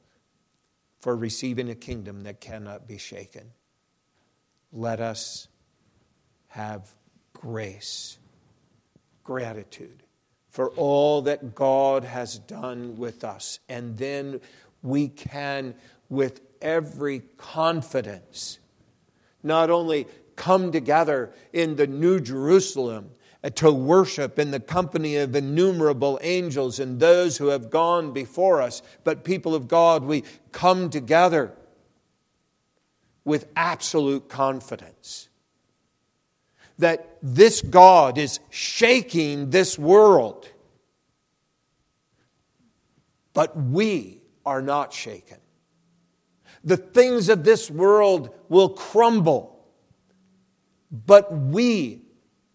for 0.99 1.15
receiving 1.15 1.69
a 1.69 1.75
kingdom 1.75 2.23
that 2.23 2.41
cannot 2.41 2.87
be 2.87 2.97
shaken. 2.97 3.51
Let 4.71 4.99
us 4.99 5.47
have 6.47 6.93
grace, 7.33 8.17
gratitude 9.23 10.03
for 10.49 10.69
all 10.71 11.21
that 11.21 11.53
God 11.53 12.03
has 12.03 12.39
done 12.39 12.97
with 12.97 13.23
us. 13.23 13.59
And 13.69 13.95
then 13.97 14.41
we 14.81 15.07
can, 15.07 15.75
with 16.09 16.41
every 16.61 17.21
confidence, 17.37 18.57
not 19.43 19.69
only 19.69 20.07
come 20.35 20.71
together 20.71 21.31
in 21.53 21.75
the 21.75 21.85
New 21.85 22.19
Jerusalem 22.19 23.11
to 23.55 23.71
worship 23.71 24.39
in 24.39 24.49
the 24.49 24.59
company 24.59 25.17
of 25.17 25.35
innumerable 25.35 26.17
angels 26.23 26.79
and 26.79 26.99
those 26.99 27.37
who 27.37 27.47
have 27.47 27.69
gone 27.69 28.11
before 28.11 28.61
us, 28.61 28.81
but 29.03 29.23
people 29.23 29.53
of 29.53 29.67
God, 29.67 30.03
we 30.03 30.23
come 30.51 30.89
together 30.89 31.53
with 33.23 33.47
absolute 33.55 34.27
confidence 34.27 35.29
that 36.79 37.17
this 37.21 37.61
God 37.61 38.17
is 38.17 38.39
shaking 38.49 39.49
this 39.49 39.77
world. 39.77 40.49
But 43.33 43.55
we 43.57 44.21
are 44.45 44.61
not 44.61 44.93
shaken. 44.93 45.37
The 46.63 46.77
things 46.77 47.29
of 47.29 47.43
this 47.43 47.69
world 47.71 48.35
will 48.49 48.69
crumble, 48.69 49.65
but 50.91 51.35
we 51.35 52.01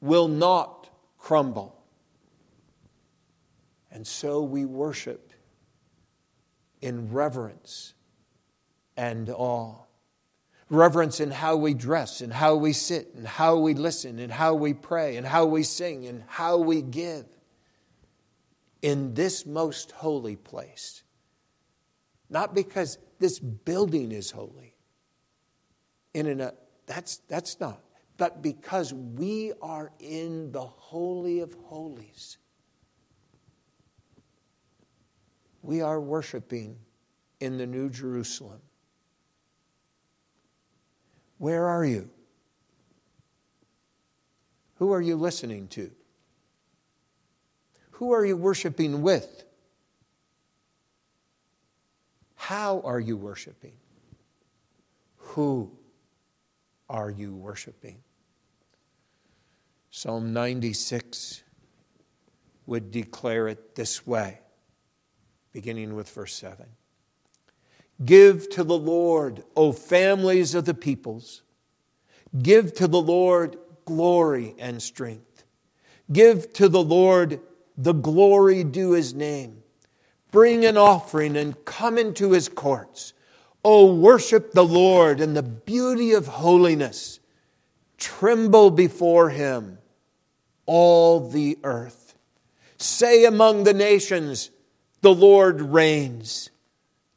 will 0.01 0.29
not 0.29 0.91
crumble. 1.18 1.83
And 3.91 4.07
so 4.07 4.43
we 4.43 4.64
worship 4.64 5.33
in 6.81 7.12
reverence 7.12 7.95
and 8.97 9.31
awe 9.31 9.85
reverence 10.71 11.21
in 11.21 11.31
how 11.31 11.57
we 11.57 11.75
dress 11.75 12.21
and 12.21 12.33
how 12.33 12.55
we 12.55 12.73
sit 12.73 13.15
and 13.15 13.27
how 13.27 13.59
we 13.59 13.75
listen 13.75 14.19
and 14.19 14.33
how 14.33 14.55
we 14.55 14.73
pray 14.73 15.17
and 15.17 15.27
how 15.27 15.45
we 15.45 15.63
sing 15.63 16.07
and 16.07 16.25
how 16.27 16.57
we 16.57 16.83
give 16.83 17.27
in 18.81 19.15
this 19.15 19.47
most 19.47 19.93
holy 19.93 20.37
place. 20.37 21.03
Not 22.29 22.55
because 22.55 22.99
this 23.19 23.39
building 23.39 24.11
is 24.13 24.31
holy. 24.31 24.75
In 26.15 26.27
and 26.27 26.41
a, 26.41 26.55
that's, 26.87 27.19
that's 27.29 27.61
not. 27.61 27.83
But 28.17 28.43
because 28.43 28.93
we 28.93 29.53
are 29.61 29.93
in 29.99 30.53
the 30.53 30.65
Holy 30.65 31.41
of 31.41 31.55
Holies. 31.65 32.39
We 35.63 35.81
are 35.81 36.01
worshiping 36.01 36.77
in 37.41 37.59
the 37.59 37.67
New 37.67 37.89
Jerusalem. 37.89 38.61
Where 41.43 41.66
are 41.66 41.84
you? 41.84 42.09
Who 44.76 44.93
are 44.93 45.01
you 45.01 45.16
listening 45.16 45.66
to? 45.70 45.90
Who 47.95 48.12
are 48.12 48.24
you 48.24 48.36
worshiping 48.36 49.03
with? 49.03 49.43
How 52.36 52.80
are 52.82 53.01
you 53.01 53.16
worshiping? 53.16 53.72
Who 55.16 55.72
are 56.88 57.11
you 57.11 57.34
worshiping? 57.34 58.05
Psalm 59.90 60.32
96 60.32 61.43
would 62.66 62.93
declare 62.93 63.49
it 63.49 63.74
this 63.74 64.07
way, 64.07 64.38
beginning 65.53 65.97
with 65.97 66.09
verse 66.09 66.36
7. 66.36 66.66
Give 68.05 68.49
to 68.51 68.65
the 68.65 68.79
Lord, 68.79 69.45
O 69.57 69.73
families 69.73 70.55
of 70.55 70.65
the 70.65 70.75
peoples. 70.75 71.43
Give 72.41 72.73
to 72.75 72.89
the 72.89 73.01
Lord 73.01 73.59
glory 73.85 74.55
and 74.59 74.83
strength. 74.83 75.45
Give 76.11 76.53
to 76.55 76.69
the 76.69 76.83
Lord 76.83 77.41
the 77.77 77.93
glory 77.93 78.65
due 78.65 78.93
his 78.93 79.15
name. 79.15 79.63
Bring 80.31 80.65
an 80.65 80.77
offering 80.77 81.37
and 81.37 81.63
come 81.65 81.99
into 81.99 82.33
his 82.33 82.49
courts. 82.49 83.13
O 83.65 83.95
worship 83.95 84.53
the 84.53 84.65
Lord 84.65 85.21
in 85.21 85.35
the 85.35 85.43
beauty 85.43 86.13
of 86.13 86.27
holiness. 86.27 87.21
Tremble 87.99 88.71
before 88.71 89.31
him, 89.31 89.79
all 90.67 91.29
the 91.29 91.59
earth. 91.63 92.17
Say 92.79 93.25
among 93.25 93.63
the 93.63 93.75
nations, 93.75 94.51
the 95.03 95.15
Lord 95.15 95.61
reigns. 95.61 96.51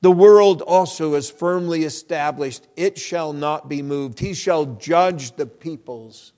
The 0.05 0.11
world 0.11 0.61
also 0.61 1.15
is 1.15 1.31
firmly 1.31 1.83
established, 1.83 2.67
it 2.75 2.99
shall 2.99 3.33
not 3.33 3.67
be 3.67 3.81
moved. 3.81 4.19
He 4.19 4.35
shall 4.35 4.67
judge 4.67 5.35
the 5.35 5.47
peoples 5.47 6.31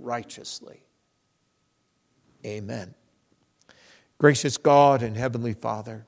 righteously. 0.00 0.80
Amen. 2.46 2.94
Gracious 4.16 4.56
God 4.56 5.02
and 5.02 5.14
Heavenly 5.14 5.52
Father, 5.52 6.06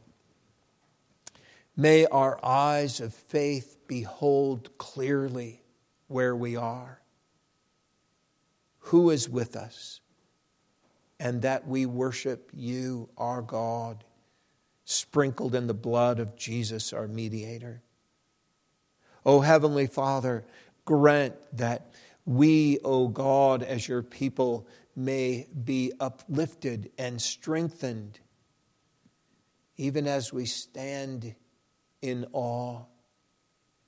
may 1.76 2.06
our 2.06 2.42
eyes 2.42 3.00
of 3.00 3.12
faith 3.12 3.76
behold 3.86 4.70
clearly 4.78 5.60
where 6.06 6.34
we 6.34 6.56
are, 6.56 7.02
who 8.78 9.10
is 9.10 9.28
with 9.28 9.56
us, 9.56 10.00
and 11.20 11.42
that 11.42 11.68
we 11.68 11.84
worship 11.84 12.50
you, 12.54 13.10
our 13.18 13.42
God 13.42 14.04
sprinkled 14.90 15.54
in 15.54 15.66
the 15.66 15.74
blood 15.74 16.18
of 16.18 16.34
Jesus, 16.34 16.94
our 16.94 17.06
mediator. 17.06 17.82
O 19.26 19.42
Heavenly 19.42 19.86
Father, 19.86 20.46
grant 20.86 21.34
that 21.52 21.92
we, 22.24 22.78
O 22.82 23.06
God, 23.06 23.62
as 23.62 23.86
your 23.86 24.02
people, 24.02 24.66
may 24.96 25.46
be 25.62 25.92
uplifted 26.00 26.90
and 26.96 27.20
strengthened, 27.20 28.18
even 29.76 30.06
as 30.06 30.32
we 30.32 30.46
stand 30.46 31.34
in 32.00 32.24
awe 32.32 32.80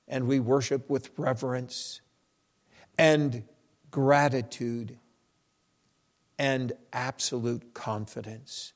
and 0.06 0.26
we 0.26 0.38
worship 0.38 0.90
with 0.90 1.10
reverence 1.16 2.02
and 2.98 3.42
gratitude 3.90 4.98
and 6.38 6.74
absolute 6.92 7.72
confidence 7.72 8.74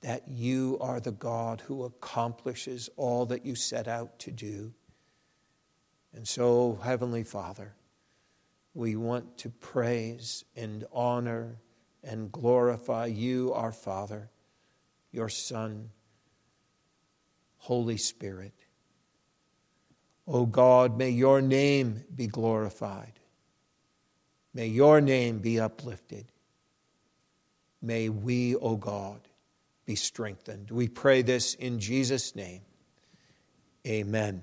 that 0.00 0.28
you 0.28 0.78
are 0.80 1.00
the 1.00 1.12
God 1.12 1.62
who 1.62 1.84
accomplishes 1.84 2.88
all 2.96 3.26
that 3.26 3.44
you 3.44 3.54
set 3.54 3.88
out 3.88 4.18
to 4.20 4.30
do. 4.30 4.72
And 6.14 6.26
so, 6.26 6.78
Heavenly 6.82 7.24
Father, 7.24 7.74
we 8.74 8.96
want 8.96 9.38
to 9.38 9.50
praise 9.50 10.44
and 10.54 10.84
honor 10.92 11.56
and 12.04 12.30
glorify 12.30 13.06
you, 13.06 13.52
our 13.52 13.72
Father, 13.72 14.30
your 15.10 15.28
Son, 15.28 15.90
Holy 17.58 17.96
Spirit. 17.96 18.54
O 20.26 20.40
oh 20.40 20.46
God, 20.46 20.96
may 20.96 21.10
your 21.10 21.40
name 21.40 22.04
be 22.14 22.26
glorified. 22.26 23.14
May 24.54 24.66
your 24.66 25.00
name 25.00 25.38
be 25.38 25.58
uplifted. 25.58 26.26
May 27.80 28.08
we, 28.08 28.54
O 28.56 28.60
oh 28.60 28.76
God, 28.76 29.27
be 29.88 29.94
strengthened. 29.94 30.70
We 30.70 30.86
pray 30.86 31.22
this 31.22 31.54
in 31.54 31.80
Jesus' 31.80 32.36
name. 32.36 32.60
Amen. 33.86 34.42